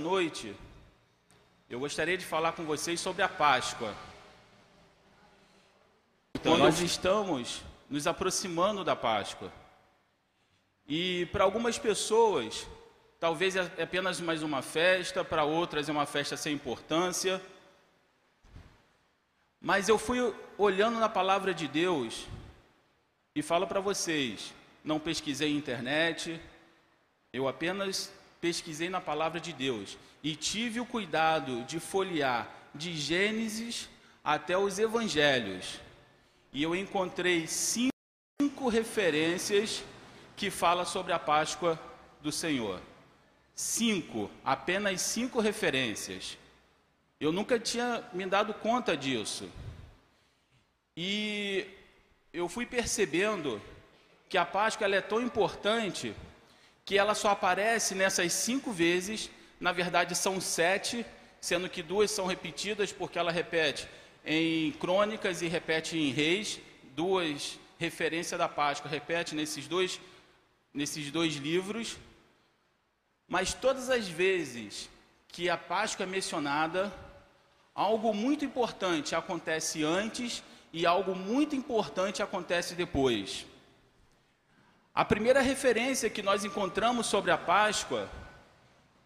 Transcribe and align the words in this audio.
noite, 0.00 0.52
eu 1.70 1.78
gostaria 1.78 2.18
de 2.18 2.26
falar 2.26 2.50
com 2.50 2.64
vocês 2.64 2.98
sobre 2.98 3.22
a 3.22 3.28
Páscoa. 3.28 3.94
Então, 6.34 6.58
nós 6.58 6.80
estamos 6.80 7.62
nos 7.88 8.04
aproximando 8.08 8.82
da 8.82 8.96
Páscoa. 8.96 9.52
E 10.88 11.26
para 11.26 11.44
algumas 11.44 11.78
pessoas, 11.78 12.66
talvez 13.20 13.54
é 13.54 13.60
apenas 13.80 14.20
mais 14.20 14.42
uma 14.42 14.62
festa, 14.62 15.24
para 15.24 15.44
outras 15.44 15.88
é 15.88 15.92
uma 15.92 16.06
festa 16.06 16.36
sem 16.36 16.54
importância. 16.54 17.40
Mas 19.60 19.88
eu 19.88 19.96
fui 19.96 20.34
olhando 20.58 20.98
na 20.98 21.08
palavra 21.08 21.54
de 21.54 21.68
Deus 21.68 22.26
e 23.32 23.42
falo 23.42 23.64
para 23.64 23.78
vocês, 23.78 24.52
não 24.82 24.98
pesquisei 24.98 25.52
na 25.52 25.58
internet, 25.58 26.40
eu 27.32 27.46
apenas 27.46 28.12
pesquisei 28.44 28.90
na 28.90 29.00
palavra 29.00 29.40
de 29.40 29.54
Deus 29.54 29.96
e 30.22 30.36
tive 30.36 30.78
o 30.78 30.84
cuidado 30.84 31.62
de 31.62 31.80
folhear 31.80 32.46
de 32.74 32.94
Gênesis 32.94 33.88
até 34.22 34.58
os 34.58 34.78
evangelhos. 34.78 35.80
E 36.52 36.62
eu 36.62 36.76
encontrei 36.76 37.46
cinco 37.46 38.68
referências 38.70 39.82
que 40.36 40.50
falam 40.50 40.84
sobre 40.84 41.14
a 41.14 41.18
Páscoa 41.18 41.80
do 42.20 42.30
Senhor. 42.30 42.82
Cinco, 43.54 44.30
apenas 44.44 45.00
cinco 45.00 45.40
referências. 45.40 46.36
Eu 47.18 47.32
nunca 47.32 47.58
tinha 47.58 48.04
me 48.12 48.26
dado 48.26 48.52
conta 48.52 48.94
disso. 48.94 49.48
E 50.94 51.66
eu 52.30 52.46
fui 52.46 52.66
percebendo 52.66 53.58
que 54.28 54.36
a 54.36 54.44
Páscoa 54.44 54.86
é 54.86 55.00
tão 55.00 55.22
importante 55.22 56.14
que 56.84 56.98
ela 56.98 57.14
só 57.14 57.30
aparece 57.30 57.94
nessas 57.94 58.32
cinco 58.32 58.70
vezes, 58.70 59.30
na 59.58 59.72
verdade 59.72 60.14
são 60.14 60.40
sete, 60.40 61.04
sendo 61.40 61.68
que 61.68 61.82
duas 61.82 62.10
são 62.10 62.26
repetidas, 62.26 62.92
porque 62.92 63.18
ela 63.18 63.32
repete 63.32 63.88
em 64.24 64.72
crônicas 64.72 65.42
e 65.42 65.48
repete 65.48 65.98
em 65.98 66.10
reis, 66.10 66.60
duas 66.94 67.58
referências 67.78 68.38
da 68.38 68.48
Páscoa, 68.48 68.90
repete 68.90 69.34
nesses 69.34 69.66
dois, 69.66 70.00
nesses 70.72 71.10
dois 71.10 71.34
livros. 71.34 71.96
Mas 73.26 73.54
todas 73.54 73.88
as 73.90 74.06
vezes 74.06 74.88
que 75.28 75.48
a 75.48 75.56
Páscoa 75.56 76.04
é 76.04 76.06
mencionada, 76.06 76.92
algo 77.74 78.14
muito 78.14 78.44
importante 78.44 79.14
acontece 79.14 79.82
antes 79.82 80.42
e 80.72 80.86
algo 80.86 81.14
muito 81.14 81.56
importante 81.56 82.22
acontece 82.22 82.74
depois. 82.74 83.46
A 84.94 85.04
primeira 85.04 85.40
referência 85.40 86.08
que 86.08 86.22
nós 86.22 86.44
encontramos 86.44 87.08
sobre 87.08 87.32
a 87.32 87.36
Páscoa 87.36 88.08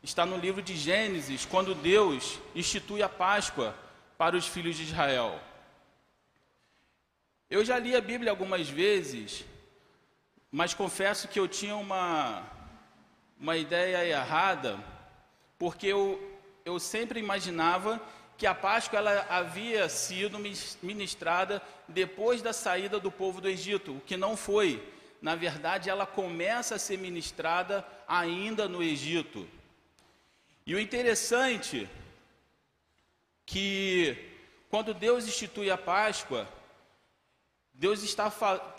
está 0.03 0.27
no 0.27 0.37
livro 0.37 0.61
de 0.61 0.77
Gênesis, 0.77 1.47
quando 1.47 1.75
Deus 1.75 2.39
institui 2.55 3.03
a 3.03 3.09
Páscoa 3.09 3.75
para 4.19 4.37
os 4.37 4.47
filhos 4.47 4.77
de 4.77 4.83
Israel. 4.83 5.41
Eu 7.49 7.65
já 7.65 7.79
li 7.79 7.97
a 7.97 8.03
Bíblia 8.03 8.31
algumas 8.31 8.69
vezes, 8.69 9.47
mas 10.53 10.75
confesso 10.75 11.27
que 11.27 11.41
eu 11.41 11.49
tinha 11.49 11.75
uma, 11.75 12.43
uma 13.41 13.57
ideia 13.57 14.05
errada, 14.05 14.79
porque 15.59 15.87
eu, 15.87 16.39
eu 16.67 16.79
sempre 16.79 17.19
imaginava 17.19 17.99
que 18.37 18.47
a 18.47 18.55
Páscoa 18.55 18.99
ela 18.99 19.27
havia 19.31 19.89
sido 19.89 20.39
ministrada 20.83 21.63
depois 21.89 22.43
da 22.43 22.53
saída 22.53 23.01
do 23.01 23.11
povo 23.11 23.41
do 23.41 23.49
Egito, 23.49 23.97
o 23.97 24.01
que 24.03 24.19
não 24.19 24.37
foi 24.37 24.98
na 25.21 25.35
verdade, 25.35 25.91
ela 25.91 26.07
começa 26.07 26.77
a 26.77 26.79
ser 26.79 26.97
ministrada 26.99 27.87
ainda 28.07 28.69
no 28.69 28.83
Egito. 28.83 29.49
E 30.65 30.75
o 30.75 30.81
interessante 30.81 31.89
que 33.45 34.17
quando 34.71 34.93
Deus 34.95 35.27
institui 35.27 35.71
a 35.71 35.79
Páscoa, 35.79 36.49
Deus 37.73 38.03
está, 38.03 38.33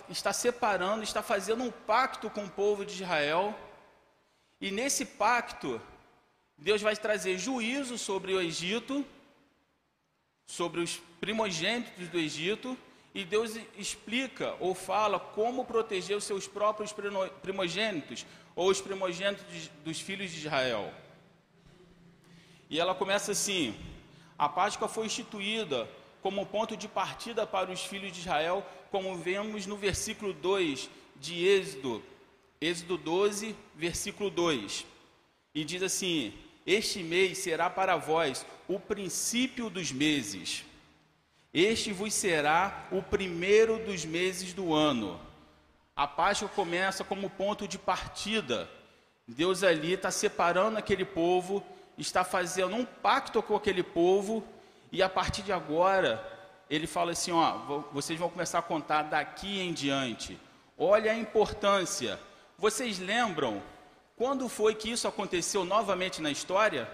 está 0.09 0.31
separando, 0.31 1.03
está 1.03 1.23
fazendo 1.23 1.63
um 1.63 1.71
pacto 1.71 2.29
com 2.29 2.45
o 2.45 2.49
povo 2.49 2.85
de 2.85 2.93
Israel, 2.93 3.57
e 4.61 4.71
nesse 4.71 5.05
pacto, 5.05 5.81
Deus 6.57 6.81
vai 6.81 6.95
trazer 6.95 7.37
juízo 7.37 7.97
sobre 7.97 8.33
o 8.33 8.41
Egito, 8.41 9.05
sobre 10.45 10.81
os 10.81 10.97
primogênitos 11.19 12.07
do 12.09 12.19
Egito, 12.19 12.77
e 13.13 13.25
Deus 13.25 13.57
explica 13.77 14.55
ou 14.59 14.75
fala 14.75 15.19
como 15.19 15.65
proteger 15.65 16.15
os 16.15 16.23
seus 16.23 16.47
próprios 16.47 16.93
primogênitos, 17.41 18.25
ou 18.55 18.69
os 18.69 18.79
primogênitos 18.79 19.69
dos 19.83 19.99
filhos 19.99 20.31
de 20.31 20.39
Israel. 20.39 20.93
E 22.69 22.79
ela 22.79 22.93
começa 22.93 23.31
assim: 23.31 23.75
a 24.37 24.47
Páscoa 24.47 24.87
foi 24.87 25.07
instituída 25.07 25.89
como 26.21 26.45
ponto 26.45 26.77
de 26.77 26.87
partida 26.87 27.47
para 27.47 27.71
os 27.71 27.83
filhos 27.83 28.11
de 28.11 28.19
Israel, 28.19 28.65
como 28.91 29.15
vemos 29.15 29.65
no 29.65 29.75
versículo 29.75 30.33
2 30.33 30.89
de 31.15 31.45
Êxodo, 31.45 32.03
Êxodo 32.61 32.97
12, 32.97 33.55
versículo 33.75 34.29
2. 34.29 34.85
E 35.55 35.63
diz 35.65 35.81
assim: 35.81 36.33
Este 36.65 37.01
mês 37.01 37.39
será 37.39 37.69
para 37.69 37.95
vós 37.95 38.45
o 38.67 38.79
princípio 38.79 39.69
dos 39.69 39.91
meses. 39.91 40.63
Este 41.53 41.91
vos 41.91 42.13
será 42.13 42.87
o 42.91 43.01
primeiro 43.01 43.79
dos 43.79 44.05
meses 44.05 44.53
do 44.53 44.73
ano. 44.73 45.19
A 45.95 46.07
Páscoa 46.07 46.47
começa 46.47 47.03
como 47.03 47.29
ponto 47.29 47.67
de 47.67 47.77
partida. 47.77 48.69
Deus 49.27 49.63
ali 49.63 49.93
está 49.93 50.11
separando 50.11 50.77
aquele 50.77 51.03
povo, 51.03 51.63
está 51.97 52.23
fazendo 52.23 52.75
um 52.75 52.85
pacto 52.85 53.41
com 53.41 53.55
aquele 53.55 53.83
povo, 53.83 54.43
e 54.91 55.01
a 55.01 55.09
partir 55.09 55.41
de 55.41 55.51
agora, 55.51 56.23
ele 56.69 56.85
fala 56.85 57.11
assim: 57.11 57.31
ó, 57.31 57.83
vocês 57.91 58.17
vão 58.19 58.29
começar 58.29 58.59
a 58.59 58.63
contar 58.63 59.03
daqui 59.03 59.59
em 59.59 59.73
diante. 59.73 60.39
Olha 60.77 61.11
a 61.11 61.17
importância. 61.17 62.19
Vocês 62.57 62.99
lembram 62.99 63.61
quando 64.15 64.47
foi 64.47 64.75
que 64.75 64.91
isso 64.91 65.07
aconteceu 65.07 65.65
novamente 65.65 66.21
na 66.21 66.29
história? 66.29 66.89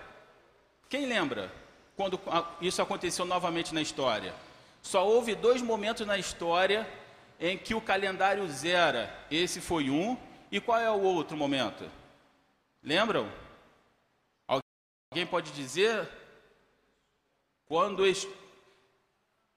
Quem 0.90 1.06
lembra 1.06 1.52
quando 1.96 2.20
isso 2.62 2.82
aconteceu 2.82 3.26
novamente 3.26 3.74
na 3.74 3.82
história? 3.82 4.34
Só 4.82 5.08
houve 5.08 5.34
dois 5.34 5.62
momentos 5.62 6.06
na 6.06 6.18
história 6.18 6.88
em 7.40 7.58
que 7.58 7.74
o 7.74 7.82
calendário 7.82 8.48
zera. 8.50 9.14
Esse 9.32 9.60
foi 9.60 9.90
um. 9.90 10.18
E 10.52 10.60
qual 10.60 10.80
é 10.80 10.90
o 10.92 11.02
outro 11.02 11.36
momento? 11.36 11.90
Lembram? 12.84 13.30
Alguém 14.48 15.26
pode 15.26 15.52
dizer? 15.52 16.08
Quando 17.68 18.04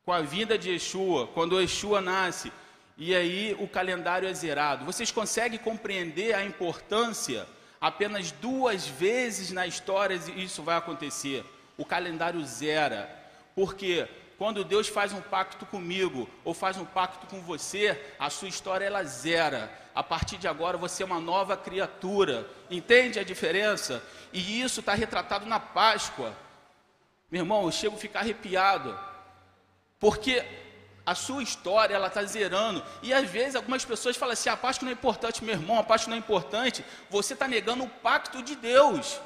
com 0.04 0.12
a 0.12 0.22
vinda 0.22 0.56
de 0.56 0.70
Yeshua, 0.70 1.26
quando 1.26 1.60
Yeshua 1.60 2.00
nasce, 2.00 2.50
e 2.96 3.14
aí 3.14 3.54
o 3.60 3.68
calendário 3.68 4.26
é 4.26 4.32
zerado. 4.32 4.84
Vocês 4.84 5.12
conseguem 5.12 5.58
compreender 5.58 6.34
a 6.34 6.44
importância? 6.44 7.46
Apenas 7.80 8.32
duas 8.32 8.86
vezes 8.88 9.52
na 9.52 9.66
história 9.66 10.14
isso 10.34 10.62
vai 10.62 10.76
acontecer. 10.76 11.44
O 11.78 11.84
calendário 11.86 12.44
zera. 12.44 13.08
Por 13.54 13.74
quê? 13.74 14.06
Quando 14.36 14.62
Deus 14.62 14.86
faz 14.86 15.12
um 15.12 15.20
pacto 15.20 15.64
comigo 15.66 16.28
ou 16.44 16.52
faz 16.52 16.76
um 16.76 16.84
pacto 16.84 17.26
com 17.26 17.40
você, 17.40 18.00
a 18.18 18.28
sua 18.30 18.48
história 18.48 18.84
ela 18.84 19.02
zera. 19.02 19.72
A 19.94 20.02
partir 20.02 20.36
de 20.36 20.46
agora 20.46 20.76
você 20.76 21.02
é 21.02 21.06
uma 21.06 21.18
nova 21.18 21.56
criatura. 21.56 22.48
Entende 22.70 23.18
a 23.18 23.24
diferença? 23.24 24.00
E 24.32 24.60
isso 24.60 24.78
está 24.78 24.94
retratado 24.94 25.46
na 25.46 25.58
Páscoa. 25.58 26.36
Meu 27.30 27.40
irmão, 27.40 27.64
eu 27.64 27.72
chego 27.72 27.96
a 27.96 27.98
ficar 27.98 28.20
arrepiado. 28.20 28.96
Porque 29.98 30.44
a 31.04 31.14
sua 31.14 31.42
história 31.42 31.94
ela 31.94 32.06
está 32.06 32.22
zerando. 32.22 32.84
E 33.02 33.12
às 33.12 33.28
vezes 33.28 33.56
algumas 33.56 33.84
pessoas 33.84 34.16
falam 34.16 34.34
assim: 34.34 34.50
a 34.50 34.56
Páscoa 34.56 34.84
não 34.84 34.90
é 34.90 34.94
importante, 34.94 35.42
meu 35.42 35.54
irmão, 35.54 35.78
a 35.78 35.82
Páscoa 35.82 36.10
não 36.10 36.16
é 36.16 36.20
importante. 36.20 36.84
Você 37.10 37.32
está 37.32 37.48
negando 37.48 37.82
o 37.82 37.88
pacto 37.88 38.42
de 38.42 38.54
Deus. 38.54 39.20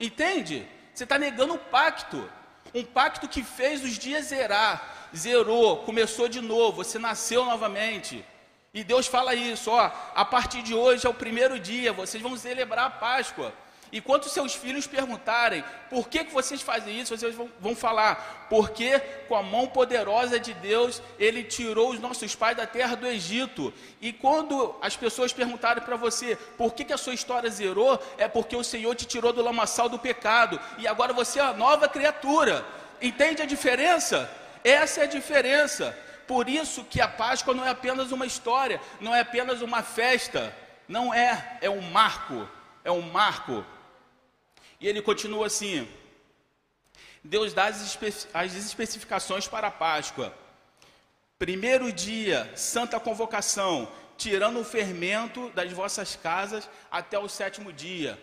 Entende? 0.00 0.66
Você 0.94 1.04
está 1.04 1.18
negando 1.18 1.54
o 1.54 1.58
pacto. 1.58 2.30
Um 2.72 2.84
pacto 2.84 3.28
que 3.28 3.42
fez 3.42 3.82
os 3.82 3.98
dias 3.98 4.26
zerar, 4.26 5.08
zerou, 5.14 5.78
começou 5.78 6.28
de 6.28 6.40
novo, 6.40 6.84
você 6.84 6.98
nasceu 6.98 7.44
novamente. 7.44 8.24
E 8.72 8.82
Deus 8.82 9.06
fala 9.06 9.34
isso, 9.34 9.70
ó, 9.70 9.90
a 10.14 10.24
partir 10.24 10.62
de 10.62 10.74
hoje 10.74 11.06
é 11.06 11.10
o 11.10 11.14
primeiro 11.14 11.58
dia, 11.60 11.92
vocês 11.92 12.22
vão 12.22 12.36
celebrar 12.36 12.86
a 12.86 12.90
Páscoa. 12.90 13.52
E 13.94 14.00
quando 14.00 14.28
seus 14.28 14.52
filhos 14.52 14.88
perguntarem 14.88 15.62
por 15.88 16.08
que, 16.08 16.24
que 16.24 16.32
vocês 16.32 16.60
fazem 16.60 16.98
isso, 17.00 17.16
vocês 17.16 17.32
vão, 17.32 17.48
vão 17.60 17.76
falar, 17.76 18.48
porque 18.50 18.98
com 19.28 19.36
a 19.36 19.42
mão 19.42 19.68
poderosa 19.68 20.36
de 20.36 20.52
Deus, 20.52 21.00
Ele 21.16 21.44
tirou 21.44 21.90
os 21.92 22.00
nossos 22.00 22.34
pais 22.34 22.56
da 22.56 22.66
terra 22.66 22.96
do 22.96 23.06
Egito. 23.06 23.72
E 24.00 24.12
quando 24.12 24.74
as 24.82 24.96
pessoas 24.96 25.32
perguntarem 25.32 25.80
para 25.80 25.94
você 25.94 26.34
por 26.58 26.74
que, 26.74 26.84
que 26.84 26.92
a 26.92 26.98
sua 26.98 27.14
história 27.14 27.48
zerou, 27.48 28.02
é 28.18 28.26
porque 28.26 28.56
o 28.56 28.64
Senhor 28.64 28.96
te 28.96 29.04
tirou 29.04 29.32
do 29.32 29.40
lamaçal 29.40 29.88
do 29.88 29.96
pecado, 29.96 30.58
e 30.76 30.88
agora 30.88 31.12
você 31.12 31.38
é 31.38 31.44
uma 31.44 31.52
nova 31.52 31.88
criatura. 31.88 32.66
Entende 33.00 33.42
a 33.42 33.46
diferença? 33.46 34.28
Essa 34.64 35.02
é 35.02 35.04
a 35.04 35.06
diferença. 35.06 35.96
Por 36.26 36.48
isso 36.48 36.82
que 36.82 37.00
a 37.00 37.06
Páscoa 37.06 37.54
não 37.54 37.64
é 37.64 37.70
apenas 37.70 38.10
uma 38.10 38.26
história, 38.26 38.80
não 39.00 39.14
é 39.14 39.20
apenas 39.20 39.62
uma 39.62 39.84
festa, 39.84 40.52
não 40.88 41.14
é, 41.14 41.58
é 41.60 41.70
um 41.70 41.80
marco, 41.92 42.48
é 42.84 42.90
um 42.90 43.02
marco 43.02 43.64
E 44.80 44.88
ele 44.88 45.00
continua 45.02 45.46
assim: 45.46 45.88
Deus 47.22 47.52
dá 47.52 47.66
as, 47.66 47.80
espe 47.80 48.12
as 48.34 48.54
especificações 48.54 49.48
para 49.48 49.68
a 49.68 49.70
Páscoa. 49.70 50.34
Primeiro 51.38 51.92
dia, 51.92 52.50
santa 52.54 53.00
convocação, 53.00 53.88
tirando 54.16 54.60
o 54.60 54.64
fermento 54.64 55.50
das 55.50 55.72
vossas 55.72 56.16
casas 56.16 56.68
até 56.90 57.18
o 57.18 57.28
sétimo 57.28 57.72
dia. 57.72 58.18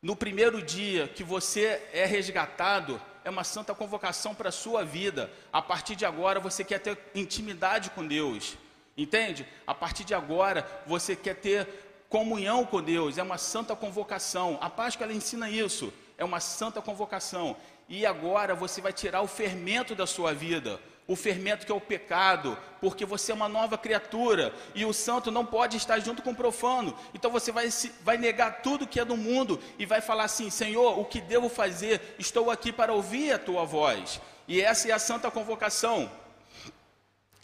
No 0.00 0.14
primeiro 0.14 0.62
dia 0.62 1.08
que 1.08 1.24
você 1.24 1.82
é 1.92 2.06
resgatado, 2.06 3.00
é 3.24 3.30
uma 3.30 3.44
santa 3.44 3.74
convocação 3.74 4.34
para 4.34 4.48
a 4.48 4.52
sua 4.52 4.84
vida. 4.84 5.30
A 5.52 5.60
partir 5.60 5.96
de 5.96 6.06
agora 6.06 6.40
você 6.40 6.64
quer 6.64 6.78
ter 6.78 6.98
intimidade 7.14 7.90
com 7.90 8.06
Deus. 8.06 8.56
Entende? 8.96 9.46
A 9.66 9.74
partir 9.74 10.04
de 10.04 10.14
agora 10.14 10.66
você 10.86 11.14
quer 11.14 11.34
ter 11.34 11.87
comunhão 12.08 12.64
com 12.64 12.82
Deus, 12.82 13.18
é 13.18 13.22
uma 13.22 13.38
santa 13.38 13.76
convocação. 13.76 14.58
A 14.60 14.70
Páscoa 14.70 15.04
ela 15.04 15.14
ensina 15.14 15.50
isso, 15.50 15.92
é 16.16 16.24
uma 16.24 16.40
santa 16.40 16.80
convocação. 16.80 17.56
E 17.88 18.04
agora 18.04 18.54
você 18.54 18.80
vai 18.80 18.92
tirar 18.92 19.22
o 19.22 19.26
fermento 19.26 19.94
da 19.94 20.06
sua 20.06 20.34
vida 20.34 20.80
o 21.08 21.16
fermento 21.16 21.64
que 21.64 21.72
é 21.72 21.74
o 21.74 21.80
pecado, 21.80 22.56
porque 22.82 23.06
você 23.06 23.32
é 23.32 23.34
uma 23.34 23.48
nova 23.48 23.78
criatura 23.78 24.54
e 24.74 24.84
o 24.84 24.92
santo 24.92 25.30
não 25.30 25.44
pode 25.44 25.78
estar 25.78 25.98
junto 26.00 26.22
com 26.22 26.32
o 26.32 26.36
profano. 26.36 26.94
Então 27.14 27.30
você 27.30 27.50
vai, 27.50 27.66
vai 28.02 28.18
negar 28.18 28.60
tudo 28.60 28.86
que 28.86 29.00
é 29.00 29.06
do 29.06 29.16
mundo 29.16 29.58
e 29.78 29.86
vai 29.86 30.02
falar 30.02 30.24
assim: 30.24 30.50
Senhor, 30.50 30.98
o 30.98 31.06
que 31.06 31.22
devo 31.22 31.48
fazer? 31.48 32.14
Estou 32.18 32.50
aqui 32.50 32.70
para 32.70 32.92
ouvir 32.92 33.32
a 33.32 33.38
tua 33.38 33.64
voz. 33.64 34.20
E 34.46 34.60
essa 34.60 34.86
é 34.88 34.92
a 34.92 34.98
santa 34.98 35.30
convocação. 35.30 36.12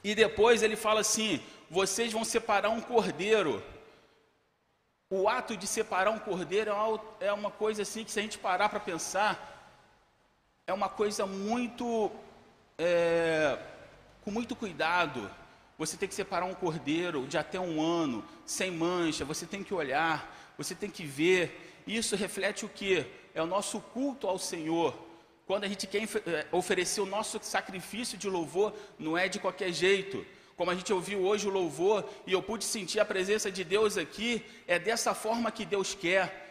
E 0.05 0.15
depois 0.15 0.63
ele 0.63 0.77
fala 0.77 1.01
assim: 1.01 1.41
vocês 1.71 2.13
vão 2.13 2.23
separar 2.23 2.69
um 2.69 2.83
cordeiro. 2.83 3.63
O 5.17 5.29
ato 5.29 5.57
de 5.57 5.65
separar 5.65 6.11
um 6.11 6.19
cordeiro 6.19 6.73
é 7.21 7.33
uma 7.33 7.49
é 7.49 7.53
coisa 7.53 7.83
assim 7.83 8.03
que, 8.03 8.11
se 8.11 8.19
a 8.19 8.23
gente 8.23 8.37
parar 8.37 8.69
para 8.69 8.81
pensar, 8.81 9.73
é 10.67 10.73
uma 10.73 10.89
coisa 10.89 11.25
muito 11.25 12.11
é, 12.77 13.57
com 14.25 14.33
muito 14.33 14.57
cuidado. 14.57 15.31
Você 15.79 15.97
tem 15.97 16.09
que 16.09 16.17
separar 16.17 16.47
um 16.47 16.53
cordeiro 16.53 17.29
de 17.29 17.39
até 17.39 17.61
um 17.61 17.81
ano, 17.81 18.25
sem 18.45 18.73
mancha. 18.73 19.25
Você 19.25 19.47
tem 19.47 19.63
que 19.63 19.73
olhar, 19.73 20.53
você 20.59 20.75
tem 20.75 20.91
que 20.91 21.05
ver. 21.05 21.81
Isso 21.87 22.17
reflete 22.17 22.65
o 22.65 22.69
que? 22.69 23.07
É 23.37 23.41
o 23.41 23.47
nosso 23.47 23.81
culto 23.81 24.27
ao 24.27 24.37
Senhor. 24.37 24.99
Quando 25.47 25.63
a 25.63 25.69
gente 25.69 25.87
quer 25.87 26.03
é, 26.03 26.47
oferecer 26.51 27.01
o 27.01 27.07
nosso 27.07 27.39
sacrifício 27.41 28.19
de 28.19 28.29
louvor, 28.29 28.75
não 28.99 29.17
é 29.17 29.29
de 29.29 29.39
qualquer 29.39 29.73
jeito. 29.73 30.27
Como 30.56 30.71
a 30.71 30.75
gente 30.75 30.93
ouviu 30.93 31.25
hoje 31.25 31.49
o 31.49 31.51
louvor 31.51 32.05
e 32.27 32.33
eu 32.33 32.43
pude 32.43 32.65
sentir 32.65 33.01
a 33.01 33.05
presença 33.05 33.51
de 33.51 33.65
Deus 33.65 33.97
aqui, 33.97 34.45
é 34.67 34.79
dessa 34.79 35.15
forma 35.15 35.51
que 35.51 35.65
Deus 35.65 35.95
quer 35.95 36.45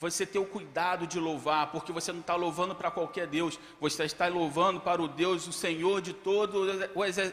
você 0.00 0.24
ter 0.24 0.38
o 0.38 0.44
cuidado 0.44 1.08
de 1.08 1.18
louvar, 1.18 1.72
porque 1.72 1.90
você 1.90 2.12
não 2.12 2.20
está 2.20 2.36
louvando 2.36 2.72
para 2.72 2.88
qualquer 2.88 3.26
Deus, 3.26 3.58
você 3.80 4.04
está 4.04 4.28
louvando 4.28 4.80
para 4.80 5.02
o 5.02 5.08
Deus, 5.08 5.48
o 5.48 5.52
Senhor 5.52 6.00
de 6.00 6.12
todo 6.12 6.88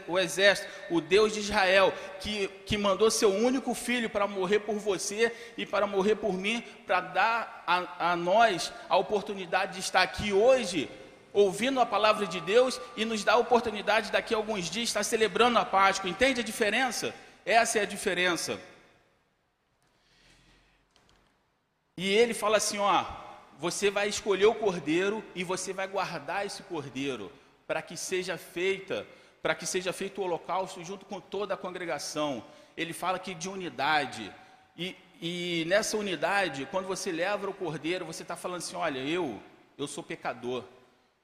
o 0.07 0.19
exército, 0.19 0.67
o 0.89 0.99
Deus 0.99 1.31
de 1.31 1.41
Israel, 1.41 1.93
que, 2.19 2.47
que 2.65 2.75
mandou 2.75 3.11
seu 3.11 3.31
único 3.31 3.75
filho 3.75 4.09
para 4.09 4.27
morrer 4.27 4.59
por 4.59 4.77
você 4.77 5.31
e 5.55 5.63
para 5.63 5.85
morrer 5.85 6.15
por 6.15 6.33
mim, 6.33 6.63
para 6.87 7.01
dar 7.01 7.63
a, 7.67 8.11
a 8.13 8.15
nós 8.15 8.73
a 8.89 8.97
oportunidade 8.97 9.73
de 9.73 9.81
estar 9.81 10.01
aqui 10.01 10.33
hoje, 10.33 10.89
ouvindo 11.35 11.81
a 11.81 11.85
palavra 11.85 12.25
de 12.25 12.39
Deus 12.39 12.79
e 12.95 13.03
nos 13.03 13.23
dá 13.23 13.33
a 13.33 13.37
oportunidade 13.37 14.09
daqui 14.09 14.33
a 14.33 14.37
alguns 14.37 14.69
dias 14.69 14.87
estar 14.87 15.03
celebrando 15.03 15.59
a 15.59 15.65
Páscoa. 15.65 16.09
Entende 16.09 16.39
a 16.39 16.43
diferença? 16.43 17.13
Essa 17.45 17.79
é 17.79 17.81
a 17.81 17.85
diferença. 17.85 18.57
E 21.97 22.09
ele 22.09 22.33
fala 22.33 22.57
assim: 22.57 22.77
ó, 22.77 23.05
você 23.59 23.91
vai 23.91 24.07
escolher 24.07 24.45
o 24.45 24.55
cordeiro 24.55 25.23
e 25.35 25.43
você 25.43 25.73
vai 25.73 25.87
guardar 25.87 26.45
esse 26.45 26.63
cordeiro 26.63 27.31
para 27.67 27.81
que 27.81 27.97
seja 27.97 28.37
feita, 28.37 29.05
para 29.41 29.53
que 29.53 29.65
seja 29.65 29.91
feito 29.91 30.21
o 30.21 30.23
holocausto 30.23 30.83
junto 30.85 31.05
com 31.05 31.19
toda 31.19 31.53
a 31.53 31.57
congregação. 31.57 32.43
Ele 32.77 32.93
fala 32.93 33.17
aqui 33.17 33.33
de 33.35 33.49
unidade. 33.49 34.33
E, 34.77 34.95
e 35.21 35.65
nessa 35.67 35.97
unidade, 35.97 36.65
quando 36.71 36.87
você 36.87 37.11
leva 37.11 37.49
o 37.49 37.53
cordeiro, 37.53 38.05
você 38.05 38.23
está 38.23 38.37
falando 38.37 38.59
assim: 38.59 38.77
olha, 38.77 38.99
eu, 38.99 39.37
eu 39.77 39.85
sou 39.85 40.01
pecador. 40.01 40.63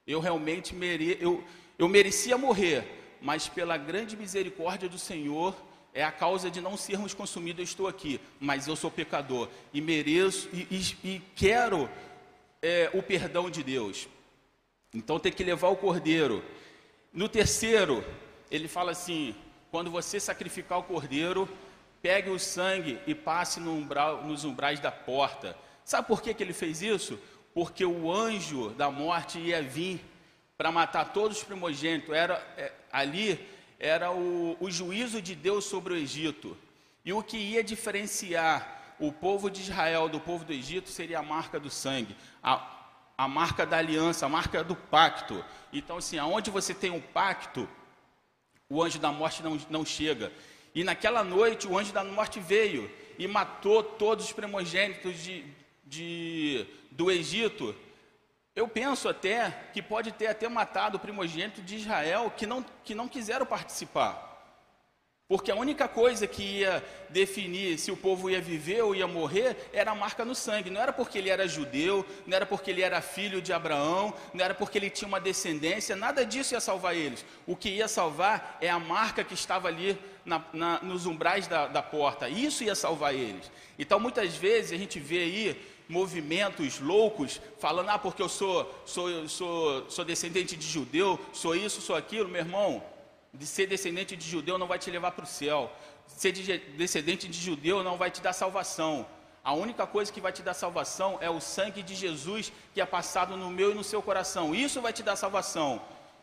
Eu 0.06 0.20
realmente 0.20 0.74
mere, 0.74 1.16
eu, 1.20 1.42
eu 1.78 1.88
merecia 1.88 2.36
morrer, 2.36 2.84
mas 3.20 3.48
pela 3.48 3.76
grande 3.76 4.16
misericórdia 4.16 4.88
do 4.88 4.98
Senhor, 4.98 5.54
é 5.94 6.02
a 6.02 6.10
causa 6.10 6.50
de 6.50 6.60
não 6.60 6.76
sermos 6.76 7.12
consumidos, 7.12 7.58
eu 7.58 7.64
estou 7.64 7.86
aqui, 7.86 8.20
mas 8.40 8.66
eu 8.66 8.74
sou 8.74 8.90
pecador 8.90 9.48
e 9.72 9.80
mereço 9.80 10.48
e, 10.52 10.66
e, 10.70 11.14
e 11.14 11.22
quero 11.36 11.88
é, 12.62 12.90
o 12.94 13.02
perdão 13.02 13.50
de 13.50 13.62
Deus. 13.62 14.08
Então 14.94 15.18
tem 15.18 15.32
que 15.32 15.44
levar 15.44 15.68
o 15.68 15.76
cordeiro. 15.76 16.42
No 17.12 17.28
terceiro, 17.28 18.04
ele 18.50 18.68
fala 18.68 18.92
assim: 18.92 19.34
quando 19.70 19.90
você 19.90 20.18
sacrificar 20.18 20.78
o 20.78 20.82
cordeiro, 20.82 21.48
pegue 22.00 22.30
o 22.30 22.38
sangue 22.38 22.98
e 23.06 23.14
passe 23.14 23.60
no 23.60 23.72
umbral, 23.72 24.24
nos 24.24 24.44
umbrais 24.44 24.80
da 24.80 24.90
porta. 24.90 25.56
Sabe 25.84 26.08
por 26.08 26.22
que, 26.22 26.32
que 26.32 26.42
ele 26.42 26.52
fez 26.52 26.80
isso? 26.82 27.18
Porque 27.54 27.84
o 27.84 28.12
anjo 28.12 28.70
da 28.70 28.90
morte 28.90 29.38
ia 29.38 29.62
vir 29.62 30.04
para 30.56 30.72
matar 30.72 31.12
todos 31.12 31.38
os 31.38 31.44
primogênitos. 31.44 32.14
Era 32.14 32.34
é, 32.56 32.72
ali 32.90 33.38
era 33.82 34.12
o, 34.12 34.56
o 34.60 34.70
juízo 34.70 35.20
de 35.20 35.34
Deus 35.34 35.64
sobre 35.64 35.92
o 35.92 35.96
Egito. 35.96 36.56
E 37.04 37.12
o 37.12 37.20
que 37.20 37.36
ia 37.36 37.64
diferenciar 37.64 38.94
o 39.00 39.10
povo 39.10 39.50
de 39.50 39.60
Israel 39.60 40.08
do 40.08 40.20
povo 40.20 40.44
do 40.44 40.52
Egito 40.52 40.88
seria 40.88 41.18
a 41.18 41.22
marca 41.22 41.58
do 41.58 41.68
sangue, 41.68 42.16
a, 42.40 42.64
a 43.18 43.26
marca 43.26 43.66
da 43.66 43.78
aliança, 43.78 44.24
a 44.24 44.28
marca 44.28 44.62
do 44.62 44.76
pacto. 44.76 45.44
Então, 45.72 45.96
assim, 45.96 46.16
aonde 46.16 46.48
você 46.48 46.72
tem 46.72 46.92
um 46.92 47.00
pacto, 47.00 47.68
o 48.68 48.80
anjo 48.80 49.00
da 49.00 49.10
morte 49.10 49.42
não, 49.42 49.58
não 49.68 49.84
chega. 49.84 50.32
E 50.72 50.84
naquela 50.84 51.24
noite, 51.24 51.66
o 51.66 51.76
anjo 51.76 51.92
da 51.92 52.04
morte 52.04 52.38
veio 52.38 52.88
e 53.18 53.26
matou 53.26 53.82
todos 53.82 54.26
os 54.26 54.32
primogênitos 54.32 55.20
de, 55.20 55.44
de, 55.84 56.66
do 56.92 57.10
Egito. 57.10 57.74
Eu 58.54 58.68
penso 58.68 59.08
até 59.08 59.50
que 59.72 59.80
pode 59.80 60.12
ter 60.12 60.26
até 60.26 60.48
matado 60.48 60.96
o 60.96 61.00
primogênito 61.00 61.62
de 61.62 61.76
Israel 61.76 62.32
que 62.36 62.46
não, 62.46 62.64
que 62.84 62.94
não 62.94 63.08
quiseram 63.08 63.46
participar. 63.46 64.30
Porque 65.32 65.50
a 65.50 65.56
única 65.56 65.88
coisa 65.88 66.26
que 66.26 66.42
ia 66.42 66.84
definir 67.08 67.78
se 67.78 67.90
o 67.90 67.96
povo 67.96 68.28
ia 68.28 68.38
viver 68.38 68.82
ou 68.82 68.94
ia 68.94 69.06
morrer 69.06 69.70
era 69.72 69.92
a 69.92 69.94
marca 69.94 70.26
no 70.26 70.34
sangue. 70.34 70.68
Não 70.68 70.78
era 70.78 70.92
porque 70.92 71.16
ele 71.16 71.30
era 71.30 71.48
judeu, 71.48 72.04
não 72.26 72.36
era 72.36 72.44
porque 72.44 72.70
ele 72.70 72.82
era 72.82 73.00
filho 73.00 73.40
de 73.40 73.50
Abraão, 73.50 74.12
não 74.34 74.44
era 74.44 74.52
porque 74.52 74.76
ele 74.76 74.90
tinha 74.90 75.08
uma 75.08 75.18
descendência, 75.18 75.96
nada 75.96 76.26
disso 76.26 76.52
ia 76.52 76.60
salvar 76.60 76.94
eles. 76.94 77.24
O 77.46 77.56
que 77.56 77.70
ia 77.70 77.88
salvar 77.88 78.58
é 78.60 78.68
a 78.68 78.78
marca 78.78 79.24
que 79.24 79.32
estava 79.32 79.68
ali 79.68 79.98
na, 80.22 80.44
na, 80.52 80.82
nos 80.82 81.06
umbrais 81.06 81.46
da, 81.46 81.66
da 81.66 81.82
porta. 81.82 82.28
Isso 82.28 82.62
ia 82.62 82.74
salvar 82.74 83.14
eles. 83.14 83.50
Então 83.78 83.98
muitas 83.98 84.36
vezes 84.36 84.72
a 84.72 84.76
gente 84.76 85.00
vê 85.00 85.20
aí 85.20 85.72
movimentos 85.92 86.80
loucos, 86.80 87.40
falando, 87.58 87.90
ah, 87.90 87.98
porque 87.98 88.22
eu 88.22 88.28
sou, 88.28 88.56
sou, 88.86 89.28
sou, 89.28 89.90
sou 89.90 90.04
descendente 90.04 90.56
de 90.56 90.66
judeu, 90.66 91.20
sou 91.32 91.54
isso, 91.54 91.80
sou 91.82 91.94
aquilo, 91.94 92.28
meu 92.28 92.40
irmão, 92.40 92.82
de 93.32 93.46
ser 93.46 93.66
descendente 93.66 94.16
de 94.16 94.28
judeu 94.28 94.56
não 94.58 94.66
vai 94.66 94.78
te 94.78 94.90
levar 94.90 95.12
para 95.12 95.24
o 95.24 95.28
céu. 95.28 95.70
Ser 96.06 96.32
de, 96.32 96.58
descendente 96.76 97.28
de 97.28 97.38
judeu 97.38 97.82
não 97.82 97.96
vai 97.96 98.10
te 98.10 98.20
dar 98.20 98.32
salvação. 98.32 99.06
A 99.44 99.52
única 99.52 99.86
coisa 99.86 100.12
que 100.12 100.20
vai 100.20 100.32
te 100.32 100.42
dar 100.42 100.54
salvação 100.54 101.18
é 101.20 101.28
o 101.28 101.40
sangue 101.40 101.82
de 101.82 101.94
Jesus 101.94 102.52
que 102.72 102.80
é 102.80 102.86
passado 102.86 103.36
no 103.36 103.50
meu 103.50 103.72
e 103.72 103.74
no 103.74 103.84
seu 103.84 104.00
coração. 104.00 104.54
Isso 104.54 104.80
vai 104.80 104.92
te 104.92 105.02
dar 105.02 105.16
salvação. 105.16 105.82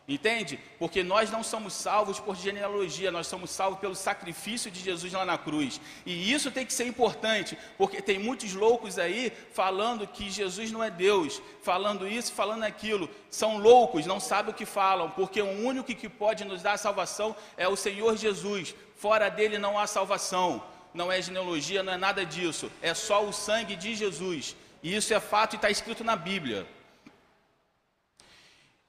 Entende? 0.10 0.60
Porque 0.80 1.04
nós 1.04 1.30
não 1.30 1.44
somos 1.44 1.72
salvos 1.72 2.20
por 2.20 2.36
genealogia, 2.36 3.12
nós 3.12 3.28
somos 3.28 3.52
salvos 3.52 3.80
pelo 3.80 3.94
sacrifício 3.94 4.72
de 4.72 4.80
Jesus 4.80 5.14
lá 5.14 5.24
na 5.24 5.38
cruz. 5.38 5.80
E 6.04 6.34
isso 6.34 6.50
tem 6.50 6.66
que 6.66 6.74
ser 6.74 6.88
importante, 6.88 7.56
porque 7.78 8.02
tem 8.02 8.18
muitos 8.18 8.56
loucos 8.56 8.98
aí 8.98 9.32
falando 9.54 10.08
que 10.08 10.28
Jesus 10.32 10.72
não 10.72 10.84
é 10.84 10.90
Deus, 10.90 11.40
falando 11.62 12.08
isso, 12.08 12.34
falando 12.34 12.64
aquilo. 12.64 13.08
São 13.30 13.60
loucos, 13.60 14.08
não 14.08 14.20
sabem 14.20 14.52
o 14.52 14.58
que 14.58 14.66
falam, 14.66 15.12
porque 15.12 15.44
o 15.44 15.64
único 15.64 15.94
que 15.94 16.10
pode 16.10 16.44
nos 16.44 16.64
dar 16.64 16.78
salvação 16.78 17.36
é 17.56 17.68
o 17.68 17.76
Senhor 17.76 18.18
Jesus. 18.18 18.74
Fora 18.96 19.30
dele 19.30 19.60
não 19.60 19.78
há 19.78 19.86
salvação. 19.86 20.64
Não 20.92 21.12
é 21.12 21.22
genealogia, 21.22 21.84
não 21.84 21.94
é 21.94 21.98
nada 21.98 22.26
disso. 22.26 22.72
É 22.82 22.96
só 22.96 23.24
o 23.24 23.32
sangue 23.32 23.76
de 23.76 23.94
Jesus. 23.94 24.56
E 24.82 24.96
isso 24.96 25.14
é 25.14 25.20
fato 25.20 25.54
e 25.54 25.56
está 25.58 25.70
escrito 25.70 26.04
na 26.04 26.16
Bíblia. 26.16 26.66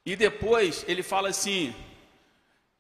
E 0.05 0.17
depois 0.17 0.85
ele 0.89 1.03
fala 1.03 1.29
assim: 1.29 1.75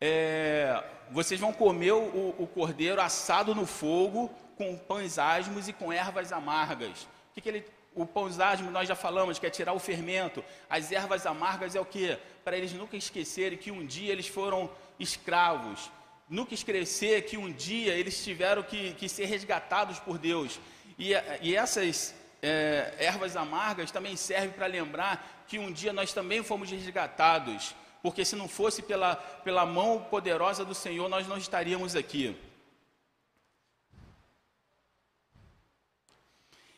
é, 0.01 0.83
vocês 1.11 1.39
vão 1.39 1.53
comer 1.53 1.93
o, 1.93 2.35
o, 2.39 2.47
cordeiro 2.47 3.01
assado 3.01 3.55
no 3.55 3.67
fogo, 3.67 4.31
com 4.57 4.77
pães 4.77 5.19
asmos 5.19 5.69
e 5.69 5.73
com 5.73 5.93
ervas 5.93 6.33
amargas. 6.33 7.03
O 7.03 7.35
que, 7.35 7.41
que 7.41 7.49
ele, 7.49 7.65
o 7.95 8.07
pães 8.07 8.41
asmos 8.41 8.73
nós 8.73 8.89
já 8.89 8.95
falamos, 8.95 9.39
que 9.39 9.47
é 9.47 9.51
tirar 9.51 9.73
o 9.73 9.79
fermento. 9.79 10.43
As 10.69 10.91
ervas 10.91 11.27
amargas 11.27 11.75
é 11.75 11.81
o 11.81 11.85
que? 11.85 12.17
Para 12.43 12.57
eles 12.57 12.73
nunca 12.73 12.97
esquecerem 12.97 13.59
que 13.59 13.71
um 13.71 13.85
dia 13.85 14.13
eles 14.13 14.27
foram 14.27 14.71
escravos. 14.99 15.91
Nunca 16.29 16.55
esquecer 16.55 17.23
que 17.27 17.37
um 17.37 17.53
dia 17.53 17.93
eles 17.95 18.23
tiveram 18.23 18.63
que, 18.63 18.95
que 18.95 19.09
ser 19.09 19.27
resgatados 19.27 19.99
por 19.99 20.17
Deus. 20.17 20.61
E, 20.99 21.11
e 21.43 21.57
essas 21.57 22.15
é, 22.43 22.95
ervas 22.99 23.37
amargas 23.37 23.91
também 23.91 24.17
serve 24.17 24.55
para 24.55 24.67
lembrar 24.67 25.45
que 25.47 25.59
um 25.59 25.71
dia 25.71 25.93
nós 25.93 26.13
também 26.13 26.43
fomos 26.43 26.71
resgatados, 26.71 27.75
porque 28.03 28.25
se 28.25 28.37
não 28.37 28.49
fosse 28.49 28.83
pela, 28.83 29.17
pela 29.17 29.67
mão 29.67 30.03
poderosa 30.11 30.65
do 30.65 30.75
Senhor, 30.75 31.09
nós 31.09 31.27
não 31.27 31.37
estaríamos 31.37 31.95
aqui. 31.95 32.37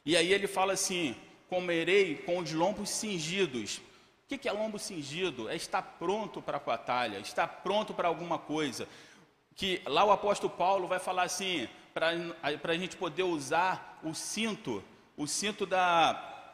E 0.04 0.16
aí 0.16 0.33
ele 0.33 0.49
fala 0.49 0.73
assim: 0.73 1.14
comerei 1.49 2.16
com 2.16 2.38
os 2.38 2.52
lombos 2.52 2.90
cingidos. 2.90 3.81
O 4.25 4.38
que 4.38 4.49
é 4.49 4.52
lombo 4.52 4.78
cingido? 4.78 5.49
É 5.49 5.54
estar 5.54 5.83
pronto 5.83 6.40
para 6.40 6.57
a 6.57 6.61
batalha, 6.61 7.19
estar 7.19 7.47
pronto 7.47 7.92
para 7.92 8.09
alguma 8.09 8.38
coisa. 8.38 8.88
Que 9.54 9.83
lá 9.85 10.02
o 10.02 10.11
apóstolo 10.11 10.50
Paulo 10.50 10.88
vai 10.88 10.99
falar 10.99 11.25
assim, 11.25 11.69
para 11.92 12.73
a 12.73 12.78
gente 12.78 12.97
poder 12.97 13.25
usar 13.25 14.00
o 14.02 14.14
cinto, 14.14 14.83
o 15.23 15.29
cinto 15.29 15.64
da, 15.64 16.52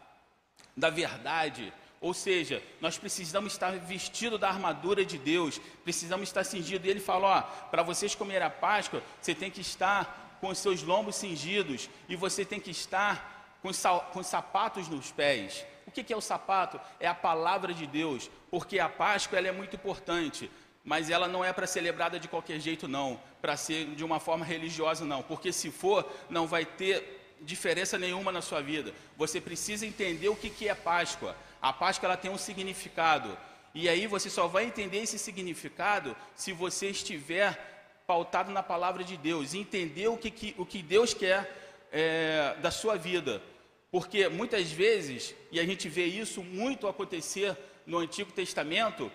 da 0.77 0.91
verdade. 0.91 1.73
Ou 2.01 2.15
seja, 2.15 2.63
nós 2.81 2.97
precisamos 2.97 3.53
estar 3.53 3.73
vestido 3.73 4.39
da 4.39 4.49
armadura 4.49 5.05
de 5.05 5.19
Deus, 5.19 5.61
precisamos 5.83 6.29
estar 6.29 6.45
cingido. 6.45 6.87
E 6.87 6.91
ele 6.91 7.01
fala: 7.01 7.39
ó, 7.39 7.43
para 7.71 7.83
vocês 7.83 8.15
comer 8.15 8.43
a 8.43 8.51
Páscoa, 8.51 9.03
você 9.21 9.35
tem 9.35 9.51
que 9.51 9.61
estar 9.61 10.37
com 10.41 10.49
os 10.49 10.59
seus 10.59 10.83
lombos 10.83 11.17
cingidos 11.17 11.91
e 12.09 12.15
você 12.15 12.45
tem 12.45 12.61
que 12.61 12.71
estar 12.71 13.59
com, 13.61 13.71
com 14.13 14.23
sapatos 14.23 14.89
nos 14.89 15.11
pés. 15.11 15.65
O 15.87 15.91
que, 15.91 16.05
que 16.05 16.13
é 16.13 16.17
o 16.17 16.21
sapato? 16.21 16.81
É 17.01 17.09
a 17.09 17.15
palavra 17.15 17.75
de 17.75 17.87
Deus, 17.87 18.31
porque 18.51 18.79
a 18.79 18.89
Páscoa 18.89 19.39
ela 19.39 19.49
é 19.49 19.53
muito 19.53 19.75
importante, 19.75 20.51
mas 20.85 21.11
ela 21.11 21.27
não 21.27 21.45
é 21.45 21.53
para 21.53 21.67
celebrada 21.67 22.21
de 22.21 22.29
qualquer 22.29 22.61
jeito, 22.61 22.87
não, 22.87 23.21
para 23.41 23.57
ser 23.57 23.87
de 23.95 24.05
uma 24.05 24.21
forma 24.21 24.45
religiosa, 24.45 25.05
não, 25.05 25.23
porque 25.23 25.53
se 25.53 25.71
for, 25.71 26.09
não 26.31 26.47
vai 26.47 26.65
ter 26.65 27.18
diferença 27.41 27.99
nenhuma 27.99 28.33
na 28.33 28.43
sua 28.43 28.61
vida. 28.61 28.93
Você 29.17 29.41
precisa 29.41 29.87
entender 29.87 30.29
o 30.29 30.37
que, 30.37 30.51
que 30.51 30.69
é 30.69 30.75
Páscoa. 30.75 31.37
A 31.61 31.73
Páscoa 31.73 32.07
ela 32.07 32.17
tem 32.17 32.31
um 32.31 32.39
significado, 32.39 33.37
e 33.75 33.89
aí 33.89 34.07
você 34.07 34.31
só 34.31 34.47
vai 34.47 34.65
entender 34.65 34.99
esse 34.99 35.19
significado 35.19 36.17
se 36.35 36.53
você 36.53 36.89
estiver 36.91 37.79
pautado 38.07 38.51
na 38.51 38.63
palavra 38.63 39.05
de 39.05 39.17
Deus, 39.17 39.55
entender 39.55 40.09
o 40.09 40.17
que, 40.17 40.31
que, 40.31 40.55
o 40.57 40.65
que 40.65 40.83
Deus 40.83 41.13
quer 41.13 41.87
é, 41.93 42.57
da 42.61 42.71
sua 42.71 42.97
vida. 42.97 43.43
Porque 43.91 44.29
muitas 44.29 44.71
vezes, 44.71 45.35
e 45.51 45.61
a 45.61 45.65
gente 45.65 45.89
vê 45.89 46.07
isso 46.07 46.43
muito 46.43 46.87
acontecer 46.87 47.57
no 47.87 47.99
Antigo 47.99 48.33
Testamento, 48.33 49.11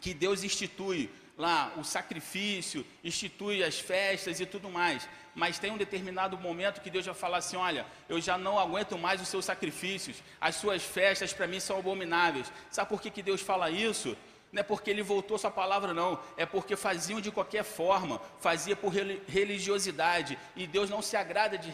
que 0.00 0.14
Deus 0.14 0.42
institui 0.42 1.10
lá 1.40 1.72
o 1.76 1.82
sacrifício, 1.82 2.86
institui 3.02 3.64
as 3.64 3.80
festas 3.80 4.38
e 4.38 4.46
tudo 4.46 4.68
mais. 4.68 5.08
Mas 5.34 5.58
tem 5.58 5.72
um 5.72 5.78
determinado 5.78 6.36
momento 6.36 6.80
que 6.80 6.90
Deus 6.90 7.06
vai 7.06 7.14
falar 7.14 7.38
assim: 7.38 7.56
olha, 7.56 7.86
eu 8.08 8.20
já 8.20 8.36
não 8.36 8.58
aguento 8.58 8.98
mais 8.98 9.20
os 9.20 9.28
seus 9.28 9.44
sacrifícios, 9.46 10.22
as 10.40 10.56
suas 10.56 10.82
festas 10.82 11.32
para 11.32 11.46
mim 11.46 11.58
são 11.58 11.78
abomináveis. 11.78 12.52
Sabe 12.70 12.90
por 12.90 13.00
que, 13.00 13.10
que 13.10 13.22
Deus 13.22 13.40
fala 13.40 13.70
isso? 13.70 14.16
Não 14.52 14.60
é 14.60 14.64
porque 14.64 14.90
ele 14.90 15.02
voltou 15.02 15.38
sua 15.38 15.50
palavra, 15.50 15.94
não. 15.94 16.18
É 16.36 16.44
porque 16.44 16.76
faziam 16.76 17.20
de 17.20 17.30
qualquer 17.30 17.62
forma, 17.62 18.20
fazia 18.40 18.74
por 18.74 18.92
religiosidade. 19.28 20.36
E 20.56 20.66
Deus 20.66 20.90
não 20.90 21.00
se 21.00 21.16
agrada 21.16 21.56
de 21.56 21.70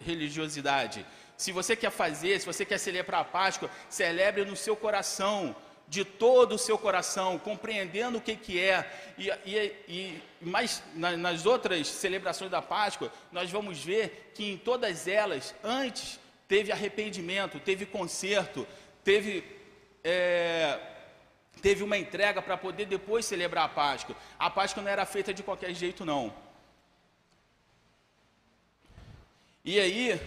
religiosidade. 0.00 1.04
Se 1.36 1.50
você 1.50 1.74
quer 1.74 1.90
fazer, 1.90 2.38
se 2.38 2.46
você 2.46 2.64
quer 2.64 2.78
celebrar 2.78 3.22
a 3.22 3.24
Páscoa, 3.24 3.68
celebre 3.88 4.44
no 4.44 4.54
seu 4.54 4.76
coração, 4.76 5.56
de 5.90 6.04
todo 6.04 6.54
o 6.54 6.58
seu 6.58 6.78
coração, 6.78 7.36
compreendendo 7.36 8.18
o 8.18 8.20
que, 8.20 8.36
que 8.36 8.60
é. 8.60 8.88
E, 9.18 9.28
e, 9.44 9.74
e 9.88 10.22
mais 10.40 10.80
na, 10.94 11.16
nas 11.16 11.44
outras 11.44 11.88
celebrações 11.88 12.48
da 12.48 12.62
Páscoa, 12.62 13.12
nós 13.32 13.50
vamos 13.50 13.82
ver 13.82 14.30
que 14.32 14.52
em 14.52 14.56
todas 14.56 15.08
elas, 15.08 15.52
antes 15.64 16.20
teve 16.46 16.70
arrependimento, 16.70 17.58
teve 17.58 17.84
conserto, 17.84 18.64
teve. 19.02 19.44
É, 20.04 20.78
teve 21.60 21.82
uma 21.82 21.98
entrega 21.98 22.40
para 22.40 22.56
poder 22.56 22.86
depois 22.86 23.26
celebrar 23.26 23.64
a 23.64 23.68
Páscoa. 23.68 24.16
A 24.38 24.48
Páscoa 24.48 24.82
não 24.82 24.90
era 24.90 25.04
feita 25.04 25.34
de 25.34 25.42
qualquer 25.42 25.74
jeito, 25.74 26.04
não. 26.04 26.32
E 29.64 29.78
aí, 29.78 30.18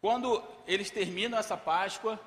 quando 0.00 0.42
eles 0.66 0.90
terminam 0.90 1.38
essa 1.38 1.56
Páscoa, 1.56 2.18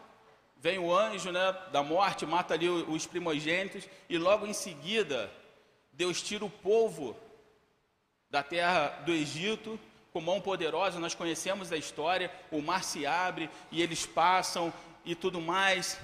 vem 0.61 0.77
o 0.77 0.95
anjo 0.95 1.31
né, 1.31 1.57
da 1.71 1.81
morte, 1.81 2.23
mata 2.23 2.53
ali 2.53 2.69
os 2.69 3.07
primogênitos, 3.07 3.89
e 4.07 4.15
logo 4.17 4.45
em 4.45 4.53
seguida, 4.53 5.31
Deus 5.91 6.21
tira 6.21 6.45
o 6.45 6.49
povo 6.49 7.17
da 8.29 8.43
terra 8.43 8.89
do 9.03 9.11
Egito 9.11 9.79
com 10.13 10.21
mão 10.21 10.39
poderosa, 10.39 10.99
nós 10.99 11.15
conhecemos 11.15 11.71
a 11.71 11.77
história, 11.77 12.31
o 12.51 12.61
mar 12.61 12.83
se 12.83 13.07
abre 13.07 13.49
e 13.71 13.81
eles 13.81 14.05
passam 14.05 14.71
e 15.03 15.15
tudo 15.15 15.41
mais. 15.41 15.99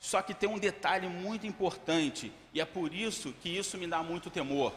Só 0.00 0.20
que 0.22 0.34
tem 0.34 0.48
um 0.48 0.58
detalhe 0.58 1.06
muito 1.06 1.46
importante, 1.46 2.32
e 2.52 2.60
é 2.60 2.64
por 2.64 2.92
isso 2.92 3.32
que 3.40 3.56
isso 3.56 3.78
me 3.78 3.86
dá 3.86 4.02
muito 4.02 4.28
temor. 4.28 4.72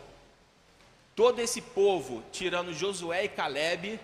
Todo 1.16 1.40
esse 1.40 1.62
povo, 1.62 2.24
tirando 2.32 2.74
Josué 2.74 3.24
e 3.24 3.30
Caleb, 3.30 4.00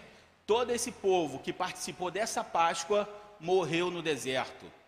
todo 0.48 0.72
esse 0.72 0.92
povo 0.92 1.40
que 1.40 1.54
participou 1.54 2.10
dessa 2.10 2.44
Páscoa 2.44 3.08
morreu 3.40 3.92
no 3.92 4.02
deserto. 4.02 4.79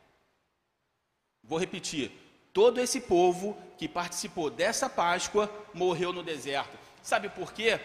Vou 1.43 1.59
repetir: 1.59 2.11
todo 2.53 2.79
esse 2.79 3.01
povo 3.01 3.57
que 3.77 3.87
participou 3.87 4.49
dessa 4.49 4.89
Páscoa 4.89 5.49
morreu 5.73 6.13
no 6.13 6.23
deserto. 6.23 6.77
Sabe 7.01 7.29
por 7.29 7.51
quê? 7.51 7.79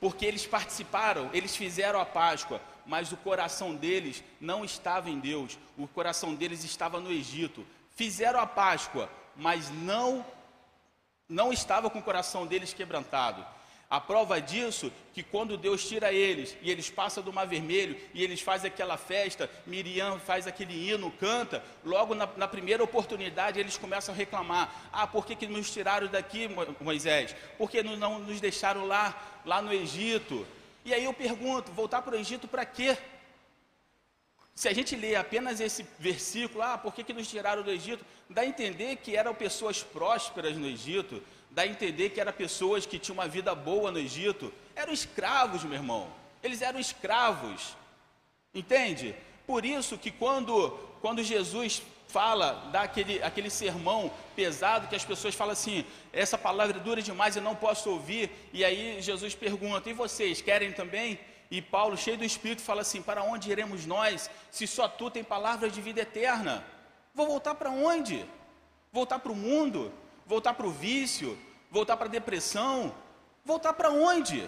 Porque 0.00 0.24
eles 0.24 0.46
participaram, 0.46 1.28
eles 1.32 1.56
fizeram 1.56 2.00
a 2.00 2.06
Páscoa, 2.06 2.60
mas 2.86 3.12
o 3.12 3.16
coração 3.16 3.74
deles 3.74 4.22
não 4.40 4.64
estava 4.64 5.10
em 5.10 5.18
Deus, 5.18 5.58
o 5.76 5.86
coração 5.86 6.34
deles 6.34 6.64
estava 6.64 7.00
no 7.00 7.10
Egito. 7.10 7.66
Fizeram 7.94 8.40
a 8.40 8.46
Páscoa, 8.46 9.10
mas 9.36 9.70
não 9.70 10.24
não 11.28 11.52
estava 11.52 11.90
com 11.90 11.98
o 11.98 12.02
coração 12.02 12.46
deles 12.46 12.72
quebrantado. 12.72 13.44
A 13.90 13.98
prova 13.98 14.38
disso 14.38 14.92
que 15.14 15.22
quando 15.22 15.56
Deus 15.56 15.88
tira 15.88 16.12
eles 16.12 16.54
e 16.60 16.70
eles 16.70 16.90
passam 16.90 17.22
do 17.22 17.32
Mar 17.32 17.46
Vermelho 17.46 17.98
e 18.12 18.22
eles 18.22 18.42
fazem 18.42 18.68
aquela 18.68 18.98
festa, 18.98 19.50
Miriam 19.66 20.18
faz 20.18 20.46
aquele 20.46 20.90
hino, 20.90 21.10
canta, 21.12 21.64
logo 21.82 22.14
na, 22.14 22.28
na 22.36 22.46
primeira 22.46 22.84
oportunidade 22.84 23.58
eles 23.58 23.78
começam 23.78 24.14
a 24.14 24.16
reclamar: 24.16 24.90
Ah, 24.92 25.06
por 25.06 25.24
que, 25.24 25.34
que 25.34 25.46
nos 25.46 25.70
tiraram 25.70 26.06
daqui, 26.06 26.50
Moisés? 26.80 27.34
Por 27.56 27.70
que 27.70 27.82
não 27.82 28.18
nos 28.18 28.42
deixaram 28.42 28.86
lá, 28.86 29.40
lá 29.46 29.62
no 29.62 29.72
Egito? 29.72 30.46
E 30.84 30.92
aí 30.92 31.04
eu 31.04 31.14
pergunto: 31.14 31.72
voltar 31.72 32.02
para 32.02 32.14
o 32.14 32.18
Egito 32.18 32.46
para 32.46 32.66
quê? 32.66 32.94
Se 34.54 34.68
a 34.68 34.74
gente 34.74 34.96
lê 34.96 35.14
apenas 35.14 35.60
esse 35.60 35.86
versículo, 35.98 36.62
ah, 36.62 36.76
por 36.76 36.92
que, 36.92 37.04
que 37.04 37.12
nos 37.14 37.28
tiraram 37.28 37.62
do 37.62 37.70
Egito? 37.70 38.04
Dá 38.28 38.42
a 38.42 38.46
entender 38.46 38.96
que 38.96 39.16
eram 39.16 39.34
pessoas 39.34 39.82
prósperas 39.82 40.56
no 40.56 40.66
Egito, 40.66 41.22
dá 41.50 41.62
a 41.62 41.66
entender 41.66 42.10
que 42.10 42.20
eram 42.20 42.32
pessoas 42.32 42.86
que 42.86 42.98
tinham 42.98 43.16
uma 43.18 43.28
vida 43.28 43.54
boa 43.54 43.90
no 43.90 43.98
Egito. 43.98 44.52
Eram 44.74 44.92
escravos, 44.92 45.64
meu 45.64 45.74
irmão. 45.74 46.08
Eles 46.42 46.62
eram 46.62 46.78
escravos. 46.78 47.76
Entende? 48.54 49.14
Por 49.46 49.64
isso 49.64 49.98
que 49.98 50.10
quando, 50.10 50.70
quando 51.00 51.22
Jesus 51.22 51.82
fala, 52.08 52.68
dá 52.72 52.82
aquele, 52.82 53.22
aquele 53.22 53.50
sermão 53.50 54.10
pesado 54.34 54.88
que 54.88 54.96
as 54.96 55.04
pessoas 55.04 55.34
falam 55.34 55.52
assim, 55.52 55.84
essa 56.12 56.38
palavra 56.38 56.78
é 56.78 56.80
dura 56.80 57.02
demais, 57.02 57.36
eu 57.36 57.42
não 57.42 57.54
posso 57.54 57.90
ouvir. 57.90 58.30
E 58.52 58.64
aí 58.64 59.00
Jesus 59.00 59.34
pergunta, 59.34 59.88
e 59.88 59.92
vocês 59.92 60.40
querem 60.40 60.72
também? 60.72 61.18
E 61.50 61.62
Paulo, 61.62 61.96
cheio 61.96 62.18
do 62.18 62.24
Espírito, 62.24 62.62
fala 62.62 62.82
assim: 62.82 63.00
Para 63.00 63.22
onde 63.22 63.50
iremos 63.50 63.86
nós, 63.86 64.30
se 64.50 64.66
só 64.66 64.86
tu 64.86 65.10
tem 65.10 65.24
palavras 65.24 65.72
de 65.72 65.80
vida 65.80 66.02
eterna? 66.02 66.64
Vou 67.14 67.26
voltar 67.26 67.54
para 67.54 67.70
onde? 67.70 68.24
Voltar 68.92 69.18
para 69.18 69.32
o 69.32 69.36
mundo? 69.36 69.92
Voltar 70.28 70.52
para 70.52 70.66
o 70.66 70.70
vício? 70.70 71.38
Voltar 71.70 71.96
para 71.96 72.06
a 72.06 72.10
depressão? 72.10 72.94
Voltar 73.42 73.72
para 73.72 73.90
onde? 73.90 74.46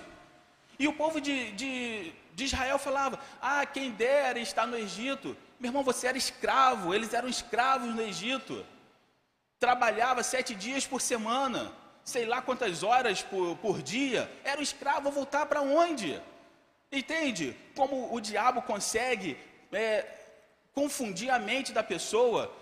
E 0.79 0.87
o 0.87 0.93
povo 0.93 1.23
de, 1.23 1.53
de, 1.53 2.13
de 2.35 2.45
Israel 2.45 2.79
falava: 2.79 3.19
Ah, 3.41 3.65
quem 3.65 3.91
dera 3.91 4.39
estar 4.39 4.67
no 4.67 4.77
Egito. 4.77 5.35
Meu 5.59 5.71
irmão, 5.71 5.83
você 5.83 6.07
era 6.07 6.19
escravo, 6.19 6.95
eles 6.95 7.15
eram 7.15 7.29
escravos 7.29 7.95
no 7.95 8.03
Egito. 8.03 8.65
Trabalhava 9.59 10.23
sete 10.23 10.55
dias 10.55 10.87
por 10.87 11.01
semana, 11.01 11.73
sei 12.05 12.27
lá 12.27 12.43
quantas 12.43 12.83
horas 12.83 13.23
por, 13.23 13.57
por 13.57 13.81
dia. 13.81 14.31
Era 14.45 14.61
um 14.61 14.63
escravo, 14.63 15.11
voltar 15.11 15.47
para 15.47 15.63
onde? 15.63 16.21
Entende 16.93 17.57
como 17.75 18.15
o 18.15 18.21
diabo 18.21 18.61
consegue 18.63 19.39
é, 19.73 20.07
confundir 20.75 21.31
a 21.31 21.39
mente 21.39 21.73
da 21.73 21.83
pessoa? 21.83 22.55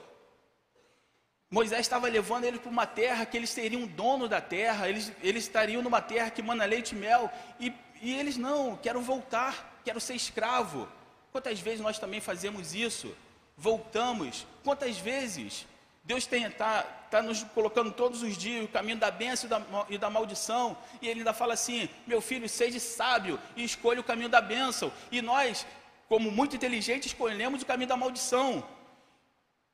Moisés 1.50 1.80
estava 1.80 2.08
levando 2.08 2.44
ele 2.44 2.58
para 2.58 2.70
uma 2.70 2.86
terra 2.86 3.24
que 3.24 3.36
eles 3.36 3.48
seriam 3.48 3.86
dono 3.86 4.28
da 4.28 4.40
terra, 4.40 4.88
eles, 4.88 5.10
eles 5.22 5.44
estariam 5.44 5.82
numa 5.82 6.00
terra 6.00 6.30
que 6.30 6.42
mana 6.42 6.66
leite 6.66 6.94
e 6.94 6.98
mel, 6.98 7.30
e, 7.58 7.72
e 8.02 8.14
eles 8.14 8.36
não, 8.36 8.76
quero 8.76 9.00
voltar, 9.00 9.80
quero 9.82 9.98
ser 9.98 10.14
escravo. 10.14 10.86
Quantas 11.32 11.58
vezes 11.58 11.80
nós 11.80 11.98
também 11.98 12.20
fazemos 12.20 12.74
isso? 12.74 13.16
Voltamos. 13.56 14.46
Quantas 14.62 14.98
vezes? 14.98 15.66
Deus 16.04 16.30
está 16.30 16.82
tá 17.10 17.22
nos 17.22 17.42
colocando 17.42 17.92
todos 17.92 18.22
os 18.22 18.36
dias 18.36 18.64
o 18.64 18.68
caminho 18.68 18.98
da 18.98 19.10
bênção 19.10 19.46
e 19.46 19.50
da, 19.50 19.86
e 19.90 19.98
da, 19.98 20.10
maldição, 20.10 20.76
e 21.00 21.08
Ele 21.08 21.20
ainda 21.20 21.32
fala 21.32 21.54
assim: 21.54 21.88
meu 22.06 22.20
filho, 22.20 22.48
seja 22.48 22.78
sábio 22.78 23.38
e 23.56 23.64
escolha 23.64 24.00
o 24.00 24.04
caminho 24.04 24.28
da 24.28 24.40
bênção. 24.40 24.92
E 25.10 25.20
nós 25.20 25.66
como 26.08 26.30
muito 26.30 26.56
inteligente, 26.56 27.06
escolhemos 27.06 27.62
o 27.62 27.66
caminho 27.66 27.88
da 27.88 27.96
maldição. 27.96 28.64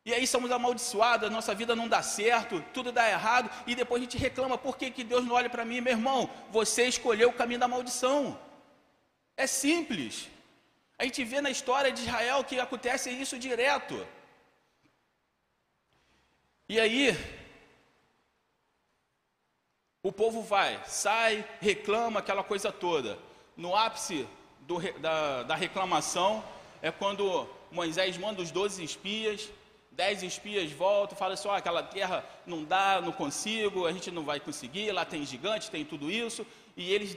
E 0.05 0.13
aí 0.13 0.27
somos 0.27 0.51
amaldiçoados, 0.51 1.31
nossa 1.31 1.55
vida 1.55 1.75
não 1.75 1.89
dá 1.89 2.03
certo, 2.03 2.63
tudo 2.75 2.93
dá 2.93 3.09
errado, 3.09 3.51
e 3.67 3.75
depois 3.75 4.03
a 4.03 4.05
gente 4.05 4.19
reclama, 4.19 4.59
por 4.59 4.77
que, 4.77 4.91
que 4.91 5.03
Deus 5.03 5.25
não 5.25 5.35
olha 5.35 5.49
para 5.49 5.65
mim? 5.65 5.81
Meu 5.81 5.95
irmão, 5.95 6.29
você 6.51 6.87
escolheu 6.87 7.31
o 7.31 7.33
caminho 7.33 7.61
da 7.61 7.67
maldição. 7.67 8.39
É 9.35 9.47
simples. 9.47 10.29
A 10.99 11.05
gente 11.05 11.25
vê 11.25 11.41
na 11.41 11.51
história 11.51 11.91
de 11.91 12.03
Israel 12.03 12.45
que 12.45 12.61
acontece 12.61 13.11
isso 13.11 13.39
direto. 13.39 14.07
E 16.69 16.79
aí, 16.79 17.17
o 20.03 20.13
povo 20.13 20.43
vai, 20.43 20.83
sai, 20.85 21.49
reclama, 21.63 22.21
aquela 22.21 22.45
coisa 22.45 22.71
toda. 22.71 23.19
No 23.57 23.75
ápice 23.75 24.29
do, 24.61 24.79
da, 25.01 25.45
da 25.45 25.55
reclamação 25.55 26.45
é 26.83 26.91
quando 26.91 27.49
Moisés 27.73 28.19
manda 28.19 28.43
os 28.43 28.51
12 28.51 28.85
espias 28.85 29.51
dez 29.97 30.23
espias 30.23 30.71
voltam, 30.73 31.17
falam 31.17 31.35
assim: 31.35 31.49
oh, 31.49 31.53
aquela 31.53 31.83
terra 31.83 32.25
não 32.47 32.65
dá, 32.65 33.01
não 33.01 33.13
consigo, 33.13 33.87
a 33.87 33.93
gente 33.93 34.11
não 34.11 34.25
vai 34.25 34.41
conseguir, 34.41 34.93
lá 34.93 35.05
tem 35.05 35.25
gigante, 35.25 35.71
tem 35.71 35.85
tudo 35.85 36.11
isso, 36.11 36.47
e 36.77 36.93
eles 36.93 37.15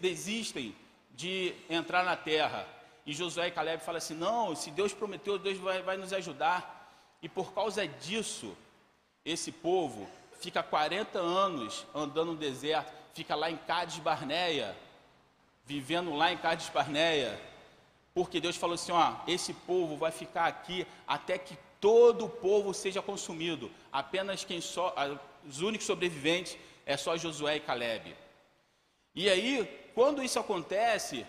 desistem 0.00 0.74
de 1.14 1.54
entrar 1.68 2.04
na 2.04 2.16
terra. 2.16 2.66
E 3.04 3.12
Josué 3.12 3.48
e 3.48 3.50
Caleb 3.50 3.82
falam 3.82 3.98
assim: 3.98 4.14
não, 4.14 4.54
se 4.54 4.70
Deus 4.70 4.92
prometeu, 4.92 5.38
Deus 5.38 5.58
vai, 5.58 5.82
vai 5.82 5.96
nos 5.96 6.12
ajudar. 6.12 6.76
E 7.22 7.28
por 7.28 7.52
causa 7.52 7.86
disso, 7.86 8.56
esse 9.24 9.50
povo 9.50 10.08
fica 10.40 10.62
40 10.62 11.18
anos 11.18 11.84
andando 11.94 12.32
no 12.32 12.36
deserto, 12.36 12.92
fica 13.12 13.34
lá 13.34 13.50
em 13.50 13.56
Cádiz 13.56 13.98
Barneia, 13.98 14.76
vivendo 15.64 16.14
lá 16.14 16.32
em 16.32 16.36
Cádiz 16.36 16.68
Barneia, 16.68 17.40
porque 18.14 18.40
Deus 18.40 18.56
falou 18.56 18.74
assim: 18.74 18.92
ó, 18.92 19.14
esse 19.26 19.52
povo 19.52 19.96
vai 19.96 20.12
ficar 20.12 20.46
aqui 20.46 20.86
até 21.06 21.38
que 21.38 21.56
todo 21.80 22.26
o 22.26 22.28
povo 22.28 22.74
seja 22.74 23.00
consumido. 23.02 23.70
Apenas 23.92 24.44
quem 24.44 24.60
só, 24.60 24.94
os 25.46 25.60
únicos 25.60 25.86
sobreviventes 25.86 26.56
é 26.84 26.96
só 26.96 27.16
Josué 27.16 27.56
e 27.56 27.60
Caleb. 27.60 28.16
E 29.14 29.28
aí, 29.28 29.90
quando 29.94 30.22
isso 30.22 30.38
acontece, 30.38 31.26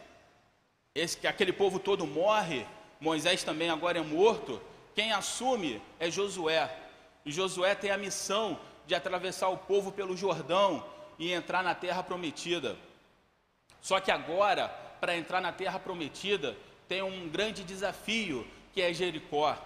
esse, 0.93 1.17
que 1.17 1.27
aquele 1.27 1.53
povo 1.53 1.79
todo 1.79 2.05
morre, 2.05 2.65
Moisés 2.99 3.43
também 3.43 3.69
agora 3.69 3.99
é 3.99 4.01
morto, 4.01 4.61
quem 4.93 5.11
assume 5.11 5.81
é 5.99 6.09
Josué. 6.09 6.75
E 7.25 7.31
Josué 7.31 7.75
tem 7.75 7.91
a 7.91 7.97
missão 7.97 8.59
de 8.85 8.95
atravessar 8.95 9.49
o 9.49 9.57
povo 9.57 9.91
pelo 9.91 10.17
Jordão 10.17 10.85
e 11.17 11.31
entrar 11.31 11.63
na 11.63 11.75
terra 11.75 12.03
prometida. 12.03 12.77
Só 13.81 13.99
que 13.99 14.11
agora, 14.11 14.67
para 14.99 15.15
entrar 15.15 15.41
na 15.41 15.51
terra 15.51 15.79
prometida, 15.79 16.57
tem 16.87 17.01
um 17.01 17.29
grande 17.29 17.63
desafio 17.63 18.45
que 18.73 18.81
é 18.81 18.93
Jericó. 18.93 19.57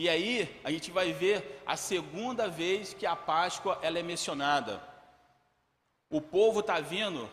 E 0.00 0.08
aí 0.08 0.58
a 0.64 0.70
gente 0.70 0.90
vai 0.90 1.12
ver 1.12 1.60
a 1.66 1.76
segunda 1.76 2.48
vez 2.48 2.94
que 2.94 3.04
a 3.04 3.14
Páscoa 3.14 3.78
ela 3.82 3.98
é 3.98 4.02
mencionada. 4.02 4.82
O 6.08 6.22
povo 6.22 6.60
está 6.60 6.80
vindo 6.80 7.28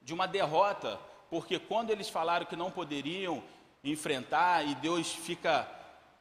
de 0.00 0.14
uma 0.14 0.26
derrota, 0.26 0.98
porque 1.28 1.58
quando 1.58 1.90
eles 1.90 2.08
falaram 2.08 2.46
que 2.46 2.56
não 2.56 2.70
poderiam 2.70 3.42
enfrentar 3.84 4.66
e 4.66 4.74
Deus 4.76 5.12
fica 5.12 5.70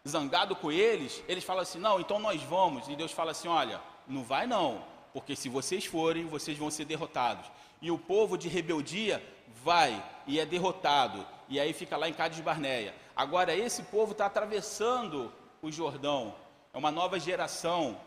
zangado 0.06 0.54
com 0.54 0.70
eles, 0.70 1.24
eles 1.30 1.46
falam 1.46 1.62
assim: 1.62 1.80
não, 1.80 1.98
então 1.98 2.20
nós 2.20 2.42
vamos. 2.44 2.90
E 2.90 2.96
Deus 2.98 3.14
fala 3.14 3.32
assim: 3.32 3.48
olha, 3.48 3.80
não 4.06 4.22
vai 4.22 4.46
não, 4.46 4.84
porque 5.14 5.34
se 5.34 5.48
vocês 5.48 5.86
forem, 5.86 6.28
vocês 6.28 6.58
vão 6.58 6.70
ser 6.70 6.84
derrotados. 6.84 7.50
E 7.82 7.90
o 7.90 7.98
povo 7.98 8.38
de 8.38 8.50
rebeldia 8.50 9.24
vai 9.64 10.04
e 10.28 10.42
é 10.42 10.46
derrotado. 10.46 11.26
E 11.48 11.58
aí 11.58 11.72
fica 11.72 11.96
lá 11.96 12.10
em 12.10 12.14
Cádiz 12.14 12.42
Barneia. 12.42 12.94
Agora, 13.16 13.56
esse 13.56 13.82
povo 13.84 14.12
está 14.12 14.26
atravessando 14.26 15.32
o 15.66 15.72
Jordão, 15.72 16.36
é 16.74 16.78
uma 16.78 16.92
nova 16.92 17.20
geração. 17.20 18.00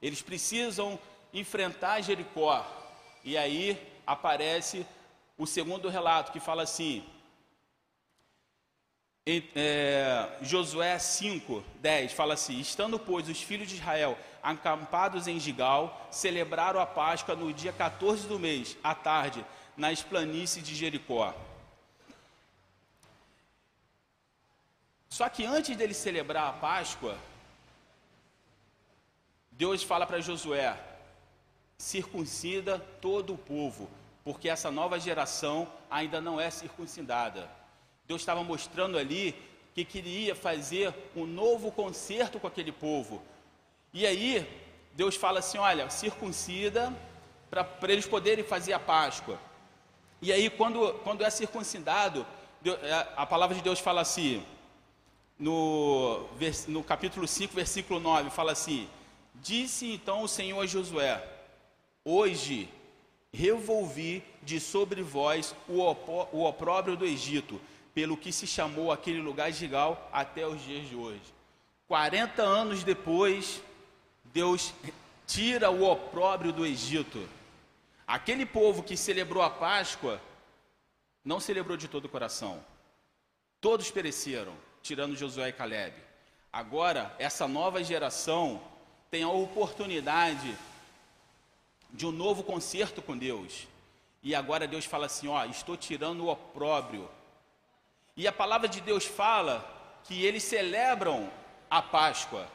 Eles 0.00 0.20
precisam 0.20 0.98
enfrentar 1.32 2.02
Jericó. 2.02 2.66
E 3.24 3.38
aí 3.38 3.80
aparece 4.06 4.86
o 5.38 5.46
segundo 5.46 5.88
relato 5.88 6.30
que 6.30 6.40
fala 6.40 6.62
assim: 6.64 7.04
em, 9.26 9.48
é, 9.54 10.28
Josué 10.42 10.98
5, 10.98 11.64
10 11.80 12.12
fala 12.12 12.34
assim: 12.34 12.58
Estando, 12.60 12.98
pois, 12.98 13.28
os 13.28 13.40
filhos 13.40 13.68
de 13.68 13.76
Israel 13.76 14.18
acampados 14.42 15.28
em 15.28 15.38
Gigal, 15.38 16.08
celebraram 16.10 16.80
a 16.80 16.86
Páscoa 16.86 17.36
no 17.36 17.52
dia 17.52 17.72
14 17.72 18.26
do 18.26 18.38
mês, 18.38 18.76
à 18.82 18.94
tarde, 18.94 19.44
nas 19.76 20.02
planícies 20.02 20.64
de 20.64 20.74
Jericó. 20.74 21.32
Só 25.12 25.28
que 25.28 25.44
antes 25.44 25.76
dele 25.76 25.92
celebrar 25.92 26.48
a 26.48 26.52
Páscoa, 26.54 27.18
Deus 29.50 29.82
fala 29.82 30.06
para 30.06 30.22
Josué: 30.22 30.74
circuncida 31.76 32.78
todo 32.78 33.34
o 33.34 33.36
povo, 33.36 33.90
porque 34.24 34.48
essa 34.48 34.70
nova 34.70 34.98
geração 34.98 35.70
ainda 35.90 36.18
não 36.18 36.40
é 36.40 36.48
circuncidada. 36.48 37.46
Deus 38.06 38.22
estava 38.22 38.42
mostrando 38.42 38.96
ali 38.96 39.34
que 39.74 39.84
queria 39.84 40.34
fazer 40.34 40.94
um 41.14 41.26
novo 41.26 41.70
concerto 41.70 42.40
com 42.40 42.46
aquele 42.46 42.72
povo. 42.72 43.22
E 43.92 44.06
aí, 44.06 44.48
Deus 44.94 45.14
fala 45.14 45.40
assim: 45.40 45.58
olha, 45.58 45.90
circuncida 45.90 46.90
para 47.50 47.92
eles 47.92 48.06
poderem 48.06 48.42
fazer 48.42 48.72
a 48.72 48.80
Páscoa. 48.80 49.38
E 50.22 50.32
aí, 50.32 50.48
quando, 50.48 50.94
quando 51.04 51.22
é 51.22 51.28
circuncidado, 51.28 52.26
é, 52.64 53.08
a 53.14 53.26
palavra 53.26 53.54
de 53.54 53.60
Deus 53.60 53.78
fala 53.78 54.00
assim: 54.00 54.42
no, 55.38 56.28
no 56.68 56.84
capítulo 56.84 57.26
5, 57.26 57.54
versículo 57.54 57.98
9, 57.98 58.30
fala 58.30 58.52
assim: 58.52 58.88
Disse 59.34 59.90
então 59.90 60.22
o 60.22 60.28
Senhor 60.28 60.60
a 60.60 60.66
Josué: 60.66 61.22
Hoje 62.04 62.68
revolvi 63.32 64.22
de 64.42 64.60
sobre 64.60 65.02
vós 65.02 65.54
o, 65.68 65.80
o 66.32 66.44
opróbrio 66.44 66.96
do 66.96 67.04
Egito, 67.04 67.60
pelo 67.94 68.16
que 68.16 68.32
se 68.32 68.46
chamou 68.46 68.92
aquele 68.92 69.20
lugar 69.20 69.50
Gigal 69.52 70.08
até 70.12 70.46
os 70.46 70.62
dias 70.62 70.88
de 70.88 70.94
hoje. 70.96 71.22
40 71.88 72.42
anos 72.42 72.84
depois, 72.84 73.62
Deus 74.24 74.72
tira 75.26 75.70
o 75.70 75.84
opróbrio 75.84 76.52
do 76.52 76.64
Egito. 76.64 77.28
Aquele 78.06 78.44
povo 78.44 78.82
que 78.82 78.96
celebrou 78.96 79.42
a 79.42 79.50
Páscoa 79.50 80.20
não 81.24 81.40
celebrou 81.40 81.76
de 81.76 81.88
todo 81.88 82.06
o 82.06 82.08
coração. 82.08 82.62
Todos 83.60 83.90
pereceram 83.90 84.52
tirando 84.82 85.16
Josué 85.16 85.48
e 85.48 85.52
Caleb. 85.52 85.94
Agora, 86.52 87.14
essa 87.18 87.48
nova 87.48 87.82
geração 87.82 88.60
tem 89.10 89.22
a 89.22 89.28
oportunidade 89.28 90.56
de 91.90 92.06
um 92.06 92.10
novo 92.10 92.42
concerto 92.42 93.00
com 93.00 93.16
Deus. 93.16 93.68
E 94.22 94.34
agora 94.34 94.66
Deus 94.66 94.84
fala 94.84 95.06
assim: 95.06 95.28
Ó, 95.28 95.44
estou 95.44 95.76
tirando 95.76 96.24
o 96.24 96.28
opróbrio. 96.28 97.08
E 98.16 98.28
a 98.28 98.32
palavra 98.32 98.68
de 98.68 98.80
Deus 98.80 99.06
fala 99.06 99.64
que 100.04 100.24
eles 100.24 100.42
celebram 100.42 101.30
a 101.70 101.80
Páscoa. 101.80 102.46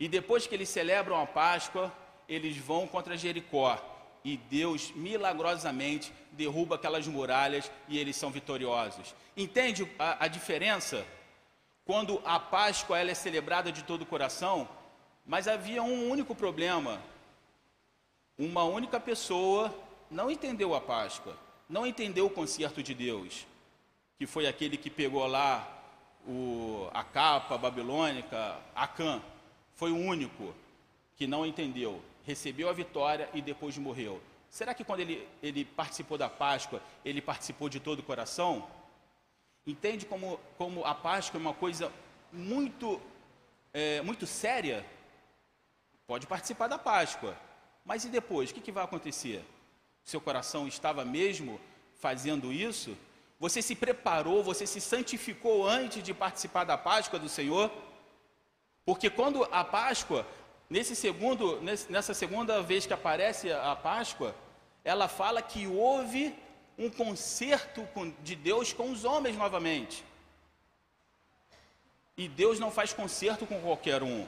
E 0.00 0.08
depois 0.08 0.46
que 0.46 0.54
eles 0.54 0.68
celebram 0.68 1.20
a 1.20 1.26
Páscoa, 1.26 1.92
eles 2.28 2.56
vão 2.56 2.86
contra 2.86 3.16
Jericó. 3.16 3.78
E 4.24 4.36
Deus 4.36 4.92
milagrosamente 4.94 6.12
derruba 6.32 6.76
aquelas 6.76 7.06
muralhas 7.06 7.70
e 7.88 7.98
eles 7.98 8.16
são 8.16 8.30
vitoriosos. 8.30 9.14
Entende 9.36 9.90
a, 9.98 10.24
a 10.24 10.28
diferença? 10.28 11.04
Quando 11.92 12.22
a 12.24 12.40
Páscoa 12.40 12.98
ela 12.98 13.10
é 13.10 13.14
celebrada 13.14 13.70
de 13.70 13.82
todo 13.84 14.00
o 14.00 14.06
coração, 14.06 14.66
mas 15.26 15.46
havia 15.46 15.82
um 15.82 16.08
único 16.08 16.34
problema. 16.34 16.98
Uma 18.38 18.64
única 18.64 18.98
pessoa 18.98 19.70
não 20.10 20.30
entendeu 20.30 20.74
a 20.74 20.80
Páscoa, 20.80 21.36
não 21.68 21.86
entendeu 21.86 22.24
o 22.24 22.30
concerto 22.30 22.82
de 22.82 22.94
Deus, 22.94 23.46
que 24.18 24.26
foi 24.26 24.46
aquele 24.46 24.78
que 24.78 24.88
pegou 24.88 25.26
lá 25.26 25.68
o, 26.26 26.88
a 26.94 27.04
capa 27.04 27.58
babilônica, 27.58 28.56
Acã, 28.74 29.20
foi 29.74 29.92
o 29.92 29.96
único 29.98 30.54
que 31.14 31.26
não 31.26 31.44
entendeu, 31.44 32.00
recebeu 32.24 32.70
a 32.70 32.72
vitória 32.72 33.28
e 33.34 33.42
depois 33.42 33.76
morreu. 33.76 34.18
Será 34.48 34.72
que 34.72 34.82
quando 34.82 35.00
ele, 35.00 35.28
ele 35.42 35.66
participou 35.66 36.16
da 36.16 36.30
Páscoa, 36.30 36.80
ele 37.04 37.20
participou 37.20 37.68
de 37.68 37.78
todo 37.78 37.98
o 37.98 38.02
coração? 38.02 38.66
Entende 39.66 40.06
como, 40.06 40.40
como 40.58 40.84
a 40.84 40.94
Páscoa 40.94 41.38
é 41.38 41.40
uma 41.40 41.54
coisa 41.54 41.92
muito, 42.32 43.00
é, 43.72 44.02
muito 44.02 44.26
séria? 44.26 44.84
Pode 46.06 46.26
participar 46.26 46.66
da 46.66 46.78
Páscoa, 46.78 47.36
mas 47.84 48.04
e 48.04 48.08
depois? 48.08 48.50
O 48.50 48.54
que, 48.54 48.60
que 48.60 48.72
vai 48.72 48.84
acontecer? 48.84 49.44
Seu 50.02 50.20
coração 50.20 50.66
estava 50.66 51.04
mesmo 51.04 51.60
fazendo 51.94 52.52
isso? 52.52 52.96
Você 53.38 53.62
se 53.62 53.74
preparou, 53.74 54.42
você 54.42 54.66
se 54.66 54.80
santificou 54.80 55.66
antes 55.66 56.02
de 56.02 56.12
participar 56.12 56.64
da 56.64 56.76
Páscoa 56.76 57.18
do 57.18 57.28
Senhor? 57.28 57.70
Porque 58.84 59.08
quando 59.08 59.44
a 59.52 59.64
Páscoa, 59.64 60.26
nesse 60.68 60.96
segundo, 60.96 61.60
nessa 61.88 62.14
segunda 62.14 62.60
vez 62.62 62.84
que 62.84 62.92
aparece 62.92 63.52
a 63.52 63.76
Páscoa, 63.76 64.34
ela 64.84 65.06
fala 65.06 65.40
que 65.40 65.68
houve 65.68 66.34
um 66.78 66.90
concerto 66.90 67.86
de 68.22 68.34
Deus 68.34 68.72
com 68.72 68.90
os 68.90 69.04
homens 69.04 69.36
novamente. 69.36 70.04
E 72.16 72.28
Deus 72.28 72.58
não 72.58 72.70
faz 72.70 72.92
conserto 72.92 73.46
com 73.46 73.60
qualquer 73.60 74.02
um. 74.02 74.26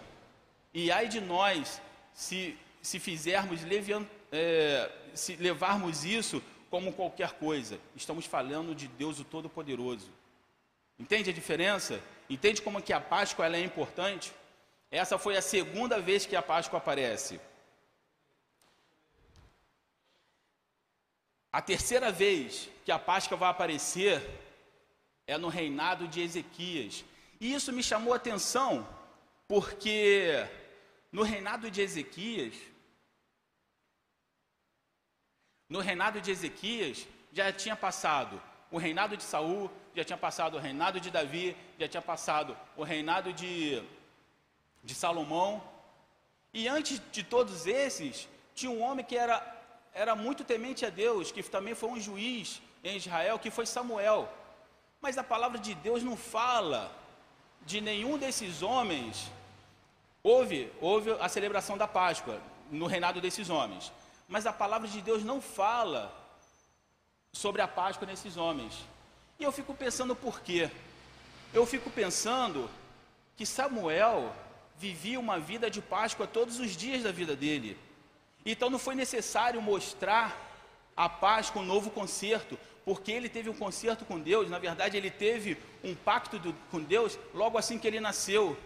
E 0.72 0.90
ai 0.90 1.09
de 1.09 1.20
nós 1.20 1.80
se, 2.12 2.57
se 2.83 2.98
fizermos, 2.98 3.62
levian, 3.62 4.07
é, 4.33 4.90
se 5.14 5.37
levarmos 5.37 6.04
isso 6.04 6.42
como 6.70 6.92
qualquer 6.92 7.33
coisa. 7.35 7.78
Estamos 7.94 8.26
falando 8.26 8.74
de 8.74 8.88
Deus 8.88 9.20
o 9.20 9.24
Todo-Poderoso. 9.24 10.11
Entende 10.98 11.30
a 11.30 11.33
diferença? 11.33 12.00
Entende 12.28 12.62
como 12.62 12.83
que 12.83 12.92
a 12.92 13.00
Páscoa 13.00 13.46
é 13.46 13.61
importante? 13.61 14.33
Essa 14.90 15.18
foi 15.18 15.37
a 15.37 15.42
segunda 15.42 16.00
vez 16.00 16.24
que 16.24 16.37
a 16.37 16.42
Páscoa 16.42 16.78
aparece. 16.78 17.40
A 21.55 21.62
terceira 21.62 22.11
vez 22.11 22.69
que 22.85 22.90
a 22.90 22.99
Páscoa 22.99 23.37
vai 23.37 23.49
aparecer 23.49 24.21
é 25.25 25.38
no 25.38 25.47
reinado 25.47 26.09
de 26.09 26.21
Ezequias. 26.21 27.05
E 27.40 27.55
isso 27.55 27.73
me 27.73 27.81
chamou 27.81 28.12
a 28.12 28.17
atenção, 28.17 28.85
porque 29.47 30.49
no 31.12 31.23
reinado 31.23 31.71
de 31.71 31.81
Ezequias, 31.81 32.57
no 35.69 35.79
reinado 35.79 36.21
de 36.21 36.33
Ezequias 36.33 37.07
já 37.33 37.53
tinha 37.53 37.77
passado 37.77 38.43
o 38.69 38.77
reinado 38.77 39.17
de 39.17 39.23
Saul, 39.23 39.71
já 39.95 40.03
tinha 40.03 40.19
passado 40.19 40.57
o 40.57 40.61
reinado 40.61 40.99
de 40.99 41.09
Davi, 41.09 41.57
já 41.79 41.87
tinha 41.87 42.03
passado 42.03 42.59
o 42.77 42.83
reinado 42.83 43.33
de, 43.33 43.81
de 44.83 44.93
Salomão. 44.93 45.62
E 46.53 46.67
antes 46.67 47.01
de 47.12 47.23
todos 47.23 47.64
esses, 47.69 48.29
tinha 48.57 48.73
um 48.73 48.83
homem 48.83 49.05
que 49.05 49.17
era 49.17 49.54
era 49.94 50.16
muito 50.16 50.42
temente 50.42 50.85
a 50.85 50.90
Deus, 50.90 51.30
que 51.30 51.42
também 51.42 51.74
foi 51.74 51.88
um 51.90 52.00
juiz 52.00 52.61
em 52.83 52.96
Israel, 52.96 53.38
que 53.38 53.50
foi 53.50 53.64
Samuel. 53.64 54.28
Mas 55.00 55.16
a 55.16 55.22
palavra 55.22 55.59
de 55.59 55.74
Deus 55.74 56.02
não 56.02 56.16
fala 56.16 56.92
de 57.64 57.80
nenhum 57.80 58.18
desses 58.18 58.62
homens. 58.62 59.30
Houve, 60.22 60.70
houve 60.80 61.12
a 61.12 61.28
celebração 61.28 61.78
da 61.78 61.87
Páscoa 61.87 62.40
no 62.70 62.87
reinado 62.87 63.20
desses 63.20 63.48
homens. 63.48 63.92
Mas 64.28 64.46
a 64.46 64.52
palavra 64.52 64.88
de 64.88 65.00
Deus 65.00 65.22
não 65.22 65.40
fala 65.40 66.12
sobre 67.33 67.62
a 67.62 67.68
Páscoa 67.68 68.07
nesses 68.07 68.37
homens. 68.37 68.74
E 69.38 69.44
eu 69.44 69.52
fico 69.52 69.74
pensando 69.74 70.16
por 70.16 70.40
quê? 70.40 70.70
Eu 71.52 71.64
fico 71.66 71.88
pensando 71.90 72.68
que 73.37 73.46
Samuel 73.46 74.35
vivia 74.76 75.20
uma 75.20 75.38
vida 75.38 75.70
de 75.70 75.80
Páscoa 75.80 76.26
todos 76.26 76.59
os 76.59 76.76
dias 76.76 77.04
da 77.04 77.12
vida 77.12 77.37
dele. 77.37 77.78
Então 78.44 78.68
não 78.68 78.78
foi 78.78 78.94
necessário 78.94 79.61
mostrar 79.62 80.37
a 80.96 81.09
paz 81.09 81.50
com 81.50 81.61
um 81.61 81.64
novo 81.64 81.90
concerto, 81.90 82.59
porque 82.85 83.11
ele 83.11 83.28
teve 83.28 83.48
um 83.48 83.54
concerto 83.54 84.04
com 84.04 84.18
Deus, 84.18 84.50
na 84.50 84.59
verdade 84.59 84.96
ele 84.96 85.11
teve 85.11 85.57
um 85.83 85.94
pacto 85.94 86.38
do, 86.38 86.54
com 86.70 86.80
Deus 86.80 87.18
logo 87.33 87.57
assim 87.57 87.78
que 87.78 87.87
ele 87.87 88.00
nasceu. 88.00 88.57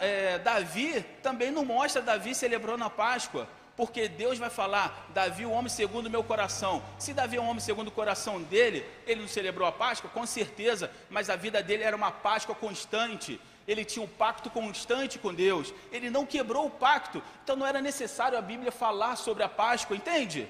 É, 0.00 0.38
Davi 0.38 1.02
também 1.22 1.50
não 1.50 1.64
mostra 1.64 2.02
Davi 2.02 2.34
celebrando 2.34 2.84
a 2.84 2.90
Páscoa, 2.90 3.48
porque 3.74 4.08
Deus 4.08 4.38
vai 4.38 4.50
falar, 4.50 5.08
Davi, 5.14 5.46
o 5.46 5.50
homem 5.50 5.70
segundo 5.70 6.06
o 6.06 6.10
meu 6.10 6.22
coração. 6.22 6.82
Se 6.98 7.14
Davi 7.14 7.36
é 7.36 7.40
um 7.40 7.48
homem 7.48 7.60
segundo 7.60 7.88
o 7.88 7.92
coração 7.92 8.42
dele, 8.42 8.84
ele 9.06 9.22
não 9.22 9.28
celebrou 9.28 9.66
a 9.66 9.72
Páscoa? 9.72 10.10
Com 10.10 10.26
certeza, 10.26 10.90
mas 11.08 11.30
a 11.30 11.36
vida 11.36 11.62
dele 11.62 11.82
era 11.82 11.96
uma 11.96 12.10
Páscoa 12.10 12.54
constante 12.54 13.40
ele 13.66 13.84
tinha 13.84 14.04
um 14.04 14.08
pacto 14.08 14.48
constante 14.50 15.18
com 15.18 15.34
Deus, 15.34 15.72
ele 15.90 16.10
não 16.10 16.24
quebrou 16.24 16.66
o 16.66 16.70
pacto, 16.70 17.22
então 17.42 17.56
não 17.56 17.66
era 17.66 17.80
necessário 17.80 18.38
a 18.38 18.42
Bíblia 18.42 18.70
falar 18.70 19.16
sobre 19.16 19.42
a 19.42 19.48
Páscoa, 19.48 19.96
entende? 19.96 20.48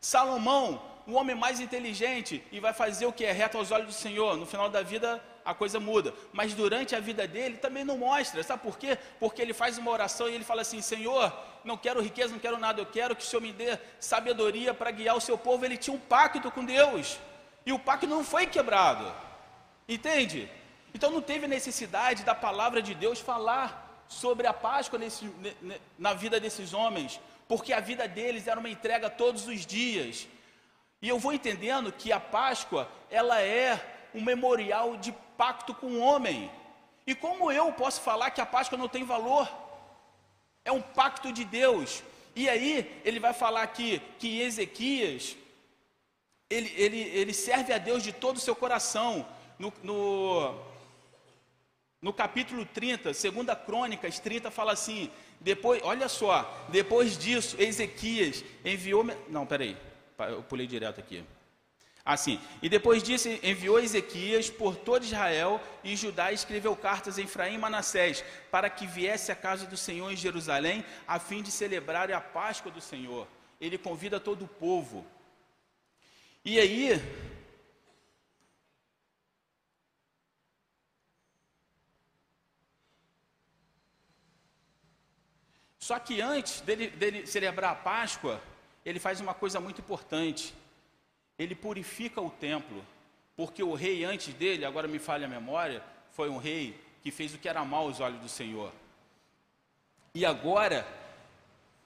Salomão, 0.00 0.82
o 1.06 1.14
homem 1.14 1.34
mais 1.34 1.60
inteligente, 1.60 2.44
e 2.52 2.60
vai 2.60 2.72
fazer 2.72 3.06
o 3.06 3.12
que? 3.12 3.24
É 3.24 3.32
reto 3.32 3.56
aos 3.56 3.70
olhos 3.70 3.86
do 3.86 3.92
Senhor, 3.92 4.36
no 4.36 4.46
final 4.46 4.68
da 4.68 4.82
vida 4.82 5.22
a 5.48 5.54
coisa 5.54 5.80
muda, 5.80 6.12
mas 6.30 6.52
durante 6.52 6.94
a 6.94 7.00
vida 7.00 7.26
dele 7.26 7.56
também 7.56 7.82
não 7.82 7.96
mostra, 7.96 8.42
sabe 8.42 8.62
por 8.62 8.78
quê? 8.78 8.98
Porque 9.18 9.40
ele 9.40 9.54
faz 9.54 9.78
uma 9.78 9.90
oração 9.90 10.28
e 10.28 10.34
ele 10.34 10.44
fala 10.44 10.60
assim: 10.60 10.82
Senhor, 10.82 11.32
não 11.64 11.74
quero 11.74 12.02
riqueza, 12.02 12.34
não 12.34 12.38
quero 12.38 12.58
nada, 12.58 12.82
eu 12.82 12.86
quero 12.86 13.16
que 13.16 13.22
o 13.22 13.26
Senhor 13.26 13.40
me 13.40 13.50
dê 13.50 13.78
sabedoria 13.98 14.74
para 14.74 14.90
guiar 14.90 15.16
o 15.16 15.20
seu 15.22 15.38
povo. 15.38 15.64
Ele 15.64 15.78
tinha 15.78 15.96
um 15.96 15.98
pacto 15.98 16.50
com 16.50 16.62
Deus, 16.62 17.18
e 17.64 17.72
o 17.72 17.78
pacto 17.78 18.06
não 18.06 18.22
foi 18.22 18.46
quebrado, 18.46 19.10
entende? 19.88 20.50
Então 20.94 21.10
não 21.10 21.20
teve 21.20 21.46
necessidade 21.46 22.24
da 22.24 22.34
palavra 22.34 22.80
de 22.80 22.94
Deus 22.94 23.20
falar 23.20 24.04
sobre 24.08 24.46
a 24.46 24.52
Páscoa 24.52 24.98
nesse, 24.98 25.30
na 25.98 26.14
vida 26.14 26.40
desses 26.40 26.72
homens, 26.72 27.20
porque 27.46 27.72
a 27.72 27.80
vida 27.80 28.08
deles 28.08 28.46
era 28.46 28.58
uma 28.58 28.68
entrega 28.68 29.10
todos 29.10 29.46
os 29.46 29.66
dias. 29.66 30.26
E 31.00 31.08
eu 31.08 31.18
vou 31.18 31.32
entendendo 31.32 31.92
que 31.92 32.10
a 32.10 32.18
Páscoa, 32.18 32.90
ela 33.10 33.40
é 33.40 34.08
um 34.14 34.22
memorial 34.22 34.96
de 34.96 35.12
pacto 35.36 35.74
com 35.74 35.86
o 35.86 36.00
homem. 36.00 36.50
E 37.06 37.14
como 37.14 37.52
eu 37.52 37.72
posso 37.72 38.00
falar 38.00 38.30
que 38.30 38.40
a 38.40 38.46
Páscoa 38.46 38.76
não 38.76 38.88
tem 38.88 39.04
valor? 39.04 39.48
É 40.64 40.72
um 40.72 40.82
pacto 40.82 41.32
de 41.32 41.44
Deus. 41.44 42.02
E 42.34 42.48
aí, 42.48 43.00
ele 43.04 43.20
vai 43.20 43.32
falar 43.32 43.62
aqui 43.62 44.02
que 44.18 44.40
Ezequias, 44.40 45.36
ele, 46.50 46.72
ele, 46.76 47.00
ele 47.00 47.34
serve 47.34 47.72
a 47.72 47.78
Deus 47.78 48.02
de 48.02 48.12
todo 48.12 48.36
o 48.36 48.40
seu 48.40 48.56
coração. 48.56 49.26
No, 49.58 49.72
no, 49.82 50.54
no 52.00 52.12
capítulo 52.12 52.64
30, 52.64 53.12
segunda 53.12 53.56
Crônicas 53.56 54.18
30 54.18 54.50
fala 54.50 54.72
assim: 54.72 55.10
depois, 55.40 55.80
olha 55.82 56.08
só, 56.08 56.66
depois 56.68 57.18
disso, 57.18 57.56
Ezequias 57.60 58.44
enviou, 58.64 59.04
não, 59.28 59.46
peraí, 59.46 59.76
eu 60.18 60.42
pulei 60.42 60.66
direto 60.66 61.00
aqui. 61.00 61.24
Assim, 62.04 62.40
e 62.62 62.70
depois 62.70 63.02
disso 63.02 63.28
enviou 63.42 63.78
Ezequias 63.78 64.48
por 64.48 64.76
todo 64.76 65.04
Israel 65.04 65.60
e 65.84 65.94
Judá 65.94 66.32
e 66.32 66.34
escreveu 66.34 66.74
cartas 66.74 67.18
a 67.18 67.20
Efraim 67.20 67.56
e 67.56 67.58
Manassés, 67.58 68.24
para 68.50 68.70
que 68.70 68.86
viesse 68.86 69.30
à 69.30 69.36
casa 69.36 69.66
do 69.66 69.76
Senhor 69.76 70.10
em 70.10 70.16
Jerusalém, 70.16 70.82
a 71.06 71.18
fim 71.18 71.42
de 71.42 71.50
celebrar 71.50 72.10
a 72.10 72.20
Páscoa 72.20 72.72
do 72.72 72.80
Senhor. 72.80 73.28
Ele 73.60 73.76
convida 73.76 74.18
todo 74.18 74.46
o 74.46 74.48
povo. 74.48 75.04
E 76.42 76.58
aí, 76.58 76.98
Só 85.88 85.98
que 85.98 86.20
antes 86.20 86.60
dele, 86.60 86.88
dele 86.90 87.26
celebrar 87.26 87.72
a 87.72 87.74
Páscoa, 87.74 88.42
ele 88.84 89.00
faz 89.00 89.22
uma 89.22 89.32
coisa 89.32 89.58
muito 89.58 89.80
importante. 89.80 90.52
Ele 91.38 91.54
purifica 91.54 92.20
o 92.20 92.28
templo, 92.28 92.84
porque 93.34 93.62
o 93.62 93.72
rei 93.72 94.04
antes 94.04 94.34
dele, 94.34 94.66
agora 94.66 94.86
me 94.86 94.98
falha 94.98 95.24
a 95.24 95.30
memória, 95.30 95.82
foi 96.10 96.28
um 96.28 96.36
rei 96.36 96.78
que 97.02 97.10
fez 97.10 97.32
o 97.32 97.38
que 97.38 97.48
era 97.48 97.64
mal 97.64 97.84
aos 97.84 98.00
olhos 98.00 98.20
do 98.20 98.28
Senhor. 98.28 98.70
E 100.14 100.26
agora 100.26 100.86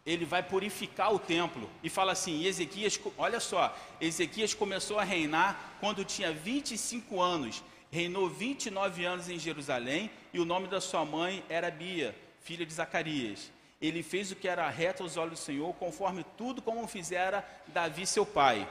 ele 0.05 0.25
vai 0.25 0.43
purificar 0.43 1.15
o 1.15 1.21
templo 1.21 1.71
e 1.81 1.89
fala 1.89 2.11
assim: 2.11 2.45
Ezequias, 2.45 2.99
olha 3.17 3.39
só, 3.39 3.73
Ezequias 4.01 4.53
começou 4.53 4.99
a 4.99 5.05
reinar 5.05 5.77
quando 5.79 6.05
tinha 6.05 6.33
25 6.33 7.21
anos, 7.21 7.63
reinou 7.89 8.29
29 8.29 9.05
anos 9.05 9.29
em 9.29 9.39
Jerusalém 9.39 10.11
e 10.33 10.41
o 10.41 10.45
nome 10.45 10.67
da 10.67 10.81
sua 10.81 11.05
mãe 11.05 11.45
era 11.49 11.71
Bia, 11.71 12.17
filha 12.41 12.67
de 12.67 12.73
Zacarias 12.73 13.62
ele 13.83 14.01
fez 14.01 14.31
o 14.31 14.37
que 14.37 14.47
era 14.47 14.69
reto 14.71 15.03
aos 15.03 15.17
olhos 15.17 15.41
do 15.41 15.45
Senhor, 15.45 15.75
conforme 15.75 16.25
tudo 16.39 16.63
como 16.63 16.87
fizera 16.87 17.45
Davi 17.67 18.07
seu 18.07 18.25
pai. 18.25 18.69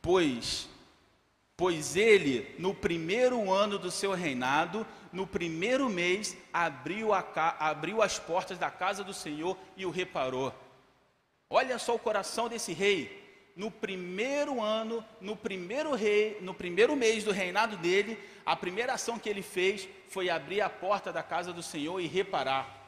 Pois, 0.00 0.68
pois 1.56 1.96
ele, 1.96 2.54
no 2.56 2.72
primeiro 2.72 3.52
ano 3.52 3.76
do 3.76 3.90
seu 3.90 4.12
reinado, 4.12 4.86
no 5.12 5.26
primeiro 5.26 5.88
mês, 5.88 6.36
abriu, 6.52 7.12
a, 7.12 7.24
abriu 7.58 8.00
as 8.00 8.16
portas 8.16 8.56
da 8.56 8.70
casa 8.70 9.02
do 9.02 9.12
Senhor 9.12 9.58
e 9.76 9.84
o 9.84 9.90
reparou. 9.90 10.54
Olha 11.50 11.76
só 11.78 11.94
o 11.96 11.98
coração 11.98 12.48
desse 12.48 12.72
rei. 12.72 13.22
No 13.56 13.70
primeiro 13.70 14.60
ano, 14.60 15.04
no 15.20 15.36
primeiro 15.36 15.94
rei, 15.94 16.38
no 16.40 16.54
primeiro 16.54 16.96
mês 16.96 17.22
do 17.24 17.30
reinado 17.30 17.76
dele, 17.76 18.18
a 18.44 18.54
primeira 18.54 18.94
ação 18.94 19.18
que 19.18 19.28
ele 19.28 19.42
fez 19.42 19.88
foi 20.08 20.28
abrir 20.28 20.60
a 20.60 20.70
porta 20.70 21.12
da 21.12 21.22
casa 21.22 21.52
do 21.52 21.62
Senhor 21.62 22.00
e 22.00 22.06
reparar. 22.06 22.83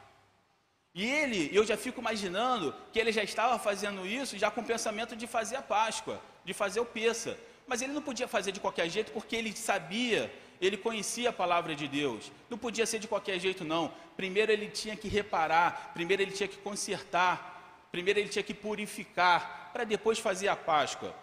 E 0.97 1.05
ele, 1.05 1.47
eu 1.53 1.63
já 1.63 1.77
fico 1.77 1.99
imaginando 2.01 2.73
que 2.91 2.97
ele 2.97 3.11
já 3.11 3.21
estava 3.21 3.59
fazendo 3.59 4.03
isso 4.03 4.35
já 4.35 4.49
com 4.49 4.61
o 4.61 4.65
pensamento 4.65 5.15
de 5.15 5.27
fazer 5.27 5.57
a 5.57 5.61
Páscoa, 5.61 6.19
de 6.43 6.55
fazer 6.55 6.79
o 6.79 6.85
peça. 6.85 7.37
Mas 7.67 7.83
ele 7.83 7.93
não 7.93 8.01
podia 8.01 8.27
fazer 8.27 8.51
de 8.51 8.59
qualquer 8.59 8.89
jeito 8.89 9.11
porque 9.11 9.35
ele 9.35 9.55
sabia, 9.55 10.33
ele 10.59 10.75
conhecia 10.75 11.29
a 11.29 11.31
palavra 11.31 11.75
de 11.75 11.87
Deus. 11.87 12.31
Não 12.49 12.57
podia 12.57 12.83
ser 12.87 12.97
de 12.97 13.07
qualquer 13.07 13.37
jeito, 13.37 13.63
não. 13.63 13.93
Primeiro 14.15 14.51
ele 14.51 14.69
tinha 14.71 14.95
que 14.95 15.07
reparar, 15.07 15.91
primeiro 15.93 16.23
ele 16.23 16.31
tinha 16.31 16.49
que 16.49 16.57
consertar, 16.57 17.87
primeiro 17.91 18.19
ele 18.19 18.29
tinha 18.29 18.41
que 18.41 18.55
purificar, 18.55 19.69
para 19.71 19.83
depois 19.83 20.17
fazer 20.17 20.47
a 20.47 20.55
Páscoa. 20.55 21.13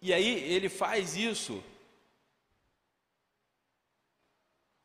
E 0.00 0.14
aí 0.14 0.28
ele 0.54 0.68
faz 0.68 1.16
isso. 1.16 1.60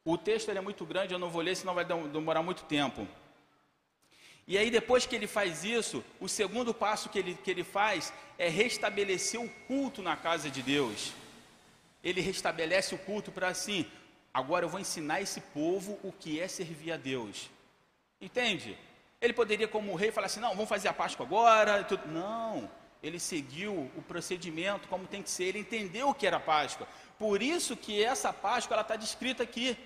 O 0.04 0.18
texto 0.18 0.50
é 0.50 0.60
muito 0.60 0.84
grande, 0.88 1.14
eu 1.14 1.20
não 1.20 1.30
vou 1.30 1.44
ler, 1.44 1.56
senão 1.56 1.76
vai 1.76 1.86
demorar 1.86 2.42
muito 2.42 2.64
tempo. 2.64 3.08
E 4.47 4.58
aí, 4.58 4.69
depois 4.69 5.06
que 5.06 5.15
ele 5.15 5.27
faz 5.27 5.63
isso, 5.63 6.04
o 6.19 6.27
segundo 6.27 6.73
passo 6.73 7.10
que 7.10 7.19
ele, 7.19 7.36
que 7.36 7.49
ele 7.51 7.63
faz 7.63 8.12
é 8.38 8.49
restabelecer 8.49 9.39
o 9.39 9.49
culto 9.67 10.01
na 10.01 10.15
casa 10.15 10.49
de 10.49 10.62
Deus. 10.62 11.13
Ele 12.04 12.21
restabelece 12.21 12.95
o 12.95 12.97
culto 12.97 13.32
para 13.32 13.47
assim, 13.47 13.86
Agora 14.34 14.65
eu 14.65 14.69
vou 14.69 14.80
ensinar 14.80 15.21
esse 15.21 15.41
povo 15.41 15.99
o 16.04 16.12
que 16.12 16.39
é 16.39 16.47
servir 16.47 16.93
a 16.93 16.97
Deus. 16.97 17.49
Entende? 18.19 18.77
Ele 19.19 19.34
poderia, 19.34 19.67
como 19.67 19.93
rei, 19.95 20.12
falar 20.12 20.27
assim: 20.27 20.39
não, 20.39 20.51
vamos 20.51 20.69
fazer 20.69 20.88
a 20.88 20.93
Páscoa 20.93 21.25
agora. 21.25 21.86
Não, 22.08 22.69
ele 23.04 23.19
seguiu 23.19 23.91
o 23.95 24.01
procedimento 24.01 24.88
como 24.88 25.06
tem 25.06 25.21
que 25.21 25.30
ser. 25.30 25.45
Ele 25.45 25.60
entendeu 25.60 26.10
o 26.10 26.13
que 26.13 26.25
era 26.25 26.39
Páscoa. 26.39 26.88
Por 27.19 27.41
isso 27.41 27.75
que 27.75 28.01
essa 28.04 28.32
Páscoa 28.32 28.80
está 28.80 28.95
descrita 28.95 29.43
aqui. 29.43 29.77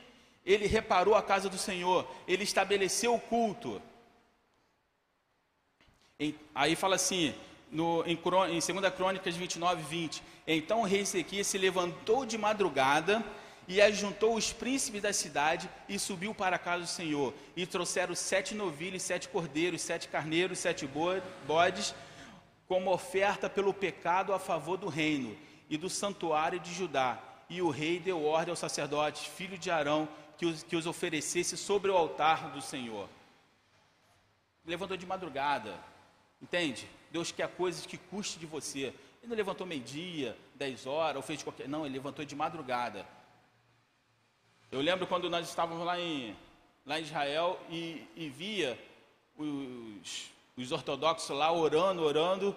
Ele 0.45 0.67
reparou 0.67 1.15
a 1.15 1.23
casa 1.23 1.49
do 1.49 1.57
Senhor, 1.57 2.07
ele 2.27 2.43
estabeleceu 2.43 3.15
o 3.15 3.19
culto. 3.19 3.81
Em, 6.17 6.33
aí 6.53 6.77
fala 6.77 6.95
assim, 6.95 7.35
no, 7.69 8.01
em, 8.05 8.13
em 8.13 8.59
2 8.59 8.93
Crônicas 8.95 9.35
29, 9.35 9.83
20: 9.83 10.23
Então 10.47 10.81
o 10.81 10.85
rei 10.85 11.01
Ezequias 11.01 11.47
se 11.47 11.57
levantou 11.57 12.25
de 12.25 12.37
madrugada 12.37 13.23
e 13.67 13.81
ajuntou 13.81 14.35
os 14.35 14.53
príncipes 14.53 15.01
da 15.01 15.11
cidade 15.11 15.69
e 15.89 15.99
subiu 15.99 16.33
para 16.33 16.55
a 16.55 16.59
casa 16.59 16.83
do 16.83 16.87
Senhor. 16.87 17.33
E 17.55 17.65
trouxeram 17.65 18.15
sete 18.15 18.55
novilhos, 18.55 19.03
sete 19.03 19.27
cordeiros, 19.27 19.81
sete 19.81 20.07
carneiros, 20.07 20.59
sete 20.59 20.87
bodes, 21.45 21.93
como 22.65 22.93
oferta 22.93 23.49
pelo 23.49 23.73
pecado 23.73 24.33
a 24.33 24.39
favor 24.39 24.77
do 24.77 24.87
reino 24.87 25.35
e 25.69 25.77
do 25.77 25.89
santuário 25.89 26.61
de 26.61 26.73
Judá. 26.73 27.19
E 27.49 27.61
o 27.61 27.69
rei 27.69 27.99
deu 27.99 28.23
ordem 28.23 28.51
aos 28.51 28.59
sacerdotes, 28.59 29.25
filho 29.25 29.57
de 29.57 29.69
Arão, 29.69 30.07
que 30.37 30.45
os, 30.45 30.63
que 30.63 30.75
os 30.77 30.87
oferecesse 30.87 31.57
sobre 31.57 31.91
o 31.91 31.97
altar 31.97 32.51
do 32.51 32.61
Senhor. 32.61 33.09
Levantou 34.65 34.97
de 34.97 35.05
madrugada, 35.05 35.77
entende? 36.41 36.87
Deus 37.11 37.31
quer 37.31 37.47
coisas 37.49 37.85
que 37.85 37.97
custe 37.97 38.39
de 38.39 38.45
você. 38.45 38.93
Ele 39.21 39.29
não 39.29 39.35
levantou 39.35 39.65
meio-dia, 39.65 40.37
dez 40.55 40.85
horas, 40.85 41.17
ou 41.17 41.21
fez 41.21 41.41
qualquer. 41.41 41.67
Não, 41.67 41.85
ele 41.85 41.95
levantou 41.95 42.23
de 42.23 42.35
madrugada. 42.35 43.07
Eu 44.71 44.81
lembro 44.81 45.07
quando 45.07 45.29
nós 45.29 45.47
estávamos 45.47 45.85
lá 45.85 45.99
em, 45.99 46.35
lá 46.85 46.99
em 46.99 47.03
Israel 47.03 47.59
e, 47.69 48.05
e 48.15 48.29
via 48.29 48.79
os, 49.37 50.29
os 50.57 50.71
ortodoxos 50.71 51.35
lá 51.35 51.51
orando, 51.51 52.03
orando, 52.03 52.55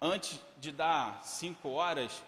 antes 0.00 0.40
de 0.58 0.72
dar 0.72 1.22
cinco 1.24 1.70
horas, 1.70 2.22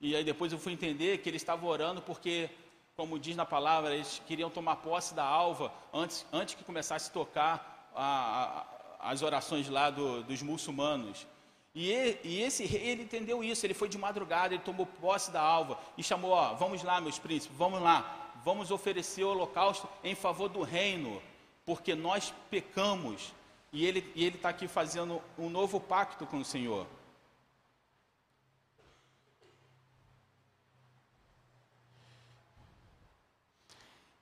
e 0.00 0.14
aí 0.14 0.22
depois 0.22 0.52
eu 0.52 0.58
fui 0.58 0.72
entender 0.72 1.18
que 1.18 1.28
eles 1.28 1.40
estavam 1.40 1.68
orando 1.68 2.02
porque, 2.02 2.50
como 2.96 3.18
diz 3.18 3.34
na 3.34 3.46
palavra, 3.46 3.94
eles 3.94 4.20
queriam 4.26 4.50
tomar 4.50 4.76
posse 4.76 5.14
da 5.14 5.24
alva 5.24 5.72
antes, 5.92 6.26
antes 6.32 6.54
que 6.54 6.64
começasse 6.64 7.08
a 7.08 7.12
tocar 7.12 7.90
a, 7.94 8.04
a, 8.04 8.66
as 9.04 9.22
orações 9.22 9.68
lá 9.68 9.90
do, 9.90 10.22
dos 10.22 10.42
muçulmanos. 10.42 11.26
E, 11.74 12.18
e, 12.24 12.40
esse 12.40 12.64
rei, 12.64 12.88
ele 12.88 13.02
entendeu 13.02 13.44
isso, 13.44 13.66
ele 13.66 13.74
foi 13.74 13.88
de 13.88 13.98
madrugada, 13.98 14.54
ele 14.54 14.62
tomou 14.62 14.86
posse 14.86 15.30
da 15.30 15.42
alva 15.42 15.78
e 15.98 16.02
chamou, 16.02 16.30
ó, 16.30 16.54
vamos 16.54 16.82
lá, 16.82 17.00
meus 17.00 17.18
príncipes, 17.18 17.56
vamos 17.56 17.82
lá, 17.82 18.32
vamos 18.44 18.70
oferecer 18.70 19.24
o 19.24 19.28
holocausto 19.28 19.88
em 20.02 20.14
favor 20.14 20.48
do 20.48 20.62
reino, 20.62 21.20
porque 21.66 21.94
nós 21.94 22.32
pecamos. 22.48 23.32
E 23.72 23.84
ele 23.84 23.98
está 23.98 24.12
ele 24.16 24.38
tá 24.38 24.48
aqui 24.48 24.68
fazendo 24.68 25.20
um 25.36 25.50
novo 25.50 25.80
pacto 25.80 26.26
com 26.26 26.38
o 26.38 26.44
Senhor. 26.44 26.86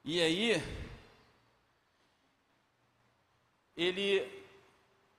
E 0.04 0.20
aí, 0.20 0.60
ele 3.76 4.41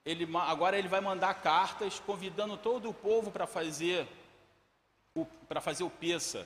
ele, 0.05 0.27
agora 0.35 0.77
ele 0.77 0.87
vai 0.87 0.99
mandar 0.99 1.33
cartas 1.35 1.99
convidando 1.99 2.57
todo 2.57 2.89
o 2.89 2.93
povo 2.93 3.31
para 3.31 3.47
fazer 3.47 4.07
o, 5.15 5.25
para 5.47 5.61
fazer 5.61 5.83
o 5.83 5.89
peça. 5.89 6.45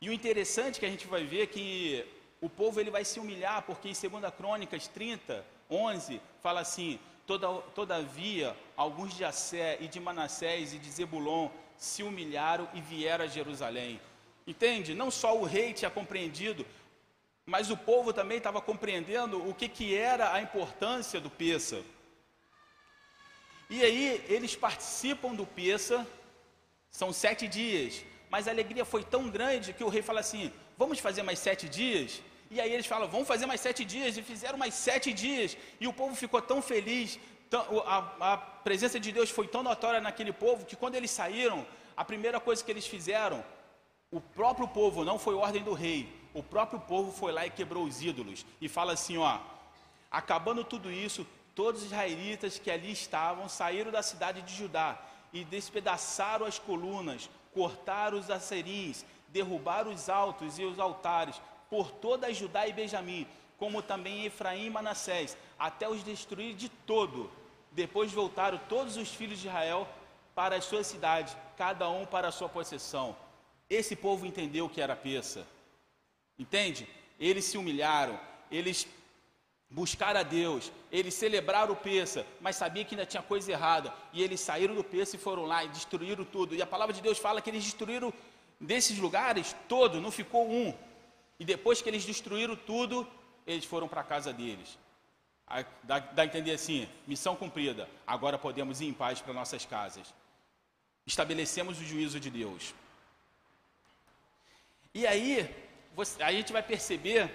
E 0.00 0.08
o 0.08 0.12
interessante 0.12 0.76
é 0.76 0.80
que 0.80 0.86
a 0.86 0.90
gente 0.90 1.06
vai 1.06 1.24
ver 1.24 1.48
que 1.48 2.04
o 2.40 2.48
povo 2.48 2.80
ele 2.80 2.90
vai 2.90 3.04
se 3.04 3.20
humilhar, 3.20 3.62
porque 3.62 3.88
em 3.88 3.92
2 3.92 4.34
Crônicas 4.34 4.88
30, 4.88 5.44
11, 5.70 6.20
fala 6.40 6.60
assim: 6.60 6.98
Toda, 7.26 7.48
Todavia, 7.74 8.56
alguns 8.76 9.14
de 9.14 9.24
Assé 9.24 9.78
e 9.80 9.86
de 9.86 10.00
Manassés 10.00 10.72
e 10.72 10.78
de 10.78 10.90
Zebulon 10.90 11.48
se 11.76 12.02
humilharam 12.02 12.68
e 12.74 12.80
vieram 12.80 13.24
a 13.24 13.28
Jerusalém. 13.28 14.00
Entende? 14.46 14.94
Não 14.94 15.10
só 15.10 15.38
o 15.38 15.44
rei 15.44 15.72
tinha 15.72 15.90
compreendido, 15.90 16.66
mas 17.46 17.70
o 17.70 17.76
povo 17.76 18.12
também 18.12 18.38
estava 18.38 18.60
compreendendo 18.60 19.48
o 19.48 19.54
que, 19.54 19.68
que 19.68 19.94
era 19.94 20.32
a 20.32 20.42
importância 20.42 21.20
do 21.20 21.30
peça. 21.30 21.82
E 23.70 23.84
aí 23.84 24.24
eles 24.28 24.56
participam 24.56 25.32
do 25.32 25.46
Peça, 25.46 26.04
são 26.90 27.12
sete 27.12 27.46
dias, 27.46 28.04
mas 28.28 28.48
a 28.48 28.50
alegria 28.50 28.84
foi 28.84 29.04
tão 29.04 29.30
grande 29.30 29.72
que 29.72 29.84
o 29.84 29.88
rei 29.88 30.02
fala 30.02 30.18
assim: 30.18 30.52
vamos 30.76 30.98
fazer 30.98 31.22
mais 31.22 31.38
sete 31.38 31.68
dias? 31.68 32.20
E 32.50 32.60
aí 32.60 32.72
eles 32.72 32.86
falam: 32.86 33.08
vamos 33.08 33.28
fazer 33.28 33.46
mais 33.46 33.60
sete 33.60 33.84
dias, 33.84 34.16
e 34.16 34.22
fizeram 34.22 34.58
mais 34.58 34.74
sete 34.74 35.12
dias, 35.12 35.56
e 35.80 35.86
o 35.86 35.92
povo 35.92 36.16
ficou 36.16 36.42
tão 36.42 36.60
feliz, 36.60 37.16
tão, 37.48 37.62
a, 37.86 38.32
a 38.32 38.36
presença 38.36 38.98
de 38.98 39.12
Deus 39.12 39.30
foi 39.30 39.46
tão 39.46 39.62
notória 39.62 40.00
naquele 40.00 40.32
povo, 40.32 40.66
que 40.66 40.74
quando 40.74 40.96
eles 40.96 41.12
saíram, 41.12 41.64
a 41.96 42.04
primeira 42.04 42.40
coisa 42.40 42.64
que 42.64 42.72
eles 42.72 42.88
fizeram, 42.88 43.44
o 44.10 44.20
próprio 44.20 44.66
povo, 44.66 45.04
não 45.04 45.16
foi 45.16 45.34
ordem 45.34 45.62
do 45.62 45.74
rei, 45.74 46.12
o 46.34 46.42
próprio 46.42 46.80
povo 46.80 47.12
foi 47.12 47.30
lá 47.30 47.46
e 47.46 47.50
quebrou 47.50 47.84
os 47.84 48.02
ídolos, 48.02 48.44
e 48.60 48.68
fala 48.68 48.94
assim: 48.94 49.16
ó, 49.16 49.38
acabando 50.10 50.64
tudo 50.64 50.90
isso, 50.90 51.24
Todos 51.60 51.82
os 51.82 51.88
israelitas 51.88 52.58
que 52.58 52.70
ali 52.70 52.90
estavam 52.90 53.46
saíram 53.46 53.92
da 53.92 54.02
cidade 54.02 54.40
de 54.40 54.54
Judá 54.54 54.98
e 55.30 55.44
despedaçaram 55.44 56.46
as 56.46 56.58
colunas, 56.58 57.28
cortaram 57.52 58.18
os 58.18 58.30
acerins, 58.30 59.04
derrubaram 59.28 59.92
os 59.92 60.08
altos 60.08 60.58
e 60.58 60.64
os 60.64 60.78
altares 60.78 61.38
por 61.68 61.92
toda 61.92 62.32
Judá 62.32 62.66
e 62.66 62.72
Benjamim, 62.72 63.28
como 63.58 63.82
também 63.82 64.24
Efraim 64.24 64.64
e 64.64 64.70
Manassés, 64.70 65.36
até 65.58 65.86
os 65.86 66.02
destruir 66.02 66.54
de 66.54 66.70
todo. 66.70 67.30
Depois 67.70 68.10
voltaram 68.10 68.58
todos 68.66 68.96
os 68.96 69.10
filhos 69.10 69.38
de 69.38 69.48
Israel 69.48 69.86
para 70.34 70.56
as 70.56 70.64
suas 70.64 70.86
cidades, 70.86 71.36
cada 71.58 71.90
um 71.90 72.06
para 72.06 72.28
a 72.28 72.32
sua 72.32 72.48
possessão. 72.48 73.14
Esse 73.68 73.94
povo 73.94 74.24
entendeu 74.24 74.64
o 74.64 74.70
que 74.70 74.80
era 74.80 74.96
peça. 74.96 75.46
Entende? 76.38 76.88
Eles 77.18 77.44
se 77.44 77.58
humilharam, 77.58 78.18
eles 78.50 78.88
buscar 79.70 80.16
a 80.16 80.24
Deus, 80.24 80.72
eles 80.90 81.14
celebraram 81.14 81.72
o 81.72 81.76
peça, 81.76 82.26
mas 82.40 82.56
sabia 82.56 82.84
que 82.84 82.94
ainda 82.94 83.06
tinha 83.06 83.22
coisa 83.22 83.52
errada, 83.52 83.94
e 84.12 84.22
eles 84.22 84.40
saíram 84.40 84.74
do 84.74 84.82
peça 84.82 85.14
e 85.14 85.18
foram 85.18 85.46
lá 85.46 85.64
e 85.64 85.68
destruíram 85.68 86.24
tudo. 86.24 86.54
E 86.54 86.60
a 86.60 86.66
palavra 86.66 86.92
de 86.92 87.00
Deus 87.00 87.18
fala 87.18 87.40
que 87.40 87.48
eles 87.48 87.64
destruíram 87.64 88.12
desses 88.58 88.98
lugares 88.98 89.54
todo, 89.68 90.00
não 90.00 90.10
ficou 90.10 90.50
um. 90.50 90.74
E 91.38 91.44
depois 91.44 91.80
que 91.80 91.88
eles 91.88 92.04
destruíram 92.04 92.56
tudo, 92.56 93.06
eles 93.46 93.64
foram 93.64 93.88
para 93.88 94.00
a 94.00 94.04
casa 94.04 94.32
deles. 94.32 94.76
Dá, 95.84 95.98
dá 95.98 96.22
a 96.22 96.26
entender 96.26 96.52
assim, 96.52 96.88
missão 97.06 97.34
cumprida, 97.34 97.88
agora 98.06 98.38
podemos 98.38 98.80
ir 98.80 98.86
em 98.86 98.92
paz 98.92 99.20
para 99.20 99.32
nossas 99.32 99.64
casas. 99.64 100.12
Estabelecemos 101.06 101.80
o 101.80 101.84
juízo 101.84 102.20
de 102.20 102.30
Deus. 102.30 102.74
E 104.92 105.06
aí, 105.06 105.48
você, 105.94 106.22
a 106.22 106.32
gente 106.32 106.52
vai 106.52 106.62
perceber 106.62 107.30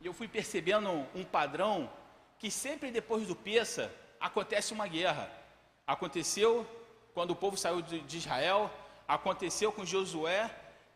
e 0.00 0.06
eu 0.06 0.12
fui 0.12 0.28
percebendo 0.28 0.88
um 1.14 1.24
padrão 1.24 1.90
que 2.38 2.50
sempre 2.50 2.90
depois 2.90 3.26
do 3.26 3.34
Peça 3.34 3.92
acontece 4.20 4.72
uma 4.72 4.86
guerra. 4.86 5.30
Aconteceu 5.86 6.66
quando 7.14 7.32
o 7.32 7.36
povo 7.36 7.56
saiu 7.56 7.82
de 7.82 8.16
Israel, 8.16 8.70
aconteceu 9.06 9.72
com 9.72 9.84
Josué 9.84 10.48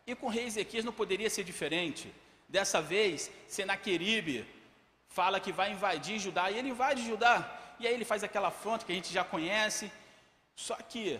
e 0.07 0.15
com 0.15 0.27
o 0.27 0.29
rei 0.29 0.45
Ezequias 0.45 0.85
não 0.85 0.93
poderia 0.93 1.29
ser 1.29 1.43
diferente. 1.43 2.13
Dessa 2.47 2.81
vez, 2.81 3.29
Senaqueribe 3.47 4.45
fala 5.09 5.39
que 5.39 5.51
vai 5.51 5.71
invadir 5.71 6.19
Judá 6.19 6.49
e 6.49 6.57
ele 6.57 6.69
invade 6.69 7.05
Judá. 7.05 7.59
E 7.79 7.87
aí 7.87 7.93
ele 7.93 8.05
faz 8.05 8.23
aquela 8.23 8.47
afronta 8.49 8.85
que 8.85 8.91
a 8.91 8.95
gente 8.95 9.11
já 9.11 9.23
conhece. 9.23 9.91
Só 10.55 10.75
que 10.75 11.19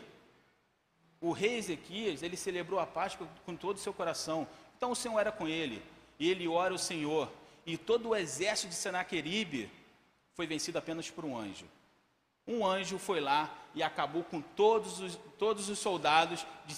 o 1.19 1.32
rei 1.32 1.58
Ezequias, 1.58 2.22
ele 2.22 2.38
celebrou 2.38 2.80
a 2.80 2.86
Páscoa 2.86 3.28
com 3.46 3.56
todo 3.56 3.78
o 3.78 3.80
seu 3.80 3.93
coração. 3.93 4.48
Então 4.78 4.91
o 4.91 4.96
Senhor 4.96 5.19
era 5.19 5.32
com 5.32 5.48
ele. 5.48 5.84
E 6.19 6.30
ele 6.30 6.48
ora 6.48 6.74
ao 6.74 6.78
Senhor 6.78 7.30
e 7.65 7.78
todo 7.78 8.10
o 8.10 8.15
exército 8.15 8.69
de 8.69 8.76
Senaqueribe 8.76 9.69
foi 10.34 10.47
vencido 10.47 10.78
apenas 10.78 11.10
por 11.10 11.26
um 11.26 11.38
anjo. 11.38 11.65
Um 12.45 12.65
anjo 12.65 12.97
foi 12.97 13.21
lá 13.21 13.56
e 13.73 13.82
acabou 13.82 14.23
com 14.23 14.41
todos 14.41 14.99
os, 14.99 15.17
todos 15.38 15.69
os 15.69 15.80
soldados 15.80 16.45
de 16.65 16.76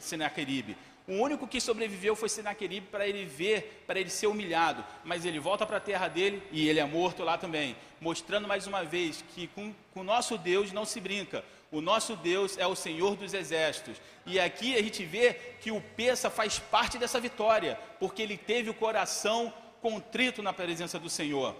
Senaqueribe. 0.00 0.76
O 1.06 1.12
único 1.16 1.46
que 1.46 1.60
sobreviveu 1.60 2.16
foi 2.16 2.30
Senaqueribe 2.30 2.86
para 2.86 3.06
ele 3.06 3.26
ver, 3.26 3.84
para 3.86 4.00
ele 4.00 4.08
ser 4.08 4.26
humilhado. 4.26 4.82
Mas 5.04 5.26
ele 5.26 5.38
volta 5.38 5.66
para 5.66 5.76
a 5.76 5.80
terra 5.80 6.08
dele 6.08 6.42
e 6.50 6.66
ele 6.66 6.80
é 6.80 6.84
morto 6.84 7.22
lá 7.22 7.36
também. 7.36 7.76
Mostrando 8.00 8.48
mais 8.48 8.66
uma 8.66 8.82
vez 8.82 9.22
que 9.34 9.46
com 9.48 9.74
o 9.94 10.02
nosso 10.02 10.38
Deus 10.38 10.72
não 10.72 10.86
se 10.86 11.00
brinca. 11.00 11.44
O 11.70 11.82
nosso 11.82 12.16
Deus 12.16 12.56
é 12.56 12.66
o 12.66 12.74
Senhor 12.74 13.16
dos 13.16 13.34
exércitos. 13.34 14.00
E 14.24 14.40
aqui 14.40 14.76
a 14.76 14.82
gente 14.82 15.04
vê 15.04 15.34
que 15.60 15.70
o 15.70 15.80
Peça 15.80 16.30
faz 16.30 16.58
parte 16.58 16.96
dessa 16.96 17.20
vitória, 17.20 17.78
porque 17.98 18.22
ele 18.22 18.38
teve 18.38 18.70
o 18.70 18.74
coração 18.74 19.52
contrito 19.84 20.42
na 20.42 20.50
presença 20.50 20.98
do 20.98 21.10
Senhor. 21.10 21.54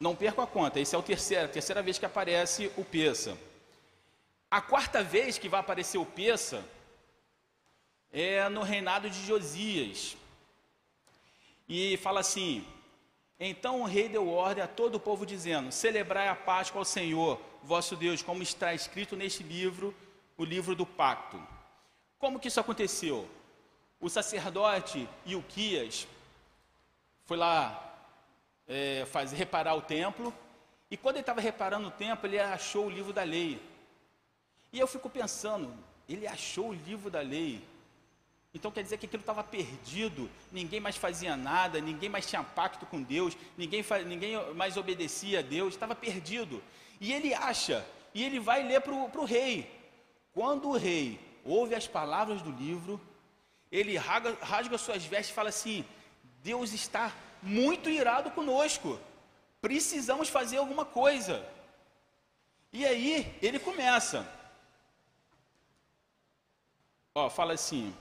Não 0.00 0.16
perco 0.16 0.40
a 0.40 0.48
conta, 0.48 0.80
essa 0.80 0.96
é 0.96 0.98
a 0.98 1.02
terceira, 1.02 1.44
a 1.44 1.48
terceira 1.48 1.80
vez 1.80 1.96
que 1.96 2.04
aparece 2.04 2.72
o 2.76 2.84
Peça. 2.84 3.38
A 4.50 4.60
quarta 4.60 5.00
vez 5.00 5.38
que 5.38 5.48
vai 5.48 5.60
aparecer 5.60 5.98
o 5.98 6.04
Peça 6.04 6.64
é 8.12 8.48
no 8.48 8.62
reinado 8.62 9.08
de 9.08 9.24
Josias. 9.24 10.16
E 11.68 11.96
fala 11.98 12.18
assim: 12.18 12.66
Então 13.38 13.82
o 13.82 13.84
rei 13.84 14.08
deu 14.08 14.28
ordem 14.28 14.64
a 14.64 14.66
todo 14.66 14.96
o 14.96 15.00
povo, 15.08 15.24
dizendo: 15.24 15.70
Celebrai 15.70 16.26
a 16.26 16.34
Páscoa 16.34 16.80
ao 16.80 16.84
Senhor, 16.84 17.40
vosso 17.62 17.94
Deus, 17.94 18.22
como 18.22 18.42
está 18.42 18.74
escrito 18.74 19.14
neste 19.14 19.44
livro, 19.44 19.94
o 20.36 20.44
livro 20.44 20.74
do 20.74 20.84
pacto. 20.84 21.40
Como 22.18 22.40
que 22.40 22.48
isso 22.48 22.58
aconteceu? 22.58 23.30
O 24.04 24.10
sacerdote 24.10 25.08
Ilquias 25.24 26.06
foi 27.24 27.38
lá 27.38 27.96
é, 28.68 29.06
fazer, 29.06 29.34
reparar 29.34 29.74
o 29.76 29.80
templo, 29.80 30.30
e 30.90 30.96
quando 30.98 31.16
ele 31.16 31.22
estava 31.22 31.40
reparando 31.40 31.88
o 31.88 31.90
templo, 31.90 32.26
ele 32.26 32.38
achou 32.38 32.84
o 32.84 32.90
livro 32.90 33.14
da 33.14 33.22
lei. 33.22 33.58
E 34.70 34.78
eu 34.78 34.86
fico 34.86 35.08
pensando, 35.08 35.72
ele 36.06 36.26
achou 36.26 36.68
o 36.68 36.74
livro 36.74 37.10
da 37.10 37.22
lei. 37.22 37.64
Então 38.52 38.70
quer 38.70 38.82
dizer 38.82 38.98
que 38.98 39.06
aquilo 39.06 39.22
estava 39.22 39.42
perdido, 39.42 40.28
ninguém 40.52 40.80
mais 40.80 40.98
fazia 40.98 41.34
nada, 41.34 41.80
ninguém 41.80 42.10
mais 42.10 42.26
tinha 42.26 42.44
pacto 42.44 42.84
com 42.84 43.02
Deus, 43.02 43.34
ninguém, 43.56 43.82
ninguém 44.04 44.52
mais 44.52 44.76
obedecia 44.76 45.38
a 45.38 45.42
Deus, 45.42 45.72
estava 45.72 45.94
perdido. 45.94 46.62
E 47.00 47.10
ele 47.10 47.32
acha, 47.32 47.82
e 48.12 48.22
ele 48.22 48.38
vai 48.38 48.62
ler 48.64 48.82
para 48.82 48.92
o 48.92 49.24
rei. 49.24 49.66
Quando 50.34 50.68
o 50.68 50.76
rei 50.76 51.18
ouve 51.42 51.74
as 51.74 51.86
palavras 51.86 52.42
do 52.42 52.50
livro, 52.50 53.00
ele 53.74 53.96
rasga, 53.96 54.38
rasga 54.40 54.78
suas 54.78 55.04
vestes 55.04 55.30
e 55.30 55.34
fala 55.34 55.48
assim: 55.48 55.84
Deus 56.44 56.72
está 56.72 57.12
muito 57.42 57.90
irado 57.90 58.30
conosco, 58.30 59.00
precisamos 59.60 60.28
fazer 60.28 60.58
alguma 60.58 60.84
coisa. 60.84 61.44
E 62.72 62.86
aí 62.86 63.36
ele 63.42 63.58
começa. 63.58 64.26
Ó, 67.16 67.28
fala 67.28 67.54
assim. 67.54 67.92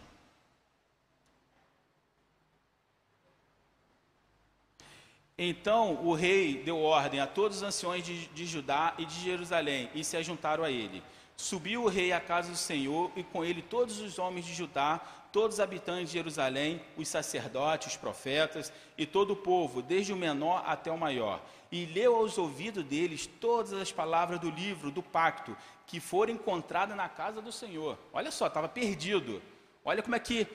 Então 5.36 5.96
o 6.06 6.14
rei 6.14 6.62
deu 6.64 6.80
ordem 6.80 7.20
a 7.20 7.26
todos 7.26 7.58
os 7.58 7.64
anciões 7.64 8.06
de, 8.06 8.28
de, 8.28 8.46
Judá 8.46 8.94
e 9.00 9.06
de 9.06 9.16
Jerusalém 9.16 9.90
e 9.96 10.04
se 10.04 10.16
ajuntaram 10.18 10.64
a 10.64 10.70
ele. 10.70 11.02
Subiu 11.36 11.84
o 11.84 11.90
rei 11.90 12.14
à 12.14 12.20
casa 12.20 12.52
do 12.52 12.58
Senhor 12.58 13.12
e 13.16 13.24
com 13.24 13.44
ele 13.44 13.64
todos 13.64 14.00
os 14.00 14.20
homens 14.20 14.46
de 14.46 14.54
Judá, 14.54 15.02
todos 15.34 15.56
os 15.56 15.60
habitantes 15.60 16.10
de 16.10 16.14
Jerusalém, 16.14 16.80
os 16.96 17.08
sacerdotes, 17.08 17.94
os 17.94 17.98
profetas 17.98 18.72
e 18.96 19.04
todo 19.04 19.32
o 19.32 19.36
povo, 19.36 19.82
desde 19.82 20.14
o 20.14 20.16
menor 20.16 20.64
até 20.64 20.92
o 20.92 20.98
maior. 20.98 21.42
E 21.72 21.88
leu 21.88 22.16
aos 22.16 22.38
ouvidos 22.38 22.84
deles 22.86 23.28
todas 23.42 23.74
as 23.74 23.92
palavras 23.92 24.40
do 24.40 24.52
livro 24.52 24.92
do 24.92 25.02
pacto 25.02 25.58
que 25.88 26.00
foram 26.00 26.34
encontradas 26.34 26.96
na 26.96 27.10
casa 27.10 27.42
do 27.42 27.52
Senhor. 27.52 27.98
Olha 28.14 28.30
só, 28.30 28.46
estava 28.46 28.70
perdido. 28.70 29.42
Olha 29.84 30.04
como 30.04 30.16
é 30.16 30.20
que, 30.20 30.48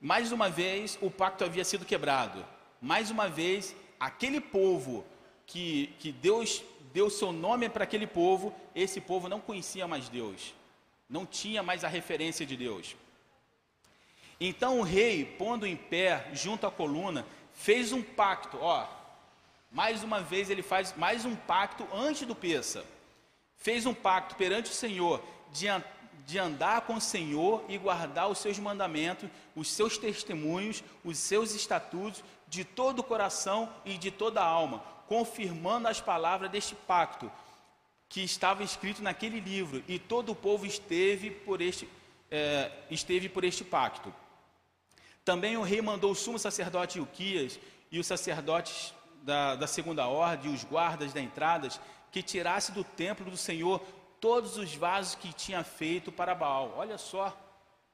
mais 0.00 0.32
uma 0.32 0.48
vez, 0.48 0.98
o 1.02 1.10
pacto 1.10 1.44
havia 1.44 1.62
sido 1.62 1.84
quebrado. 1.84 2.42
Mais 2.80 3.10
uma 3.10 3.28
vez, 3.28 3.76
aquele 4.00 4.40
povo 4.40 5.04
que, 5.46 5.94
que 5.98 6.10
Deus 6.10 6.64
deu 6.90 7.10
seu 7.10 7.32
nome 7.32 7.68
para 7.68 7.84
aquele 7.84 8.06
povo, 8.06 8.54
esse 8.74 8.98
povo 8.98 9.28
não 9.28 9.40
conhecia 9.40 9.86
mais 9.86 10.08
Deus, 10.08 10.54
não 11.08 11.26
tinha 11.26 11.62
mais 11.62 11.84
a 11.84 11.88
referência 11.88 12.46
de 12.46 12.56
Deus. 12.56 12.96
Então 14.44 14.80
o 14.80 14.82
rei, 14.82 15.24
pondo 15.24 15.64
em 15.64 15.76
pé 15.76 16.28
junto 16.32 16.66
à 16.66 16.70
coluna, 16.70 17.24
fez 17.52 17.92
um 17.92 18.02
pacto, 18.02 18.58
ó, 18.60 18.88
mais 19.70 20.02
uma 20.02 20.20
vez 20.20 20.50
ele 20.50 20.62
faz 20.62 20.92
mais 20.96 21.24
um 21.24 21.36
pacto 21.36 21.86
antes 21.94 22.26
do 22.26 22.34
peça. 22.34 22.84
Fez 23.56 23.86
um 23.86 23.94
pacto 23.94 24.34
perante 24.34 24.68
o 24.68 24.74
Senhor 24.74 25.22
de, 25.52 25.66
de 26.26 26.40
andar 26.40 26.80
com 26.80 26.94
o 26.94 27.00
Senhor 27.00 27.64
e 27.68 27.78
guardar 27.78 28.28
os 28.28 28.38
seus 28.38 28.58
mandamentos, 28.58 29.30
os 29.54 29.70
seus 29.70 29.96
testemunhos, 29.96 30.82
os 31.04 31.18
seus 31.18 31.54
estatutos 31.54 32.24
de 32.48 32.64
todo 32.64 32.98
o 32.98 33.04
coração 33.04 33.72
e 33.84 33.96
de 33.96 34.10
toda 34.10 34.40
a 34.40 34.44
alma, 34.44 34.82
confirmando 35.06 35.86
as 35.86 36.00
palavras 36.00 36.50
deste 36.50 36.74
pacto 36.74 37.30
que 38.08 38.22
estava 38.24 38.64
escrito 38.64 39.04
naquele 39.04 39.38
livro, 39.38 39.84
e 39.86 40.00
todo 40.00 40.32
o 40.32 40.34
povo 40.34 40.66
esteve 40.66 41.30
por 41.30 41.62
este, 41.62 41.88
é, 42.28 42.72
esteve 42.90 43.28
por 43.28 43.44
este 43.44 43.62
pacto. 43.62 44.12
Também 45.24 45.56
o 45.56 45.62
rei 45.62 45.80
mandou 45.80 46.12
o 46.12 46.14
sumo 46.14 46.38
sacerdote 46.38 46.98
Ilquias 46.98 47.58
e 47.90 47.98
os 47.98 48.06
sacerdotes 48.06 48.92
da, 49.22 49.54
da 49.54 49.66
segunda 49.66 50.06
ordem 50.06 50.50
e 50.50 50.54
os 50.54 50.64
guardas 50.64 51.12
da 51.12 51.20
entrada 51.20 51.68
que 52.10 52.22
tirasse 52.22 52.72
do 52.72 52.82
templo 52.82 53.30
do 53.30 53.36
Senhor 53.36 53.80
todos 54.20 54.56
os 54.56 54.74
vasos 54.74 55.14
que 55.14 55.32
tinha 55.32 55.64
feito 55.64 56.12
para 56.12 56.34
Baal. 56.34 56.74
Olha 56.76 56.98
só, 56.98 57.36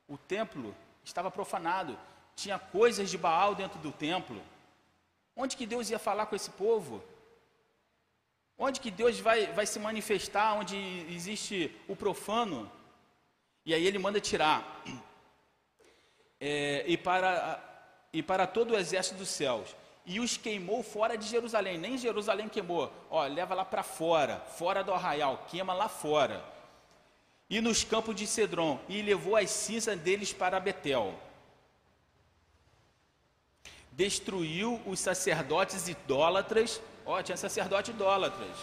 o 0.06 0.16
templo 0.16 0.74
estava 1.04 1.30
profanado, 1.30 1.98
tinha 2.34 2.58
coisas 2.58 3.10
de 3.10 3.16
Baal 3.16 3.54
dentro 3.54 3.78
do 3.78 3.92
templo. 3.92 4.42
Onde 5.36 5.56
que 5.56 5.66
Deus 5.66 5.88
ia 5.90 5.98
falar 5.98 6.26
com 6.26 6.36
esse 6.36 6.50
povo? 6.50 7.02
Onde 8.58 8.80
que 8.80 8.90
Deus 8.90 9.20
vai, 9.20 9.46
vai 9.52 9.66
se 9.66 9.78
manifestar 9.78 10.54
onde 10.54 10.76
existe 11.10 11.74
o 11.86 11.94
profano? 11.94 12.70
E 13.64 13.72
aí 13.72 13.86
ele 13.86 13.98
manda 13.98 14.20
tirar. 14.20 14.82
É, 16.40 16.84
e, 16.86 16.96
para, 16.96 17.62
e 18.12 18.22
para 18.22 18.46
todo 18.46 18.72
o 18.72 18.76
exército 18.76 19.16
dos 19.16 19.28
céus. 19.28 19.74
E 20.06 20.20
os 20.20 20.36
queimou 20.36 20.82
fora 20.82 21.16
de 21.16 21.26
Jerusalém. 21.26 21.78
Nem 21.78 21.98
Jerusalém 21.98 22.48
queimou. 22.48 22.92
Ó, 23.10 23.24
leva 23.26 23.54
lá 23.54 23.64
para 23.64 23.82
fora, 23.82 24.40
fora 24.56 24.82
do 24.82 24.92
arraial, 24.92 25.44
queima 25.50 25.74
lá 25.74 25.88
fora. 25.88 26.42
E 27.50 27.60
nos 27.60 27.84
campos 27.84 28.14
de 28.14 28.26
Cedron. 28.26 28.78
E 28.88 29.02
levou 29.02 29.36
as 29.36 29.50
cinzas 29.50 29.98
deles 29.98 30.32
para 30.32 30.60
Betel 30.60 31.14
destruiu 33.98 34.80
os 34.86 35.00
sacerdotes 35.00 35.88
idólatras, 35.88 36.80
ó, 37.04 37.20
tinha 37.20 37.36
sacerdote 37.36 37.90
idólatras, 37.90 38.56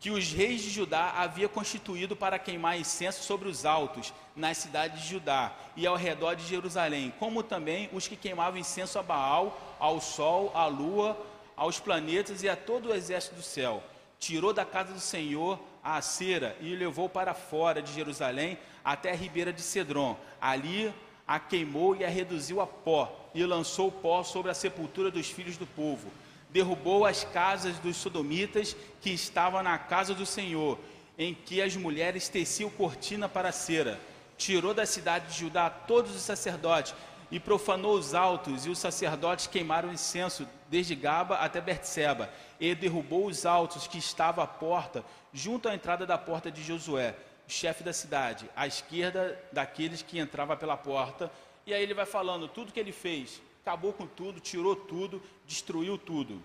que 0.00 0.10
os 0.10 0.32
reis 0.32 0.62
de 0.62 0.70
Judá 0.70 1.12
havia 1.18 1.46
constituído 1.46 2.16
para 2.16 2.38
queimar 2.38 2.80
incenso 2.80 3.22
sobre 3.22 3.48
os 3.48 3.66
altos, 3.66 4.14
nas 4.34 4.56
cidades 4.56 5.02
de 5.02 5.08
Judá 5.08 5.52
e 5.76 5.86
ao 5.86 5.94
redor 5.94 6.34
de 6.34 6.46
Jerusalém, 6.46 7.12
como 7.18 7.42
também 7.42 7.90
os 7.92 8.08
que 8.08 8.16
queimavam 8.16 8.58
incenso 8.58 8.98
a 8.98 9.02
Baal, 9.02 9.76
ao 9.78 10.00
sol, 10.00 10.50
à 10.54 10.66
lua, 10.66 11.20
aos 11.54 11.78
planetas 11.78 12.42
e 12.42 12.48
a 12.48 12.56
todo 12.56 12.88
o 12.88 12.94
exército 12.94 13.34
do 13.34 13.42
céu. 13.42 13.82
Tirou 14.18 14.54
da 14.54 14.64
casa 14.64 14.94
do 14.94 15.00
Senhor 15.00 15.60
a 15.84 16.00
cera 16.00 16.56
e 16.60 16.74
levou 16.74 17.08
para 17.08 17.34
fora 17.34 17.82
de 17.82 17.92
Jerusalém 17.92 18.58
até 18.82 19.10
a 19.10 19.16
ribeira 19.16 19.52
de 19.52 19.60
Cedron. 19.60 20.16
Ali 20.40 20.92
a 21.26 21.38
queimou 21.38 21.94
e 21.94 22.04
a 22.04 22.08
reduziu 22.08 22.60
a 22.60 22.66
pó, 22.66 23.30
e 23.34 23.44
lançou 23.44 23.92
pó 23.92 24.24
sobre 24.24 24.50
a 24.50 24.54
sepultura 24.54 25.10
dos 25.10 25.30
filhos 25.30 25.56
do 25.56 25.66
povo. 25.66 26.10
Derrubou 26.52 27.06
as 27.06 27.24
casas 27.24 27.78
dos 27.78 27.96
sodomitas 27.96 28.76
que 29.00 29.10
estavam 29.10 29.62
na 29.62 29.78
casa 29.78 30.14
do 30.14 30.26
Senhor, 30.26 30.78
em 31.18 31.34
que 31.34 31.60
as 31.62 31.76
mulheres 31.76 32.28
teciam 32.28 32.70
cortina 32.70 33.28
para 33.28 33.52
cera. 33.52 34.00
Tirou 34.36 34.72
da 34.72 34.86
cidade 34.86 35.32
de 35.32 35.38
Judá 35.38 35.68
todos 35.70 36.14
os 36.14 36.22
sacerdotes 36.22 36.94
e 37.30 37.38
profanou 37.38 37.94
os 37.94 38.14
altos, 38.14 38.66
e 38.66 38.70
os 38.70 38.78
sacerdotes 38.78 39.46
queimaram 39.46 39.92
incenso 39.92 40.48
desde 40.68 40.94
Gaba 40.94 41.36
até 41.36 41.60
Bertseba, 41.60 42.28
e 42.58 42.74
derrubou 42.74 43.26
os 43.26 43.46
altos 43.46 43.86
que 43.86 43.98
estavam 43.98 44.42
à 44.42 44.46
porta, 44.46 45.04
junto 45.32 45.68
à 45.68 45.74
entrada 45.74 46.04
da 46.04 46.18
porta 46.18 46.50
de 46.50 46.62
Josué 46.62 47.14
chefe 47.50 47.82
da 47.82 47.92
cidade, 47.92 48.48
à 48.54 48.66
esquerda 48.66 49.38
daqueles 49.52 50.02
que 50.02 50.18
entrava 50.18 50.56
pela 50.56 50.76
porta. 50.76 51.30
E 51.66 51.74
aí 51.74 51.82
ele 51.82 51.94
vai 51.94 52.06
falando 52.06 52.48
tudo 52.48 52.72
que 52.72 52.80
ele 52.80 52.92
fez. 52.92 53.42
Acabou 53.62 53.92
com 53.92 54.06
tudo, 54.06 54.40
tirou 54.40 54.74
tudo, 54.74 55.22
destruiu 55.46 55.98
tudo. 55.98 56.42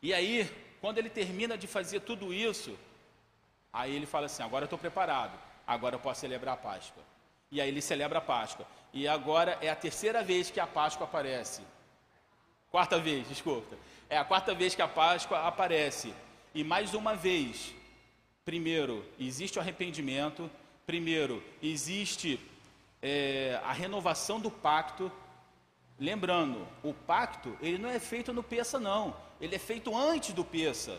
E 0.00 0.14
aí, 0.14 0.48
quando 0.80 0.98
ele 0.98 1.10
termina 1.10 1.58
de 1.58 1.66
fazer 1.66 2.00
tudo 2.00 2.32
isso, 2.32 2.78
aí 3.72 3.94
ele 3.94 4.06
fala 4.06 4.26
assim: 4.26 4.42
agora 4.42 4.62
eu 4.62 4.66
estou 4.66 4.78
preparado, 4.78 5.36
agora 5.66 5.96
eu 5.96 6.00
posso 6.00 6.20
celebrar 6.20 6.54
a 6.54 6.56
Páscoa. 6.56 7.02
E 7.50 7.60
aí 7.60 7.68
ele 7.68 7.82
celebra 7.82 8.18
a 8.18 8.22
Páscoa. 8.22 8.66
E 8.92 9.08
agora 9.08 9.58
é 9.60 9.68
a 9.68 9.76
terceira 9.76 10.22
vez 10.22 10.50
que 10.50 10.60
a 10.60 10.66
Páscoa 10.66 11.04
aparece. 11.04 11.62
Quarta 12.70 12.98
vez, 12.98 13.26
desculpa. 13.28 13.76
É 14.08 14.16
a 14.16 14.24
quarta 14.24 14.54
vez 14.54 14.74
que 14.74 14.82
a 14.82 14.88
Páscoa 14.88 15.46
aparece. 15.46 16.14
E 16.54 16.62
mais 16.62 16.94
uma 16.94 17.14
vez, 17.14 17.74
primeiro, 18.48 19.04
existe 19.20 19.58
o 19.58 19.60
arrependimento, 19.60 20.50
primeiro, 20.86 21.44
existe 21.62 22.40
é, 23.02 23.60
a 23.62 23.74
renovação 23.74 24.40
do 24.40 24.50
pacto. 24.50 25.12
Lembrando, 26.00 26.66
o 26.82 26.94
pacto, 26.94 27.58
ele 27.60 27.76
não 27.76 27.90
é 27.90 27.98
feito 27.98 28.32
no 28.32 28.42
peça, 28.42 28.80
não. 28.80 29.14
Ele 29.38 29.54
é 29.54 29.58
feito 29.58 29.94
antes 29.94 30.32
do 30.32 30.46
peça. 30.46 30.98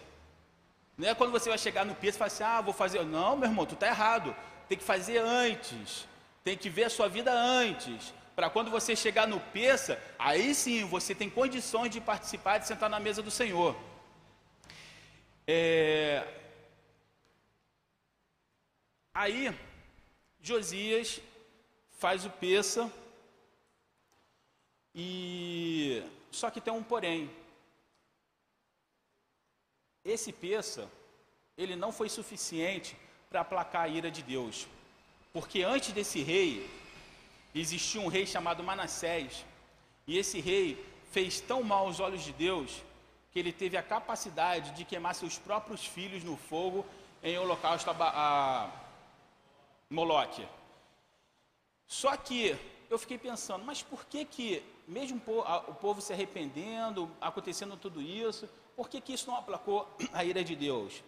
Não 0.95 1.09
é 1.09 1.15
quando 1.15 1.31
você 1.31 1.49
vai 1.49 1.57
chegar 1.57 1.83
no 1.83 1.95
peça 1.95 2.17
e 2.17 2.19
falar 2.19 2.27
assim, 2.27 2.43
ah, 2.43 2.61
vou 2.61 2.71
fazer. 2.71 3.03
Não, 3.03 3.35
meu 3.35 3.49
irmão, 3.49 3.65
tu 3.65 3.73
está 3.73 3.87
errado. 3.87 4.35
Tem 4.67 4.77
que 4.77 4.83
fazer 4.83 5.17
antes. 5.17 6.07
Tem 6.43 6.55
que 6.55 6.69
ver 6.69 6.83
a 6.83 6.89
sua 6.91 7.09
vida 7.09 7.33
antes 7.33 8.13
para 8.35 8.47
quando 8.47 8.69
você 8.69 8.95
chegar 8.95 9.27
no 9.27 9.39
peça, 9.39 9.99
aí 10.19 10.53
sim 10.53 10.85
você 10.85 11.15
tem 11.15 11.31
condições 11.31 11.89
de 11.89 11.99
participar, 11.99 12.59
de 12.59 12.67
sentar 12.67 12.91
na 12.91 12.99
mesa 12.99 13.23
do 13.23 13.31
Senhor. 13.31 13.75
É, 15.47 16.23
Aí, 19.13 19.53
Josias 20.41 21.19
faz 21.91 22.25
o 22.25 22.29
peça 22.29 22.91
e 24.93 26.03
só 26.31 26.49
que 26.49 26.61
tem 26.61 26.73
um 26.73 26.83
porém. 26.83 27.29
Esse 30.03 30.31
peça, 30.31 30.89
ele 31.57 31.75
não 31.75 31.91
foi 31.91 32.09
suficiente 32.09 32.95
para 33.29 33.41
aplacar 33.41 33.83
a 33.83 33.87
ira 33.87 34.09
de 34.09 34.23
Deus. 34.23 34.67
Porque 35.33 35.61
antes 35.61 35.91
desse 35.91 36.21
rei, 36.21 36.69
existia 37.53 38.01
um 38.01 38.07
rei 38.07 38.25
chamado 38.25 38.63
Manassés. 38.63 39.45
E 40.07 40.17
esse 40.17 40.39
rei 40.39 40.83
fez 41.11 41.39
tão 41.41 41.61
mal 41.63 41.87
aos 41.87 41.99
olhos 41.99 42.23
de 42.23 42.31
Deus 42.31 42.81
que 43.31 43.37
ele 43.37 43.51
teve 43.51 43.77
a 43.77 43.83
capacidade 43.83 44.71
de 44.71 44.85
queimar 44.85 45.13
seus 45.13 45.37
próprios 45.37 45.85
filhos 45.85 46.23
no 46.23 46.35
fogo 46.35 46.85
em 47.21 47.37
holocausto 47.37 47.91
a 47.91 48.71
Moloque. 49.89 50.47
Só 51.87 52.15
que 52.15 52.55
eu 52.89 52.99
fiquei 52.99 53.17
pensando, 53.17 53.65
mas 53.65 53.81
por 53.81 54.05
que 54.05 54.25
que, 54.25 54.63
mesmo 54.87 55.21
o 55.67 55.73
povo 55.73 56.01
se 56.01 56.13
arrependendo, 56.13 57.09
acontecendo 57.19 57.75
tudo 57.77 58.01
isso, 58.01 58.47
por 58.75 58.89
que 58.89 59.01
que 59.01 59.13
isso 59.13 59.29
não 59.29 59.37
aplacou 59.37 59.87
a 60.13 60.23
ira 60.23 60.43
de 60.43 60.55
Deus? 60.55 61.03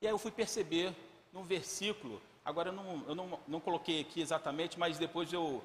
E 0.00 0.06
aí 0.06 0.12
eu 0.12 0.18
fui 0.18 0.30
perceber 0.30 0.94
no 1.32 1.42
versículo, 1.42 2.20
agora 2.44 2.68
eu 2.68 2.72
não, 2.72 3.04
eu 3.06 3.14
não, 3.14 3.40
não 3.48 3.60
coloquei 3.60 4.00
aqui 4.00 4.20
exatamente, 4.20 4.78
mas 4.78 4.98
depois 4.98 5.32
eu, 5.32 5.62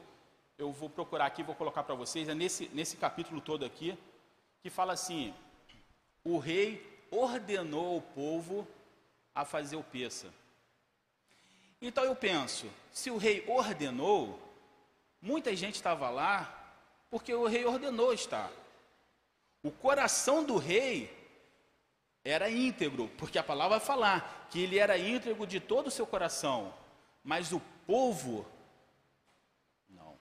eu 0.58 0.72
vou 0.72 0.90
procurar 0.90 1.26
aqui, 1.26 1.44
vou 1.44 1.56
colocar 1.56 1.84
para 1.84 1.96
vocês, 1.96 2.30
é 2.30 2.34
nesse, 2.34 2.70
nesse 2.70 2.98
capítulo 2.98 3.42
todo 3.42 3.66
aqui, 3.66 3.98
que 4.62 4.70
fala 4.70 4.94
assim: 4.94 5.34
o 6.24 6.38
rei 6.38 7.06
ordenou 7.12 7.98
o 7.98 8.02
povo 8.02 8.68
a 9.34 9.46
fazer 9.46 9.76
o 9.76 9.84
peça. 9.84 10.34
Então 11.82 12.04
eu 12.04 12.16
penso, 12.16 12.68
se 12.92 13.12
o 13.12 13.18
rei 13.18 13.44
ordenou, 13.48 14.40
muita 15.22 15.56
gente 15.56 15.76
estava 15.76 16.10
lá 16.10 16.54
porque 17.10 17.34
o 17.34 17.46
rei 17.46 17.66
ordenou 17.66 18.14
estar. 18.14 18.52
O 19.62 19.72
coração 19.72 20.44
do 20.44 20.58
rei 20.58 21.16
era 22.24 22.50
íntegro, 22.50 23.10
porque 23.18 23.38
a 23.38 23.44
palavra 23.44 23.80
falar 23.80 24.48
que 24.50 24.62
ele 24.62 24.80
era 24.80 24.98
íntegro 24.98 25.46
de 25.46 25.60
todo 25.60 25.88
o 25.88 25.92
seu 25.92 26.06
coração, 26.06 26.74
mas 27.24 27.52
o 27.54 27.62
povo 27.86 28.46
não. 29.90 30.18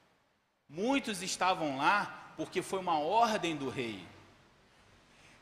Muitos 0.69 1.23
estavam 1.23 1.79
lá 1.79 2.33
porque 2.37 2.63
foi 2.63 2.79
uma 2.79 2.99
ordem 2.99 3.57
do 3.57 3.69
rei. 3.69 4.05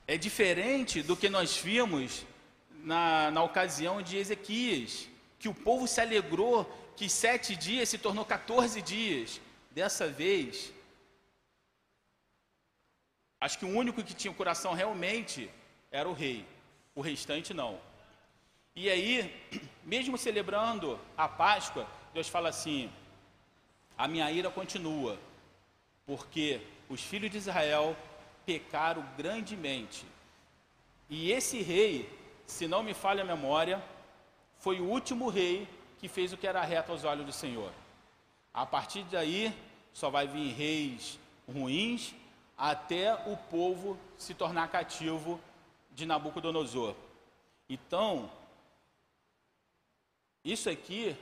É 0.07 0.17
diferente 0.17 1.03
do 1.03 1.17
que 1.17 1.29
nós 1.29 1.57
vimos 1.57 2.25
na, 2.71 3.31
na 3.31 3.43
ocasião 3.43 4.01
de 4.03 4.17
Ezequias, 4.17 5.09
que 5.45 5.49
o 5.51 5.53
povo 5.53 5.87
se 5.87 6.01
alegrou 6.01 6.65
que 6.97 7.07
sete 7.07 7.55
dias 7.55 7.91
se 7.91 7.99
tornou 7.99 8.25
14 8.25 8.81
dias. 8.81 9.43
Dessa 9.71 10.07
vez, 10.09 10.73
acho 13.39 13.59
que 13.59 13.67
o 13.67 13.77
único 13.83 14.03
que 14.03 14.15
tinha 14.15 14.33
o 14.33 14.35
coração 14.35 14.73
realmente 14.73 15.51
era 15.91 16.09
o 16.09 16.15
rei, 16.15 16.47
o 16.95 17.03
restante 17.03 17.53
não. 17.53 17.79
E 18.75 18.89
aí, 18.89 19.39
mesmo 19.85 20.17
celebrando 20.17 20.99
a 21.15 21.29
Páscoa, 21.29 21.87
Deus 22.15 22.27
fala 22.27 22.49
assim: 22.49 22.91
a 23.99 24.09
minha 24.09 24.31
ira 24.31 24.49
continua, 24.49 25.19
porque 26.07 26.63
os 26.89 27.03
filhos 27.03 27.31
de 27.31 27.37
Israel 27.37 27.95
pecaram 28.47 29.07
grandemente. 29.15 30.07
E 31.11 31.31
esse 31.31 31.61
rei, 31.61 32.09
se 32.47 32.67
não 32.67 32.83
me 32.83 32.95
falha 32.95 33.23
a 33.23 33.27
memória, 33.27 33.85
foi 34.65 34.81
o 34.81 34.85
último 34.85 35.29
rei 35.29 35.69
que 35.99 36.09
fez 36.09 36.33
o 36.33 36.39
que 36.39 36.47
era 36.47 36.65
reto 36.65 36.91
aos 36.91 37.05
olhos 37.05 37.27
do 37.27 37.33
Senhor. 37.33 37.71
A 38.51 38.65
partir 38.65 39.03
daí, 39.11 39.55
só 39.93 40.09
vai 40.09 40.27
vir 40.27 40.55
reis 40.55 41.19
ruins 41.47 42.15
até 42.57 43.13
o 43.27 43.37
povo 43.37 43.99
se 44.17 44.33
tornar 44.33 44.69
cativo 44.69 45.39
de 45.91 46.07
Nabucodonosor. 46.07 46.95
Então, 47.69 48.31
isso 50.43 50.71
aqui 50.71 51.15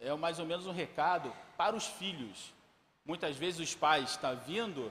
é 0.00 0.14
mais 0.14 0.38
ou 0.38 0.46
menos 0.46 0.66
um 0.66 0.72
recado 0.72 1.30
para 1.58 1.76
os 1.76 1.84
filhos. 1.84 2.54
Muitas 3.04 3.36
vezes 3.36 3.60
os 3.60 3.74
pais 3.74 4.12
estão 4.12 4.34
vindo 4.34 4.90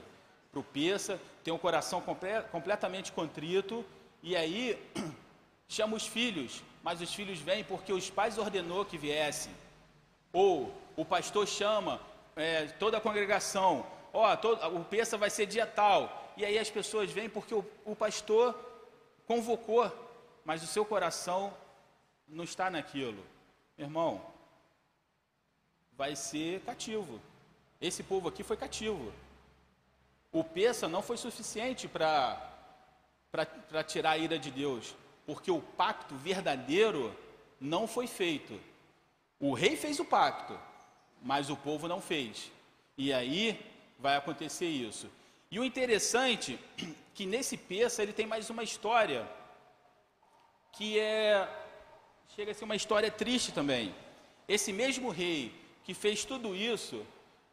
para 0.52 0.60
o 0.60 0.62
peça, 0.62 1.20
tem 1.42 1.52
um 1.52 1.58
coração 1.58 2.00
comple 2.00 2.42
completamente 2.52 3.10
contrito, 3.10 3.84
e 4.22 4.36
aí 4.36 4.80
chama 5.68 5.96
os 5.96 6.06
filhos, 6.06 6.62
mas 6.82 7.00
os 7.00 7.12
filhos 7.12 7.38
vêm 7.38 7.64
porque 7.64 7.92
os 7.92 8.10
pais 8.10 8.38
ordenou 8.38 8.84
que 8.84 8.98
viessem. 8.98 9.52
Ou 10.32 10.72
o 10.96 11.04
pastor 11.04 11.46
chama 11.46 12.00
é, 12.36 12.66
toda 12.66 12.98
a 12.98 13.00
congregação, 13.00 13.86
ó, 14.12 14.34
o 14.68 14.84
peça 14.84 15.16
vai 15.16 15.30
ser 15.30 15.46
dia 15.46 15.66
tal, 15.66 16.32
e 16.36 16.44
aí 16.44 16.58
as 16.58 16.70
pessoas 16.70 17.10
vêm 17.10 17.28
porque 17.28 17.54
o, 17.54 17.64
o 17.84 17.96
pastor 17.96 18.54
convocou, 19.26 19.92
mas 20.44 20.62
o 20.62 20.66
seu 20.66 20.84
coração 20.84 21.52
não 22.28 22.44
está 22.44 22.70
naquilo. 22.70 23.24
Irmão, 23.76 24.20
vai 25.96 26.14
ser 26.14 26.60
cativo. 26.60 27.20
Esse 27.80 28.02
povo 28.02 28.28
aqui 28.28 28.42
foi 28.42 28.56
cativo. 28.56 29.12
O 30.32 30.44
peça 30.44 30.88
não 30.88 31.02
foi 31.02 31.16
suficiente 31.16 31.88
para 31.88 32.40
tirar 33.86 34.12
a 34.12 34.18
ira 34.18 34.38
de 34.38 34.50
Deus, 34.50 34.94
porque 35.28 35.50
o 35.50 35.60
pacto 35.60 36.14
verdadeiro 36.14 37.14
não 37.60 37.86
foi 37.86 38.06
feito. 38.06 38.58
O 39.38 39.52
rei 39.52 39.76
fez 39.76 40.00
o 40.00 40.04
pacto, 40.06 40.58
mas 41.20 41.50
o 41.50 41.56
povo 41.56 41.86
não 41.86 42.00
fez. 42.00 42.50
E 42.96 43.12
aí 43.12 43.60
vai 43.98 44.16
acontecer 44.16 44.68
isso. 44.68 45.06
E 45.50 45.60
o 45.60 45.64
interessante 45.66 46.58
que 47.14 47.26
nesse 47.26 47.58
peça 47.58 48.02
ele 48.02 48.14
tem 48.14 48.26
mais 48.26 48.48
uma 48.48 48.62
história 48.62 49.28
que 50.72 50.98
é 50.98 51.46
chega 52.34 52.52
a 52.52 52.54
ser 52.54 52.64
uma 52.64 52.76
história 52.76 53.10
triste 53.10 53.52
também. 53.52 53.94
Esse 54.48 54.72
mesmo 54.72 55.10
rei 55.10 55.54
que 55.84 55.92
fez 55.92 56.24
tudo 56.24 56.56
isso, 56.56 57.06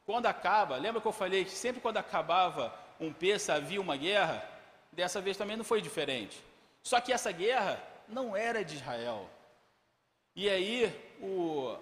quando 0.05 0.27
acaba, 0.27 0.77
lembra 0.77 1.01
que 1.01 1.07
eu 1.07 1.11
falei 1.11 1.43
que 1.43 1.51
sempre 1.51 1.81
quando 1.81 1.97
acabava 1.97 2.73
um 3.01 3.11
peça 3.11 3.53
havia 3.53 3.81
uma 3.81 3.97
guerra? 3.97 4.49
Dessa 4.93 5.19
vez 5.19 5.35
também 5.35 5.57
não 5.57 5.65
foi 5.65 5.81
diferente. 5.81 6.41
Só 6.85 7.01
que 7.01 7.11
essa 7.11 7.31
guerra 7.31 7.83
não 8.07 8.37
era 8.37 8.63
de 8.63 8.75
Israel. 8.75 9.27
E 10.35 10.47
aí 10.47 10.93
o, 11.19 11.75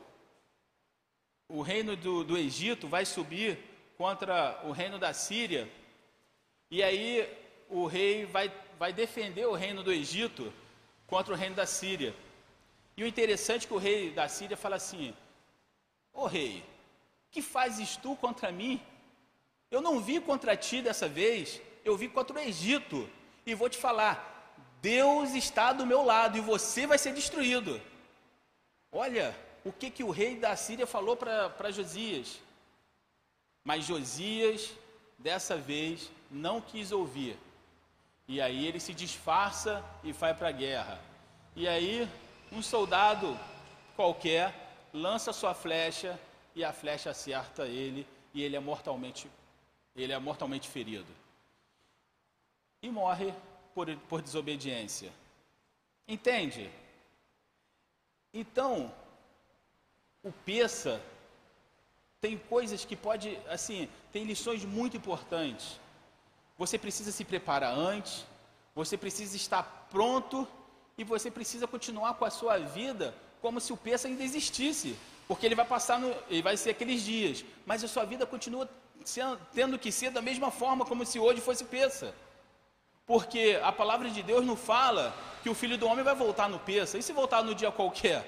o 1.49 1.61
reino 1.61 1.97
do, 1.97 2.23
do 2.23 2.37
Egito 2.37 2.87
vai 2.87 3.05
subir 3.05 3.59
contra 3.97 4.61
o 4.63 4.71
reino 4.71 4.97
da 4.97 5.13
Síria. 5.13 5.69
E 6.71 6.81
aí 6.81 7.29
o 7.69 7.85
rei 7.85 8.25
vai, 8.25 8.49
vai 8.79 8.93
defender 8.93 9.45
o 9.45 9.53
reino 9.53 9.83
do 9.83 9.91
Egito 9.91 10.53
contra 11.05 11.33
o 11.33 11.37
reino 11.37 11.55
da 11.55 11.65
Síria. 11.65 12.15
E 12.95 13.03
o 13.03 13.07
interessante 13.07 13.65
é 13.65 13.67
que 13.67 13.73
o 13.73 13.77
rei 13.77 14.09
da 14.09 14.29
Síria 14.29 14.55
fala 14.55 14.77
assim: 14.77 15.13
Ô 16.13 16.27
rei, 16.27 16.63
que 17.29 17.41
fazes 17.41 17.97
tu 17.97 18.15
contra 18.15 18.53
mim? 18.53 18.81
Eu 19.69 19.81
não 19.81 19.99
vi 19.99 20.21
contra 20.21 20.55
ti 20.55 20.81
dessa 20.81 21.09
vez, 21.09 21.59
eu 21.83 21.97
vi 21.97 22.07
contra 22.07 22.37
o 22.37 22.39
Egito. 22.39 23.09
E 23.45 23.53
vou 23.53 23.67
te 23.67 23.77
falar: 23.77 24.32
Deus 24.83 25.33
está 25.33 25.71
do 25.71 25.85
meu 25.85 26.03
lado 26.03 26.37
e 26.37 26.41
você 26.41 26.85
vai 26.85 26.97
ser 26.97 27.13
destruído. 27.13 27.81
Olha 28.91 29.33
o 29.63 29.71
que, 29.71 29.89
que 29.89 30.03
o 30.03 30.11
rei 30.11 30.35
da 30.35 30.53
Síria 30.57 30.85
falou 30.85 31.15
para 31.15 31.71
Josias. 31.71 32.37
Mas 33.63 33.85
Josias, 33.85 34.71
dessa 35.17 35.55
vez, 35.55 36.11
não 36.29 36.59
quis 36.59 36.91
ouvir. 36.91 37.37
E 38.27 38.41
aí 38.41 38.67
ele 38.67 38.81
se 38.81 38.93
disfarça 38.93 39.81
e 40.03 40.11
vai 40.11 40.33
para 40.33 40.49
a 40.49 40.51
guerra. 40.51 40.99
E 41.55 41.65
aí, 41.65 42.09
um 42.51 42.61
soldado 42.61 43.39
qualquer 43.95 44.53
lança 44.93 45.31
sua 45.31 45.53
flecha 45.53 46.19
e 46.53 46.61
a 46.61 46.73
flecha 46.73 47.11
acerta 47.11 47.65
ele 47.65 48.05
e 48.33 48.43
ele 48.43 48.57
é 48.57 48.59
mortalmente 48.59 49.29
ele 49.95 50.11
é 50.11 50.19
mortalmente 50.19 50.67
ferido 50.67 51.11
e 52.81 52.89
morre 52.89 53.33
por, 53.73 53.95
por 54.09 54.21
desobediência. 54.21 55.11
Entende? 56.07 56.69
Então, 58.33 58.93
o 60.23 60.31
peça 60.31 61.01
tem 62.19 62.37
coisas 62.37 62.85
que 62.85 62.95
pode, 62.95 63.37
assim, 63.47 63.89
tem 64.11 64.23
lições 64.23 64.63
muito 64.63 64.95
importantes. 64.97 65.79
Você 66.57 66.77
precisa 66.77 67.11
se 67.11 67.25
preparar 67.25 67.75
antes, 67.75 68.25
você 68.73 68.97
precisa 68.97 69.35
estar 69.35 69.87
pronto 69.91 70.47
e 70.97 71.03
você 71.03 71.29
precisa 71.29 71.67
continuar 71.67 72.13
com 72.15 72.25
a 72.25 72.29
sua 72.29 72.57
vida 72.57 73.13
como 73.41 73.59
se 73.59 73.73
o 73.73 73.77
peça 73.77 74.07
ainda 74.07 74.23
existisse. 74.23 74.97
Porque 75.27 75.45
ele 75.45 75.55
vai 75.55 75.65
passar, 75.65 75.99
no, 75.99 76.15
ele 76.29 76.41
vai 76.41 76.55
ser 76.57 76.71
aqueles 76.71 77.01
dias, 77.01 77.43
mas 77.65 77.83
a 77.83 77.87
sua 77.87 78.05
vida 78.05 78.25
continua 78.25 78.69
sendo, 79.03 79.39
tendo 79.53 79.79
que 79.79 79.91
ser 79.91 80.11
da 80.11 80.21
mesma 80.21 80.49
forma 80.51 80.85
como 80.85 81.05
se 81.05 81.19
hoje 81.19 81.41
fosse 81.41 81.65
peça. 81.65 82.13
Porque 83.05 83.59
a 83.61 83.71
palavra 83.71 84.09
de 84.09 84.23
Deus 84.23 84.45
não 84.45 84.55
fala 84.55 85.13
que 85.41 85.49
o 85.49 85.53
filho 85.53 85.77
do 85.77 85.87
homem 85.87 86.03
vai 86.03 86.15
voltar 86.15 86.47
no 86.47 86.59
peça. 86.59 86.97
E 86.97 87.03
se 87.03 87.11
voltar 87.11 87.43
no 87.43 87.53
dia 87.53 87.71
qualquer? 87.71 88.25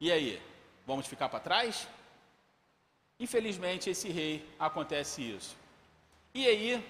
E 0.00 0.10
aí, 0.12 0.40
vamos 0.86 1.06
ficar 1.06 1.28
para 1.28 1.40
trás? 1.40 1.88
Infelizmente, 3.18 3.90
esse 3.90 4.08
rei 4.08 4.46
acontece 4.58 5.22
isso. 5.22 5.56
E 6.34 6.46
aí, 6.46 6.84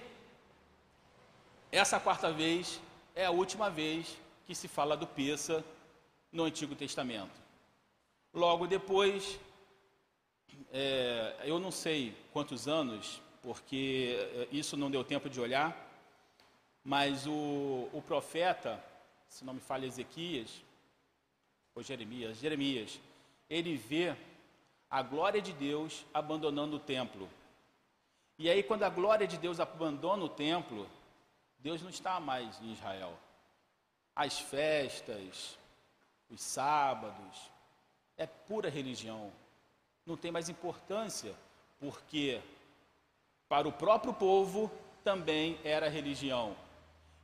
essa 1.71 1.99
quarta 1.99 2.31
vez 2.31 2.79
é 3.15 3.25
a 3.25 3.31
última 3.31 3.69
vez 3.69 4.17
que 4.45 4.53
se 4.53 4.67
fala 4.67 4.95
do 4.97 5.07
Peça 5.07 5.63
no 6.31 6.43
Antigo 6.43 6.75
Testamento. 6.75 7.39
Logo 8.33 8.67
depois, 8.67 9.39
é, 10.71 11.35
eu 11.43 11.59
não 11.59 11.71
sei 11.71 12.15
quantos 12.31 12.67
anos, 12.67 13.21
porque 13.41 14.47
isso 14.51 14.77
não 14.77 14.91
deu 14.91 15.03
tempo 15.03 15.29
de 15.29 15.39
olhar, 15.39 15.90
mas 16.83 17.27
o, 17.27 17.89
o 17.93 18.03
profeta, 18.05 18.83
se 19.27 19.45
não 19.45 19.53
me 19.53 19.59
falha 19.59 19.85
Ezequias, 19.85 20.61
ou 21.73 21.83
Jeremias, 21.83 22.37
Jeremias, 22.37 22.99
ele 23.49 23.75
vê 23.75 24.15
a 24.89 25.01
glória 25.01 25.41
de 25.41 25.53
Deus 25.53 26.05
abandonando 26.13 26.75
o 26.75 26.79
templo. 26.79 27.29
E 28.37 28.49
aí, 28.49 28.63
quando 28.63 28.83
a 28.83 28.89
glória 28.89 29.27
de 29.27 29.37
Deus 29.37 29.59
abandona 29.59 30.23
o 30.23 30.29
templo, 30.29 30.89
Deus 31.59 31.81
não 31.81 31.89
está 31.89 32.19
mais 32.19 32.59
em 32.61 32.73
Israel. 32.73 33.17
As 34.15 34.39
festas, 34.39 35.57
os 36.29 36.41
sábados, 36.41 37.51
é 38.17 38.25
pura 38.25 38.69
religião. 38.69 39.31
Não 40.05 40.17
tem 40.17 40.31
mais 40.31 40.49
importância, 40.49 41.33
porque 41.79 42.41
para 43.47 43.67
o 43.67 43.71
próprio 43.71 44.13
povo 44.13 44.71
também 45.03 45.59
era 45.63 45.87
religião. 45.87 46.55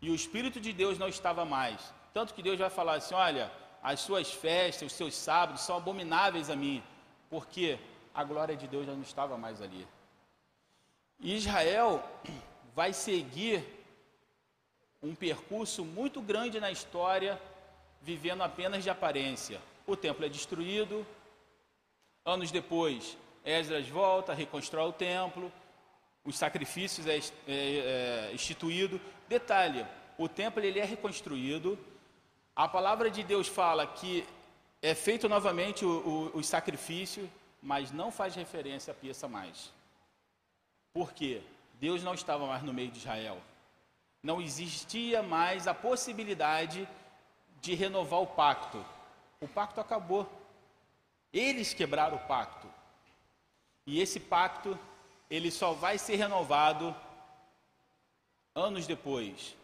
E 0.02 0.10
o 0.10 0.16
Espírito 0.16 0.60
de 0.60 0.72
Deus 0.72 0.98
não 0.98 1.08
estava 1.08 1.44
mais. 1.46 1.94
Tanto 2.14 2.34
que 2.34 2.44
Deus 2.44 2.60
vai 2.60 2.70
falar 2.70 2.96
assim: 2.96 3.16
olha, 3.16 3.52
as 3.82 4.00
suas 4.00 4.32
festas, 4.32 4.92
os 4.92 4.98
seus 4.98 5.16
sábados 5.16 5.62
são 5.62 5.78
abomináveis 5.78 6.50
a 6.50 6.56
mim, 6.56 6.84
porque 7.30 7.80
a 8.14 8.24
glória 8.24 8.56
de 8.56 8.68
Deus 8.68 8.86
já 8.86 8.94
não 8.94 9.02
estava 9.02 9.38
mais 9.38 9.62
ali. 9.62 9.88
Israel 11.20 12.04
vai 12.76 12.94
seguir 12.94 13.64
um 15.02 15.16
percurso 15.16 15.86
muito 15.86 16.22
grande 16.22 16.60
na 16.60 16.72
história, 16.72 17.40
vivendo 18.02 18.42
apenas 18.42 18.84
de 18.84 18.90
aparência. 18.90 19.62
O 19.86 19.96
templo 19.96 20.26
é 20.26 20.30
destruído, 20.30 21.06
anos 22.26 22.52
depois, 22.52 23.18
Esdras 23.46 23.88
volta, 23.88 24.34
reconstrói 24.34 24.90
o 24.90 24.94
templo, 24.94 25.52
os 26.28 26.38
sacrifícios 26.38 27.08
é, 27.08 27.18
é, 27.18 27.22
é 27.48 28.32
instituído. 28.34 29.00
Detalhe: 29.30 29.88
o 30.18 30.28
templo 30.28 30.62
ele 30.62 30.80
é 30.80 30.84
reconstruído. 30.84 31.80
A 32.54 32.68
palavra 32.68 33.10
de 33.10 33.24
Deus 33.24 33.48
fala 33.48 33.88
que 33.88 34.28
é 34.82 34.94
feito 34.94 35.30
novamente 35.30 35.86
o, 35.86 35.90
o, 36.34 36.38
os 36.38 36.46
sacrifícios, 36.46 37.30
mas 37.62 37.92
não 37.92 38.12
faz 38.12 38.36
referência 38.36 38.92
a 38.92 38.96
peça 38.96 39.28
mais. 39.28 39.72
Por 40.94 41.14
quê? 41.14 41.42
Deus 41.80 42.04
não 42.04 42.14
estava 42.14 42.46
mais 42.46 42.62
no 42.62 42.74
meio 42.74 42.92
de 42.92 42.98
Israel. 42.98 43.42
Não 44.22 44.42
existia 44.42 45.24
mais 45.24 45.66
a 45.66 45.74
possibilidade 45.74 46.88
de 47.62 47.74
renovar 47.74 48.20
o 48.22 48.28
pacto. 48.28 48.84
O 49.40 49.48
pacto 49.48 49.80
acabou. 49.80 50.30
Eles 51.32 51.74
quebraram 51.74 52.18
o 52.18 52.28
pacto. 52.28 52.68
E 53.86 54.02
esse 54.02 54.20
pacto, 54.20 54.78
ele 55.30 55.52
só 55.52 55.74
vai 55.74 55.98
ser 55.98 56.16
renovado 56.16 56.96
anos 58.56 58.88
depois, 58.88 59.56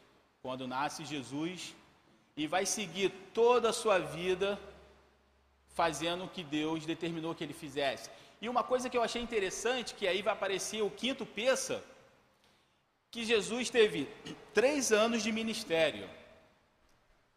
quando 0.42 0.68
nasce 0.68 1.06
Jesus 1.06 1.74
e 2.36 2.48
vai 2.48 2.66
seguir 2.66 3.10
toda 3.34 3.70
a 3.70 3.74
sua 3.74 4.00
vida 4.00 4.60
fazendo 5.70 6.26
o 6.26 6.30
que 6.30 6.44
Deus 6.44 6.86
determinou 6.86 7.34
que 7.34 7.44
ele 7.44 7.54
fizesse. 7.54 8.10
E 8.42 8.50
uma 8.50 8.64
coisa 8.64 8.90
que 8.90 8.98
eu 8.98 9.04
achei 9.04 9.22
interessante, 9.22 9.96
que 9.96 10.08
aí 10.08 10.22
vai 10.22 10.34
aparecer 10.34 10.82
o 10.82 10.92
quinto 10.92 11.26
peça, 11.26 11.84
que 13.10 13.24
Jesus 13.24 13.70
teve 13.70 14.08
três 14.54 14.92
anos 14.92 15.24
de 15.24 15.32
ministério, 15.32 16.10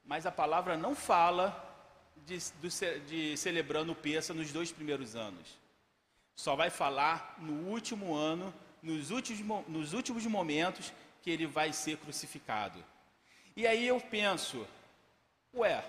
mas 0.05 0.27
a 0.27 0.33
palavra 0.33 0.77
não 0.77 0.95
fala 0.95 1.63
de, 2.25 2.39
de, 2.39 3.01
de 3.07 3.37
celebrando 3.37 3.93
o 3.93 3.95
peça 3.95 4.35
nos 4.35 4.53
dois 4.53 4.73
primeiros 4.73 5.15
anos. 5.15 5.47
Só 6.37 6.55
vai 6.55 6.69
falar 6.69 7.35
no 7.39 7.71
último 7.71 8.15
ano, 8.15 8.55
nos 8.83 9.11
últimos, 9.11 9.67
nos 9.67 9.95
últimos 9.95 10.25
momentos 10.27 10.93
que 11.23 11.31
ele 11.31 11.47
vai 11.47 11.73
ser 11.73 11.97
crucificado. 11.97 12.85
E 13.57 13.67
aí 13.67 13.89
eu 13.89 13.99
penso, 13.99 14.67
ué, 15.55 15.83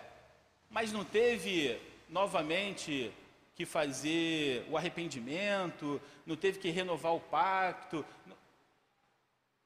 mas 0.70 0.92
não 0.92 1.04
teve 1.04 1.80
novamente 2.10 3.14
que 3.56 3.66
fazer 3.66 4.66
o 4.70 4.78
arrependimento, 4.78 6.02
não 6.26 6.36
teve 6.36 6.60
que 6.60 6.70
renovar 6.70 7.14
o 7.14 7.20
pacto, 7.20 8.06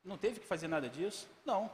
não 0.04 0.18
teve 0.18 0.40
que 0.40 0.48
fazer 0.48 0.68
nada 0.68 0.90
disso? 0.90 1.30
Não, 1.46 1.72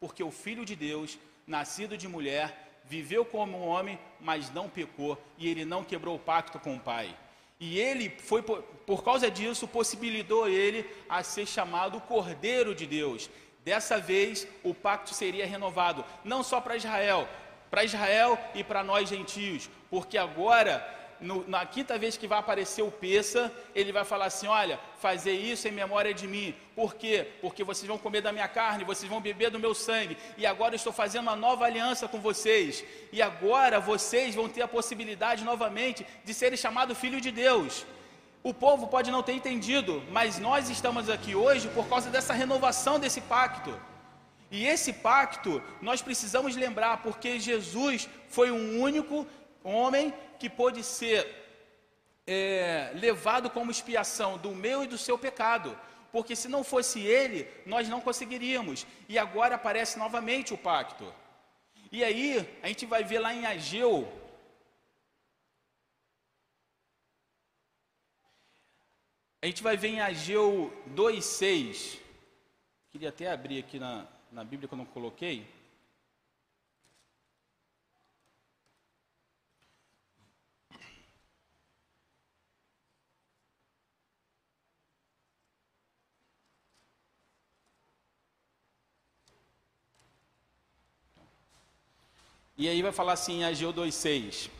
porque 0.00 0.22
o 0.22 0.32
Filho 0.32 0.64
de 0.64 0.74
Deus, 0.74 1.16
nascido 1.46 1.96
de 1.96 2.08
mulher, 2.08 2.80
viveu 2.84 3.24
como 3.24 3.56
um 3.56 3.68
homem, 3.68 3.98
mas 4.18 4.50
não 4.50 4.68
pecou, 4.68 5.22
e 5.36 5.48
ele 5.48 5.64
não 5.64 5.84
quebrou 5.84 6.16
o 6.16 6.18
pacto 6.18 6.58
com 6.58 6.74
o 6.74 6.80
Pai. 6.80 7.16
E 7.60 7.78
ele 7.78 8.10
foi 8.18 8.42
por, 8.42 8.62
por 8.62 9.02
causa 9.02 9.30
disso 9.30 9.66
possibilitou 9.66 10.48
ele 10.48 10.88
a 11.08 11.22
ser 11.22 11.46
chamado 11.46 12.00
Cordeiro 12.00 12.74
de 12.74 12.86
Deus. 12.86 13.28
Dessa 13.64 13.98
vez 13.98 14.46
o 14.62 14.72
pacto 14.72 15.12
seria 15.12 15.46
renovado, 15.46 16.04
não 16.24 16.42
só 16.42 16.60
para 16.60 16.76
Israel, 16.76 17.28
para 17.70 17.84
Israel 17.84 18.38
e 18.54 18.64
para 18.64 18.84
nós 18.84 19.08
gentios, 19.08 19.68
porque 19.90 20.16
agora 20.16 20.97
no, 21.20 21.46
na 21.48 21.64
quinta 21.66 21.98
vez 21.98 22.16
que 22.16 22.26
vai 22.26 22.38
aparecer 22.38 22.82
o 22.82 22.90
peça, 22.90 23.52
ele 23.74 23.92
vai 23.92 24.04
falar 24.04 24.26
assim: 24.26 24.46
Olha, 24.46 24.78
fazer 24.98 25.32
isso 25.32 25.66
em 25.68 25.72
memória 25.72 26.14
de 26.14 26.26
mim. 26.26 26.54
Por 26.74 26.94
quê? 26.94 27.26
Porque 27.40 27.64
vocês 27.64 27.86
vão 27.86 27.98
comer 27.98 28.20
da 28.20 28.32
minha 28.32 28.48
carne, 28.48 28.84
vocês 28.84 29.10
vão 29.10 29.20
beber 29.20 29.50
do 29.50 29.58
meu 29.58 29.74
sangue. 29.74 30.16
E 30.36 30.46
agora 30.46 30.74
eu 30.74 30.76
estou 30.76 30.92
fazendo 30.92 31.22
uma 31.22 31.36
nova 31.36 31.64
aliança 31.64 32.06
com 32.06 32.20
vocês. 32.20 32.84
E 33.12 33.20
agora 33.20 33.80
vocês 33.80 34.34
vão 34.34 34.48
ter 34.48 34.62
a 34.62 34.68
possibilidade 34.68 35.44
novamente 35.44 36.06
de 36.24 36.32
serem 36.32 36.56
chamados 36.56 36.98
filho 36.98 37.20
de 37.20 37.30
Deus. 37.30 37.84
O 38.42 38.54
povo 38.54 38.86
pode 38.86 39.10
não 39.10 39.22
ter 39.22 39.32
entendido, 39.32 40.02
mas 40.10 40.38
nós 40.38 40.70
estamos 40.70 41.10
aqui 41.10 41.34
hoje 41.34 41.68
por 41.68 41.88
causa 41.88 42.08
dessa 42.08 42.32
renovação 42.32 42.98
desse 42.98 43.20
pacto. 43.20 43.74
E 44.50 44.66
esse 44.66 44.92
pacto 44.92 45.62
nós 45.82 46.00
precisamos 46.00 46.56
lembrar, 46.56 47.02
porque 47.02 47.38
Jesus 47.38 48.08
foi 48.28 48.50
um 48.50 48.80
único 48.80 49.26
homem 49.74 50.12
que 50.38 50.48
pôde 50.48 50.82
ser 50.82 51.26
é, 52.26 52.92
levado 52.94 53.48
como 53.50 53.70
expiação 53.70 54.36
do 54.36 54.54
meu 54.54 54.84
e 54.84 54.86
do 54.86 54.98
seu 54.98 55.18
pecado. 55.18 55.78
Porque 56.12 56.34
se 56.34 56.48
não 56.48 56.62
fosse 56.64 57.00
ele, 57.00 57.48
nós 57.66 57.88
não 57.88 58.00
conseguiríamos. 58.00 58.86
E 59.08 59.18
agora 59.18 59.54
aparece 59.54 59.98
novamente 59.98 60.54
o 60.54 60.58
pacto. 60.58 61.12
E 61.90 62.04
aí, 62.04 62.46
a 62.62 62.68
gente 62.68 62.84
vai 62.86 63.02
ver 63.02 63.18
lá 63.18 63.34
em 63.34 63.46
Ageu. 63.46 64.10
A 69.40 69.46
gente 69.46 69.62
vai 69.62 69.76
ver 69.76 69.88
em 69.88 70.00
Ageu 70.00 70.72
2,6. 70.94 71.98
Queria 72.90 73.08
até 73.10 73.30
abrir 73.30 73.60
aqui 73.60 73.78
na, 73.78 74.06
na 74.32 74.44
Bíblia 74.44 74.68
que 74.68 74.74
eu 74.74 74.78
não 74.78 74.84
coloquei. 74.86 75.46
E 92.58 92.68
aí 92.68 92.82
vai 92.82 92.90
falar 92.90 93.12
assim 93.12 93.44
Ageu 93.44 93.72
2,6. 93.72 94.50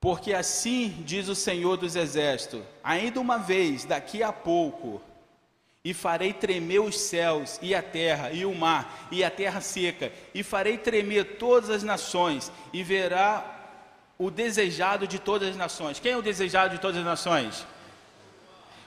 Porque 0.00 0.32
assim 0.32 1.02
diz 1.04 1.26
o 1.26 1.34
Senhor 1.34 1.76
dos 1.76 1.96
Exércitos: 1.96 2.62
ainda 2.82 3.20
uma 3.20 3.36
vez, 3.36 3.84
daqui 3.84 4.22
a 4.22 4.32
pouco, 4.32 5.02
e 5.84 5.92
farei 5.92 6.32
tremer 6.32 6.80
os 6.80 6.96
céus, 6.96 7.58
e 7.60 7.74
a 7.74 7.82
terra, 7.82 8.30
e 8.30 8.46
o 8.46 8.54
mar, 8.54 9.08
e 9.10 9.24
a 9.24 9.30
terra 9.30 9.60
seca, 9.60 10.12
e 10.32 10.44
farei 10.44 10.78
tremer 10.78 11.36
todas 11.38 11.70
as 11.70 11.82
nações, 11.82 12.52
e 12.72 12.84
verá 12.84 13.56
o 14.16 14.30
desejado 14.30 15.08
de 15.08 15.18
todas 15.18 15.48
as 15.48 15.56
nações. 15.56 15.98
Quem 15.98 16.12
é 16.12 16.16
o 16.16 16.22
desejado 16.22 16.76
de 16.76 16.80
todas 16.80 16.98
as 16.98 17.04
nações? 17.04 17.66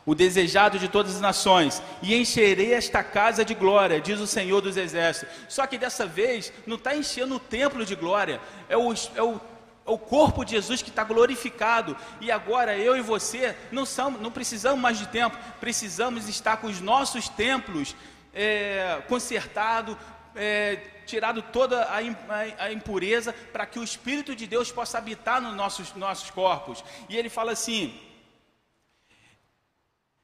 O 0.05 0.15
desejado 0.15 0.79
de 0.79 0.87
todas 0.87 1.15
as 1.15 1.21
nações, 1.21 1.81
e 2.01 2.15
encherei 2.15 2.73
esta 2.73 3.03
casa 3.03 3.45
de 3.45 3.53
glória, 3.53 4.01
diz 4.01 4.19
o 4.19 4.27
Senhor 4.27 4.61
dos 4.61 4.77
Exércitos. 4.77 5.33
Só 5.47 5.67
que 5.67 5.77
dessa 5.77 6.05
vez 6.05 6.51
não 6.65 6.75
está 6.75 6.95
enchendo 6.95 7.35
o 7.35 7.39
templo 7.39 7.85
de 7.85 7.95
glória, 7.95 8.41
é 8.67 8.75
o, 8.75 8.93
é 9.15 9.21
o, 9.21 9.39
é 9.85 9.91
o 9.91 9.97
corpo 9.97 10.43
de 10.43 10.51
Jesus 10.51 10.81
que 10.81 10.89
está 10.89 11.03
glorificado. 11.03 11.95
E 12.19 12.31
agora 12.31 12.75
eu 12.77 12.97
e 12.97 13.01
você 13.01 13.55
não, 13.71 13.85
são, 13.85 14.11
não 14.11 14.31
precisamos 14.31 14.79
mais 14.79 14.97
de 14.97 15.07
templo, 15.07 15.39
precisamos 15.59 16.27
estar 16.27 16.57
com 16.57 16.67
os 16.67 16.81
nossos 16.81 17.29
templos 17.29 17.95
é, 18.33 19.03
consertados, 19.07 19.95
é, 20.35 20.77
tirado 21.05 21.41
toda 21.41 21.87
a, 21.91 22.71
impureza 22.71 23.33
para 23.51 23.65
que 23.65 23.77
o 23.77 23.83
Espírito 23.83 24.35
de 24.35 24.47
Deus 24.47 24.71
possa 24.71 24.97
habitar 24.97 25.41
nos 25.41 25.53
nossos, 25.55 25.93
nossos 25.93 26.31
corpos. 26.31 26.83
E 27.09 27.17
ele 27.17 27.29
fala 27.29 27.51
assim: 27.51 27.99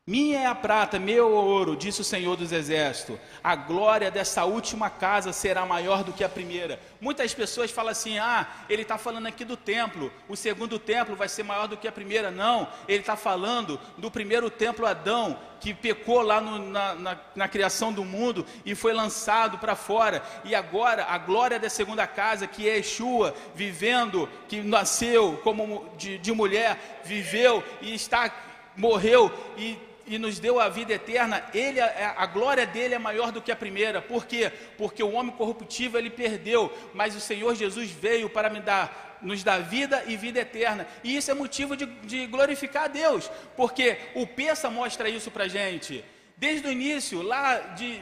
minha 0.09 0.39
é 0.39 0.45
a 0.45 0.55
prata, 0.55 0.97
meu 0.97 1.29
ouro, 1.29 1.75
disse 1.75 1.99
o 1.99 2.03
Senhor 2.03 2.37
dos 2.37 2.53
Exércitos. 2.53 3.19
A 3.43 3.57
glória 3.57 4.09
dessa 4.09 4.45
última 4.45 4.89
casa 4.89 5.33
será 5.33 5.65
maior 5.65 6.01
do 6.01 6.13
que 6.13 6.23
a 6.23 6.29
primeira. 6.29 6.79
Muitas 7.01 7.33
pessoas 7.33 7.71
falam 7.71 7.91
assim: 7.91 8.17
ah, 8.17 8.47
ele 8.69 8.83
está 8.83 8.97
falando 8.97 9.27
aqui 9.27 9.43
do 9.43 9.57
templo, 9.57 10.09
o 10.29 10.37
segundo 10.37 10.79
templo 10.79 11.13
vai 11.13 11.27
ser 11.27 11.43
maior 11.43 11.67
do 11.67 11.75
que 11.75 11.89
a 11.89 11.91
primeira. 11.91 12.31
Não, 12.31 12.69
ele 12.87 13.01
está 13.01 13.17
falando 13.17 13.77
do 13.97 14.09
primeiro 14.09 14.49
templo 14.49 14.85
Adão, 14.85 15.37
que 15.59 15.73
pecou 15.73 16.21
lá 16.21 16.39
no, 16.39 16.57
na, 16.57 16.95
na, 16.95 17.17
na, 17.35 17.47
criação 17.49 17.91
do 17.91 18.05
mundo 18.05 18.45
e 18.65 18.73
foi 18.73 18.93
lançado 18.93 19.57
para 19.57 19.75
fora. 19.75 20.23
E 20.45 20.55
agora, 20.55 21.03
a 21.03 21.17
glória 21.17 21.59
da 21.59 21.69
segunda 21.69 22.07
casa, 22.07 22.47
que 22.47 22.69
é 22.69 22.77
Yeshua, 22.77 23.35
vivendo, 23.53 24.29
que 24.47 24.61
nasceu 24.61 25.37
como 25.43 25.89
de, 25.97 26.17
de 26.17 26.31
mulher, 26.31 27.01
viveu 27.03 27.61
e 27.81 27.93
está 27.93 28.31
morreu 28.77 29.31
e 29.57 29.75
e 30.07 30.17
nos 30.17 30.39
deu 30.39 30.59
a 30.59 30.69
vida 30.69 30.93
eterna, 30.93 31.45
ele, 31.53 31.81
a 31.81 32.25
glória 32.25 32.65
dele 32.65 32.95
é 32.95 32.99
maior 32.99 33.31
do 33.31 33.41
que 33.41 33.51
a 33.51 33.55
primeira. 33.55 34.01
Por 34.01 34.25
quê? 34.25 34.51
Porque 34.77 35.03
o 35.03 35.11
homem 35.11 35.35
corruptivo 35.35 35.97
ele 35.97 36.09
perdeu, 36.09 36.73
mas 36.93 37.15
o 37.15 37.19
Senhor 37.19 37.53
Jesus 37.55 37.91
veio 37.91 38.29
para 38.29 38.49
me 38.49 38.61
dar, 38.61 39.17
nos 39.21 39.43
dar 39.43 39.59
vida 39.59 40.03
e 40.07 40.15
vida 40.15 40.39
eterna. 40.39 40.87
E 41.03 41.15
isso 41.15 41.29
é 41.29 41.33
motivo 41.33 41.75
de, 41.75 41.85
de 41.85 42.25
glorificar 42.25 42.85
a 42.85 42.87
Deus, 42.87 43.29
porque 43.57 43.97
o 44.15 44.25
Peça 44.25 44.69
mostra 44.69 45.09
isso 45.09 45.29
para 45.29 45.47
gente. 45.49 46.03
Desde 46.37 46.65
o 46.67 46.71
início, 46.71 47.21
lá 47.21 47.57
de, 47.57 48.01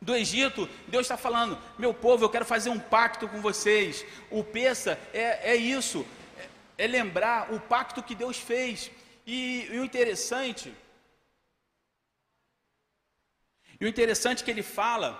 do 0.00 0.14
Egito, 0.14 0.68
Deus 0.86 1.02
está 1.02 1.16
falando: 1.16 1.58
meu 1.76 1.92
povo, 1.92 2.24
eu 2.24 2.30
quero 2.30 2.44
fazer 2.44 2.70
um 2.70 2.78
pacto 2.78 3.28
com 3.28 3.40
vocês. 3.40 4.06
O 4.30 4.44
Peça 4.44 4.96
é, 5.12 5.52
é 5.52 5.56
isso, 5.56 6.06
é, 6.78 6.84
é 6.84 6.86
lembrar 6.86 7.52
o 7.52 7.58
pacto 7.58 8.04
que 8.04 8.14
Deus 8.14 8.36
fez. 8.38 8.88
E 9.26 9.68
o 9.72 9.84
interessante 9.84 10.72
e 13.82 13.84
o 13.84 13.88
interessante 13.88 14.42
é 14.42 14.44
que 14.44 14.50
ele 14.52 14.62
fala 14.62 15.10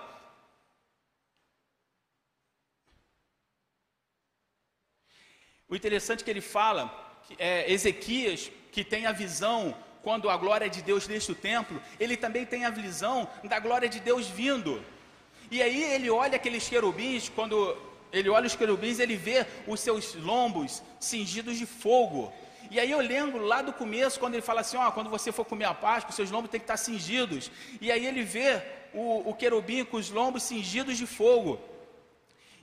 O 5.73 5.75
interessante 5.75 6.21
é 6.21 6.25
que 6.25 6.31
ele 6.31 6.43
fala 6.43 6.83
que 7.25 7.35
é, 7.39 7.73
Ezequias, 7.73 8.51
que 8.71 8.85
tem 8.85 9.07
a 9.07 9.13
visão 9.13 9.75
quando 10.03 10.29
a 10.29 10.37
glória 10.37 10.69
de 10.69 10.83
Deus 10.83 11.07
deixa 11.07 11.33
o 11.33 11.35
templo, 11.35 11.81
ele 11.99 12.15
também 12.15 12.45
tem 12.45 12.67
a 12.67 12.71
visão 12.71 13.27
da 13.43 13.59
glória 13.59 13.89
de 13.89 13.99
Deus 13.99 14.27
vindo. 14.27 14.85
E 15.51 15.63
aí 15.63 15.83
ele 15.95 16.11
olha 16.11 16.37
aqueles 16.37 16.69
querubins, 16.69 17.31
quando 17.31 17.57
ele 18.13 18.29
olha 18.29 18.47
os 18.47 18.55
querubins, 18.55 18.99
ele 18.99 19.17
vê 19.17 19.47
os 19.67 19.81
seus 19.81 20.15
lombos 20.15 20.83
cingidos 21.01 21.57
de 21.57 21.65
fogo. 21.65 22.31
E 22.73 22.81
aí 22.81 22.91
eu 22.91 23.01
lembro 23.01 23.45
lá 23.45 23.61
do 23.61 23.71
começo, 23.71 24.19
quando 24.19 24.33
ele 24.33 24.41
fala 24.41 24.63
assim, 24.63 24.79
ó, 24.79 24.91
quando 24.91 25.11
você 25.11 25.31
for 25.31 25.45
comer 25.45 25.67
a 25.67 25.75
Páscoa, 25.75 26.11
seus 26.11 26.31
lombos 26.31 26.51
têm 26.51 26.59
que 26.59 26.65
estar 26.65 26.79
cingidos. 26.79 27.51
E 27.83 27.93
aí 27.93 28.07
ele 28.07 28.23
vê 28.23 28.63
o, 28.95 29.29
o 29.29 29.35
querubim 29.35 29.85
com 29.85 29.99
os 29.99 30.09
lombos 30.09 30.43
cingidos 30.43 30.97
de 30.97 31.07
fogo. 31.07 31.61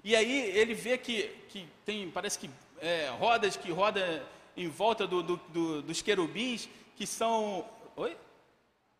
E 0.03 0.15
aí 0.15 0.49
ele 0.57 0.73
vê 0.73 0.97
que, 0.97 1.27
que 1.49 1.67
tem, 1.85 2.09
parece 2.09 2.39
que 2.39 2.49
é, 2.81 3.07
rodas 3.19 3.55
que 3.55 3.71
roda 3.71 4.25
em 4.57 4.67
volta 4.67 5.05
do, 5.05 5.21
do, 5.21 5.37
do, 5.49 5.81
dos 5.83 6.01
querubins, 6.01 6.67
que 6.95 7.05
são. 7.05 7.63
Oi? 7.95 8.17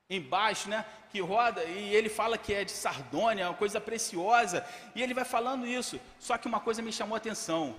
Embaixo, 0.08 0.70
né? 0.70 0.86
Que 1.12 1.20
roda, 1.22 1.64
e 1.64 1.96
ele 1.96 2.08
fala 2.08 2.38
que 2.38 2.54
é 2.54 2.64
de 2.64 2.72
sardônia, 2.72 3.50
uma 3.50 3.58
coisa 3.58 3.82
preciosa, 3.82 4.64
e 4.94 5.02
ele 5.02 5.16
vai 5.16 5.26
falando 5.26 5.66
isso. 5.66 6.00
Só 6.20 6.38
que 6.38 6.48
uma 6.48 6.60
coisa 6.60 6.84
me 6.84 6.94
chamou 6.94 7.16
a 7.16 7.18
atenção. 7.18 7.76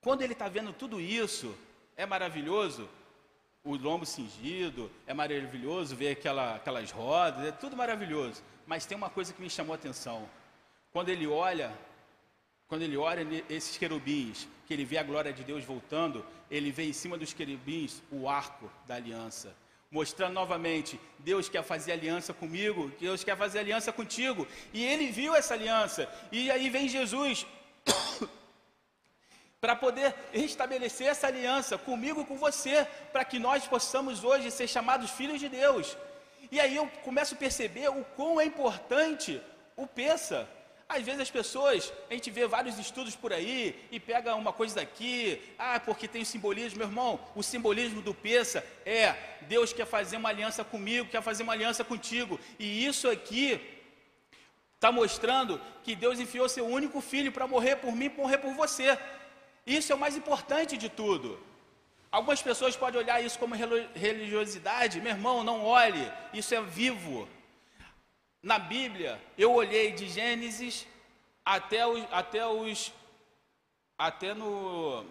Quando 0.00 0.22
ele 0.22 0.32
está 0.32 0.48
vendo 0.48 0.72
tudo 0.72 0.98
isso, 0.98 1.54
é 1.96 2.06
maravilhoso 2.06 2.88
o 3.64 3.76
lombo 3.76 4.04
cingido, 4.04 4.90
é 5.06 5.14
maravilhoso 5.14 5.94
ver 5.94 6.10
aquela, 6.10 6.56
aquelas 6.56 6.90
rodas, 6.90 7.46
é 7.46 7.52
tudo 7.52 7.76
maravilhoso. 7.76 8.42
Mas 8.66 8.86
tem 8.86 8.96
uma 8.96 9.10
coisa 9.10 9.32
que 9.32 9.40
me 9.40 9.48
chamou 9.48 9.72
a 9.72 9.76
atenção. 9.76 10.28
Quando 10.92 11.10
ele 11.10 11.26
olha, 11.26 11.72
quando 12.66 12.82
ele 12.82 12.96
olha 12.96 13.26
esses 13.48 13.76
querubins, 13.76 14.48
que 14.66 14.74
ele 14.74 14.84
vê 14.84 14.98
a 14.98 15.02
glória 15.02 15.32
de 15.32 15.44
Deus 15.44 15.64
voltando, 15.64 16.24
ele 16.50 16.72
vê 16.72 16.84
em 16.84 16.92
cima 16.92 17.16
dos 17.16 17.32
querubins 17.32 18.02
o 18.10 18.28
arco 18.28 18.70
da 18.86 18.96
aliança. 18.96 19.54
Mostrando 19.90 20.32
novamente, 20.32 20.98
Deus 21.18 21.48
quer 21.48 21.62
fazer 21.62 21.92
aliança 21.92 22.32
comigo, 22.32 22.90
Deus 22.98 23.22
quer 23.22 23.36
fazer 23.36 23.60
aliança 23.60 23.92
contigo. 23.92 24.48
E 24.72 24.84
ele 24.84 25.12
viu 25.12 25.34
essa 25.34 25.54
aliança. 25.54 26.10
E 26.32 26.50
aí 26.50 26.68
vem 26.68 26.88
Jesus 26.88 27.46
para 29.62 29.76
poder 29.76 30.12
restabelecer 30.32 31.06
essa 31.06 31.28
aliança 31.28 31.78
comigo 31.78 32.20
e 32.20 32.24
com 32.24 32.36
você, 32.36 32.84
para 33.12 33.24
que 33.24 33.38
nós 33.38 33.64
possamos 33.64 34.24
hoje 34.24 34.50
ser 34.50 34.66
chamados 34.66 35.12
filhos 35.12 35.38
de 35.38 35.48
Deus. 35.48 35.96
E 36.50 36.58
aí 36.58 36.74
eu 36.74 36.88
começo 37.04 37.34
a 37.34 37.36
perceber 37.36 37.88
o 37.88 38.04
quão 38.16 38.40
é 38.40 38.44
importante 38.44 39.40
o 39.76 39.86
peça. 39.86 40.48
Às 40.88 41.04
vezes 41.04 41.20
as 41.20 41.30
pessoas, 41.30 41.92
a 42.10 42.14
gente 42.14 42.28
vê 42.28 42.44
vários 42.44 42.76
estudos 42.76 43.14
por 43.14 43.32
aí 43.32 43.80
e 43.92 44.00
pega 44.00 44.34
uma 44.34 44.52
coisa 44.52 44.74
daqui, 44.74 45.40
ah, 45.56 45.78
porque 45.78 46.08
tem 46.08 46.22
o 46.22 46.26
simbolismo, 46.26 46.78
meu 46.78 46.88
irmão, 46.88 47.20
o 47.36 47.42
simbolismo 47.44 48.02
do 48.02 48.12
peça 48.12 48.66
é 48.84 49.14
Deus 49.42 49.72
quer 49.72 49.86
fazer 49.86 50.16
uma 50.16 50.30
aliança 50.30 50.64
comigo, 50.64 51.08
quer 51.08 51.22
fazer 51.22 51.44
uma 51.44 51.52
aliança 51.52 51.84
contigo. 51.84 52.40
E 52.58 52.84
isso 52.84 53.08
aqui 53.08 53.60
está 54.74 54.90
mostrando 54.90 55.60
que 55.84 55.94
Deus 55.94 56.18
enfiou 56.18 56.48
seu 56.48 56.66
único 56.66 57.00
filho 57.00 57.30
para 57.30 57.46
morrer 57.46 57.76
por 57.76 57.94
mim, 57.94 58.10
morrer 58.18 58.38
por 58.38 58.52
você. 58.54 58.98
Isso 59.66 59.92
é 59.92 59.94
o 59.94 59.98
mais 59.98 60.16
importante 60.16 60.76
de 60.76 60.88
tudo. 60.88 61.38
Algumas 62.10 62.42
pessoas 62.42 62.76
podem 62.76 63.00
olhar 63.00 63.24
isso 63.24 63.38
como 63.38 63.54
religiosidade. 63.94 65.00
Meu 65.00 65.12
irmão, 65.12 65.42
não 65.42 65.64
olhe, 65.64 66.10
isso 66.34 66.54
é 66.54 66.60
vivo. 66.60 67.28
Na 68.42 68.58
Bíblia, 68.58 69.20
eu 69.38 69.52
olhei 69.52 69.92
de 69.92 70.08
Gênesis 70.08 70.86
até 71.44 71.86
os, 71.86 72.04
até 72.10 72.46
os 72.46 72.92
até 73.96 74.34
no 74.34 75.04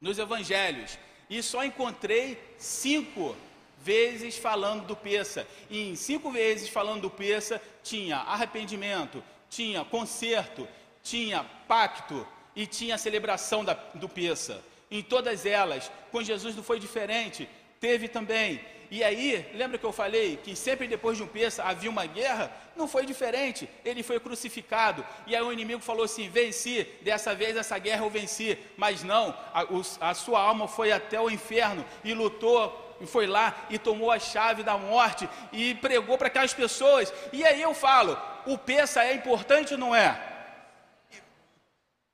nos 0.00 0.18
evangelhos 0.18 0.98
e 1.30 1.42
só 1.42 1.64
encontrei 1.64 2.38
cinco 2.58 3.34
vezes 3.78 4.36
falando 4.36 4.86
do 4.86 4.94
peça. 4.94 5.46
E 5.70 5.90
em 5.90 5.96
cinco 5.96 6.30
vezes 6.30 6.68
falando 6.68 7.02
do 7.02 7.10
peça 7.10 7.60
tinha 7.82 8.18
arrependimento, 8.18 9.24
tinha 9.48 9.84
conserto, 9.84 10.68
tinha 11.02 11.44
pacto 11.66 12.26
e 12.54 12.66
tinha 12.66 12.98
celebração 12.98 13.64
da, 13.64 13.74
do 13.94 14.08
Peça. 14.08 14.62
Em 14.90 15.02
todas 15.02 15.46
elas, 15.46 15.90
com 16.10 16.22
Jesus 16.22 16.54
não 16.54 16.62
foi 16.62 16.78
diferente, 16.78 17.48
teve 17.80 18.08
também. 18.08 18.60
E 18.90 19.02
aí, 19.02 19.50
lembra 19.54 19.78
que 19.78 19.86
eu 19.86 19.92
falei 19.92 20.36
que 20.36 20.54
sempre 20.54 20.86
depois 20.86 21.16
de 21.16 21.22
um 21.22 21.26
Peça 21.26 21.64
havia 21.64 21.88
uma 21.88 22.04
guerra? 22.04 22.52
Não 22.76 22.86
foi 22.86 23.06
diferente, 23.06 23.66
ele 23.86 24.02
foi 24.02 24.20
crucificado. 24.20 25.02
E 25.26 25.34
aí 25.34 25.40
o 25.40 25.50
inimigo 25.50 25.80
falou 25.80 26.04
assim: 26.04 26.28
venci, 26.28 26.86
dessa 27.00 27.34
vez 27.34 27.56
essa 27.56 27.78
guerra 27.78 28.04
eu 28.04 28.10
venci. 28.10 28.58
Mas 28.76 29.02
não, 29.02 29.34
a, 29.54 29.64
a 30.10 30.12
sua 30.12 30.42
alma 30.42 30.68
foi 30.68 30.92
até 30.92 31.18
o 31.18 31.30
inferno 31.30 31.82
e 32.04 32.12
lutou 32.12 32.96
e 33.00 33.06
foi 33.06 33.26
lá 33.26 33.66
e 33.70 33.78
tomou 33.78 34.10
a 34.10 34.18
chave 34.18 34.62
da 34.62 34.76
morte 34.76 35.26
e 35.52 35.74
pregou 35.76 36.18
para 36.18 36.26
aquelas 36.26 36.52
pessoas. 36.52 37.10
E 37.32 37.42
aí 37.46 37.62
eu 37.62 37.72
falo: 37.72 38.18
o 38.44 38.58
peça 38.58 39.02
é 39.02 39.14
importante 39.14 39.72
ou 39.72 39.80
não 39.80 39.94
é? 39.94 40.31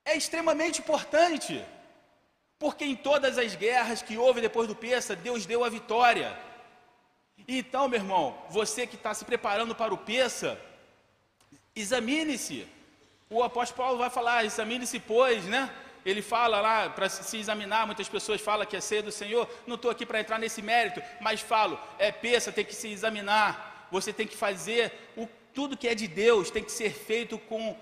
É 0.09 0.17
extremamente 0.17 0.81
importante, 0.81 1.65
porque 2.59 2.85
em 2.85 2.97
todas 2.97 3.37
as 3.39 3.55
guerras 3.55 4.03
que 4.03 4.17
houve 4.17 4.41
depois 4.41 4.67
do 4.67 4.75
Peça, 4.75 5.15
Deus 5.15 5.45
deu 5.45 5.63
a 5.65 5.69
vitória. 5.69 6.37
Então, 7.47 7.89
meu 7.89 8.01
irmão, 8.01 8.37
você 8.49 8.87
que 8.87 8.97
está 8.97 9.13
se 9.15 9.25
preparando 9.25 9.75
para 9.75 9.93
o 9.93 9.99
Peça, 9.99 10.59
examine-se. 11.77 12.67
O 13.31 13.43
apóstolo 13.43 13.83
Paulo 13.83 13.99
vai 13.99 14.11
falar, 14.11 14.45
examine-se, 14.45 14.99
pois, 14.99 15.45
né? 15.45 15.71
Ele 16.05 16.23
fala 16.23 16.61
lá 16.61 16.89
para 16.89 17.09
se 17.09 17.37
examinar, 17.37 17.85
muitas 17.85 18.09
pessoas 18.09 18.41
falam 18.41 18.67
que 18.67 18.77
é 18.77 18.81
ceia 18.81 19.03
do 19.03 19.13
Senhor. 19.13 19.49
Não 19.67 19.77
estou 19.77 19.91
aqui 19.91 20.07
para 20.07 20.21
entrar 20.21 20.39
nesse 20.39 20.63
mérito, 20.63 21.03
mas 21.21 21.41
falo, 21.41 21.79
é 21.99 22.11
peça, 22.11 22.51
tem 22.51 22.65
que 22.65 22.75
se 22.75 22.89
examinar. 22.89 23.89
Você 23.91 24.13
tem 24.13 24.27
que 24.27 24.37
fazer 24.37 24.93
o, 25.17 25.29
tudo 25.53 25.77
que 25.77 25.87
é 25.87 25.95
de 25.95 26.09
Deus, 26.09 26.51
tem 26.51 26.65
que 26.65 26.73
ser 26.73 26.93
feito 26.93 27.39
com 27.39 27.77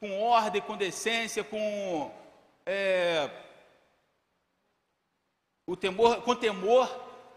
com 0.00 0.20
ordem, 0.22 0.62
com 0.62 0.76
decência, 0.76 1.44
com 1.44 2.10
é, 2.64 3.30
o 5.66 5.76
temor, 5.76 6.22
com 6.22 6.34
temor, 6.34 6.88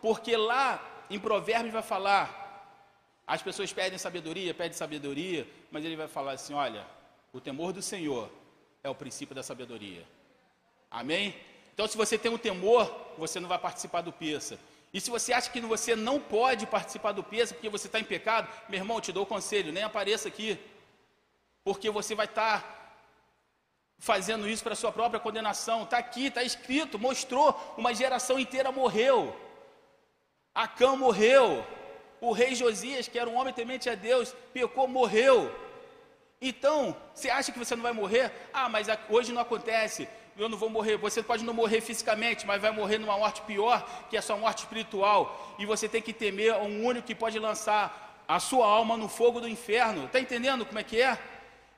porque 0.01 0.35
lá 0.35 1.05
em 1.09 1.19
Provérbios 1.19 1.73
vai 1.73 1.83
falar, 1.83 2.41
as 3.27 3.41
pessoas 3.41 3.71
pedem 3.71 3.99
sabedoria, 3.99 4.53
pedem 4.53 4.73
sabedoria, 4.73 5.45
mas 5.69 5.83
ele 5.83 5.97
vai 5.97 6.07
falar 6.07 6.31
assim: 6.31 6.53
olha, 6.53 6.87
o 7.33 7.41
temor 7.41 7.73
do 7.73 7.81
Senhor 7.81 8.29
é 8.81 8.89
o 8.89 8.95
princípio 8.95 9.35
da 9.35 9.43
sabedoria. 9.43 10.03
Amém? 10.89 11.35
Então, 11.73 11.87
se 11.87 11.97
você 11.97 12.17
tem 12.17 12.31
um 12.31 12.37
temor, 12.37 13.13
você 13.17 13.39
não 13.39 13.49
vai 13.49 13.59
participar 13.59 14.01
do 14.01 14.13
peça. 14.13 14.57
E 14.93 15.01
se 15.01 15.09
você 15.09 15.33
acha 15.33 15.49
que 15.49 15.59
você 15.59 15.95
não 15.95 16.19
pode 16.19 16.67
participar 16.67 17.13
do 17.13 17.23
peso 17.23 17.55
porque 17.55 17.67
você 17.67 17.87
está 17.87 17.99
em 17.99 18.03
pecado, 18.03 18.47
meu 18.69 18.79
irmão, 18.79 19.01
te 19.01 19.11
dou 19.11 19.23
o 19.23 19.27
conselho, 19.27 19.71
nem 19.71 19.83
apareça 19.83 20.27
aqui. 20.27 20.59
Porque 21.63 21.89
você 21.89 22.13
vai 22.13 22.25
estar 22.25 22.61
tá 22.61 22.83
fazendo 23.97 24.47
isso 24.47 24.63
para 24.63 24.75
sua 24.75 24.91
própria 24.91 25.19
condenação. 25.19 25.83
Está 25.83 25.97
aqui, 25.97 26.27
está 26.27 26.43
escrito, 26.43 26.99
mostrou, 26.99 27.57
uma 27.77 27.93
geração 27.93 28.37
inteira 28.37 28.71
morreu. 28.71 29.35
Acã 30.53 30.95
morreu. 30.95 31.65
O 32.19 32.31
rei 32.31 32.55
Josias, 32.55 33.07
que 33.07 33.19
era 33.19 33.29
um 33.29 33.35
homem 33.35 33.53
temente 33.53 33.89
a 33.89 33.95
Deus, 33.95 34.35
pecou, 34.53 34.87
morreu. 34.87 35.53
Então, 36.41 36.95
você 37.13 37.29
acha 37.29 37.51
que 37.51 37.59
você 37.59 37.75
não 37.75 37.83
vai 37.83 37.93
morrer? 37.93 38.31
Ah, 38.53 38.67
mas 38.67 38.87
hoje 39.09 39.31
não 39.31 39.41
acontece. 39.41 40.07
Eu 40.37 40.49
não 40.49 40.57
vou 40.57 40.69
morrer. 40.69 40.97
Você 40.97 41.23
pode 41.23 41.43
não 41.43 41.53
morrer 41.53 41.79
fisicamente, 41.79 42.45
mas 42.45 42.61
vai 42.61 42.71
morrer 42.71 42.97
numa 42.97 43.17
morte 43.17 43.41
pior, 43.43 43.87
que 44.09 44.15
é 44.15 44.19
a 44.19 44.21
sua 44.21 44.35
morte 44.35 44.59
espiritual. 44.59 45.55
E 45.57 45.65
você 45.65 45.87
tem 45.87 46.01
que 46.01 46.11
temer 46.11 46.53
um 46.55 46.85
único 46.85 47.07
que 47.07 47.15
pode 47.15 47.39
lançar 47.39 48.23
a 48.27 48.39
sua 48.39 48.65
alma 48.65 48.97
no 48.97 49.07
fogo 49.07 49.39
do 49.39 49.47
inferno. 49.47 50.05
Está 50.05 50.19
entendendo 50.19 50.65
como 50.65 50.79
é 50.79 50.83
que 50.83 51.01
é? 51.01 51.17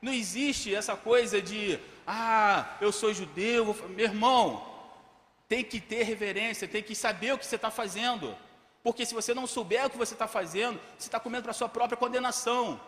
Não 0.06 0.14
existe 0.14 0.76
essa 0.76 0.96
coisa 0.96 1.42
de, 1.42 1.80
ah, 2.06 2.78
eu 2.80 2.92
sou 2.92 3.12
judeu. 3.12 3.76
Meu 3.90 4.06
irmão, 4.06 4.64
tem 5.50 5.64
que 5.64 5.80
ter 5.80 6.04
reverência, 6.04 6.68
tem 6.68 6.84
que 6.84 6.94
saber 6.94 7.34
o 7.34 7.40
que 7.40 7.46
você 7.48 7.56
está 7.56 7.72
fazendo. 7.72 8.38
Porque 8.84 9.04
se 9.04 9.16
você 9.16 9.34
não 9.34 9.48
souber 9.48 9.84
o 9.84 9.90
que 9.90 9.98
você 9.98 10.14
está 10.14 10.28
fazendo, 10.28 10.80
você 10.96 11.08
está 11.08 11.20
comendo 11.20 11.46
para 11.46 11.54
sua 11.54 11.68
própria 11.68 11.98
condenação. 11.98 12.80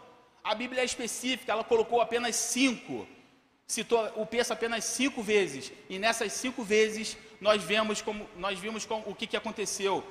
A 0.43 0.53
Bíblia 0.53 0.83
é 0.83 0.85
específica, 0.85 1.51
ela 1.51 1.63
colocou 1.63 2.01
apenas 2.01 2.35
cinco, 2.35 3.07
citou 3.65 3.99
o 4.15 4.23
peso 4.23 4.53
apenas 4.53 4.83
cinco 4.83 5.23
vezes, 5.23 5.71
e 5.89 5.97
nessas 5.97 6.33
cinco 6.33 6.61
vezes 6.63 7.17
nós 7.41 7.63
vemos 7.63 7.99
como 7.99 8.29
nós 8.37 8.59
vimos 8.59 8.85
como, 8.85 9.03
o 9.09 9.15
que, 9.15 9.25
que 9.25 9.35
aconteceu. 9.35 10.05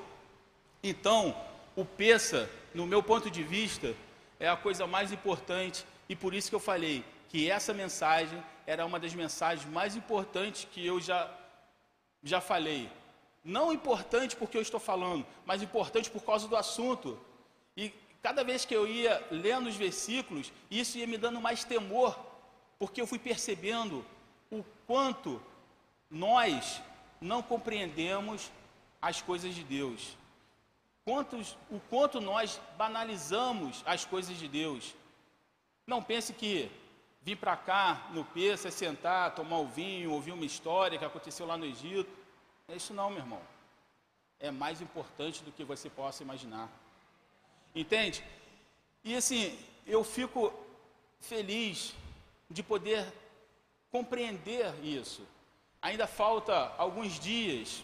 Então, 0.82 1.40
o 1.76 1.84
peça, 1.84 2.50
no 2.74 2.84
meu 2.84 3.00
ponto 3.00 3.30
de 3.30 3.44
vista, 3.44 3.94
é 4.40 4.48
a 4.48 4.56
coisa 4.56 4.88
mais 4.88 5.12
importante, 5.12 5.86
e 6.08 6.14
por 6.16 6.34
isso 6.34 6.48
que 6.48 6.54
eu 6.54 6.60
falei 6.60 7.04
que 7.28 7.50
essa 7.50 7.74
mensagem 7.74 8.42
era 8.66 8.84
uma 8.84 8.98
das 8.98 9.14
mensagens 9.14 9.68
mais 9.70 9.96
importantes 9.96 10.66
que 10.70 10.84
eu 10.84 11.00
já, 11.00 11.30
já 12.22 12.40
falei. 12.40 12.90
Não 13.44 13.72
importante 13.72 14.34
porque 14.34 14.56
eu 14.56 14.62
estou 14.62 14.80
falando, 14.80 15.24
mas 15.44 15.62
importante 15.62 16.10
por 16.10 16.22
causa 16.22 16.48
do 16.48 16.56
assunto. 16.56 17.18
E 17.76 17.92
cada 18.22 18.42
vez 18.42 18.64
que 18.64 18.74
eu 18.74 18.86
ia 18.88 19.24
lendo 19.30 19.68
os 19.68 19.76
versículos, 19.76 20.52
isso 20.70 20.98
ia 20.98 21.06
me 21.06 21.16
dando 21.16 21.40
mais 21.40 21.62
temor, 21.62 22.18
porque 22.78 23.00
eu 23.00 23.06
fui 23.06 23.18
percebendo 23.18 24.04
o 24.50 24.64
quanto 24.86 25.40
nós 26.10 26.82
não 27.20 27.42
compreendemos 27.42 28.50
as 29.00 29.20
coisas 29.20 29.54
de 29.54 29.62
Deus. 29.62 30.16
Quantos, 31.04 31.56
o 31.70 31.78
quanto 31.88 32.20
nós 32.20 32.60
banalizamos 32.76 33.82
as 33.86 34.04
coisas 34.04 34.36
de 34.36 34.48
Deus. 34.48 34.92
Não 35.86 36.02
pense 36.02 36.32
que 36.32 36.70
vir 37.22 37.36
para 37.36 37.56
cá 37.56 38.08
no 38.12 38.24
peça, 38.24 38.70
sentar, 38.70 39.34
tomar 39.34 39.58
o 39.58 39.66
vinho, 39.66 40.12
ouvir 40.12 40.32
uma 40.32 40.44
história 40.44 40.98
que 40.98 41.04
aconteceu 41.04 41.46
lá 41.46 41.56
no 41.56 41.64
Egito. 41.64 42.10
É 42.68 42.74
isso 42.76 42.92
não, 42.92 43.10
meu 43.10 43.20
irmão. 43.20 43.42
É 44.40 44.50
mais 44.50 44.80
importante 44.80 45.42
do 45.42 45.52
que 45.52 45.64
você 45.64 45.88
possa 45.88 46.22
imaginar. 46.22 46.68
Entende? 47.74 48.24
E 49.04 49.14
assim, 49.14 49.58
eu 49.86 50.02
fico 50.02 50.52
feliz 51.20 51.94
de 52.50 52.62
poder 52.62 53.06
compreender 53.90 54.74
isso. 54.84 55.26
Ainda 55.80 56.06
falta 56.06 56.74
alguns 56.76 57.18
dias 57.18 57.82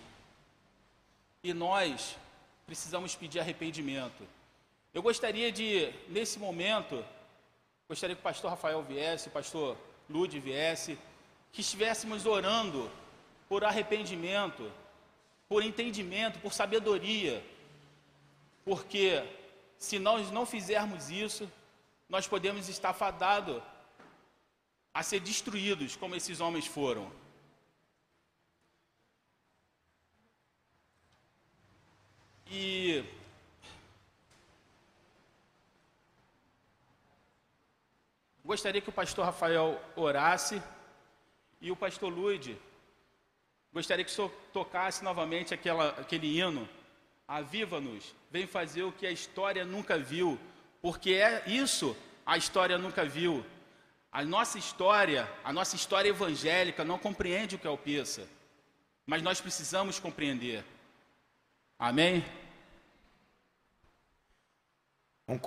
e 1.42 1.52
nós 1.52 2.16
precisamos 2.66 3.14
pedir 3.14 3.40
arrependimento. 3.40 4.26
Eu 4.92 5.02
gostaria 5.02 5.50
de, 5.50 5.92
nesse 6.08 6.38
momento, 6.38 7.04
gostaria 7.92 8.16
que 8.16 8.22
o 8.22 8.30
pastor 8.30 8.48
Rafael 8.48 8.82
viesse, 8.82 9.28
o 9.28 9.32
pastor 9.32 9.76
Lude 10.08 10.40
viesse, 10.40 10.98
que 11.52 11.60
estivéssemos 11.60 12.24
orando 12.24 12.90
por 13.50 13.64
arrependimento, 13.64 14.72
por 15.46 15.62
entendimento, 15.62 16.38
por 16.38 16.54
sabedoria, 16.54 17.44
porque 18.64 19.22
se 19.76 19.98
nós 19.98 20.30
não 20.30 20.46
fizermos 20.46 21.10
isso, 21.10 21.46
nós 22.08 22.26
podemos 22.26 22.66
estar 22.66 22.94
fadados 22.94 23.62
a 24.94 25.02
ser 25.02 25.20
destruídos 25.20 25.94
como 25.94 26.16
esses 26.16 26.40
homens 26.40 26.66
foram. 26.66 27.12
E 32.46 33.04
gostaria 38.52 38.82
que 38.82 38.90
o 38.90 38.92
pastor 38.92 39.24
Rafael 39.24 39.80
orasse 39.96 40.62
e 41.58 41.70
o 41.70 41.76
pastor 41.76 42.12
Luide 42.12 42.54
gostaria 43.72 44.04
que 44.04 44.10
o 44.10 44.14
senhor 44.14 44.30
tocasse 44.52 45.02
novamente 45.02 45.54
aquela, 45.54 45.88
aquele 46.02 46.38
hino 46.38 46.68
Aviva-nos, 47.26 48.14
vem 48.30 48.46
fazer 48.46 48.82
o 48.82 48.92
que 48.92 49.06
a 49.06 49.10
história 49.10 49.64
nunca 49.64 49.96
viu, 49.96 50.38
porque 50.82 51.12
é 51.12 51.48
isso 51.48 51.96
a 52.26 52.36
história 52.36 52.76
nunca 52.76 53.06
viu. 53.06 53.42
A 54.10 54.22
nossa 54.22 54.58
história, 54.58 55.26
a 55.42 55.50
nossa 55.50 55.74
história 55.74 56.10
evangélica 56.10 56.84
não 56.84 56.98
compreende 56.98 57.54
o 57.54 57.58
que 57.58 57.66
é 57.66 57.70
o 57.70 57.78
peça, 57.78 58.28
mas 59.06 59.22
nós 59.22 59.40
precisamos 59.40 59.98
compreender. 59.98 60.62
Amém? 61.78 62.22
Vamos 65.26 65.42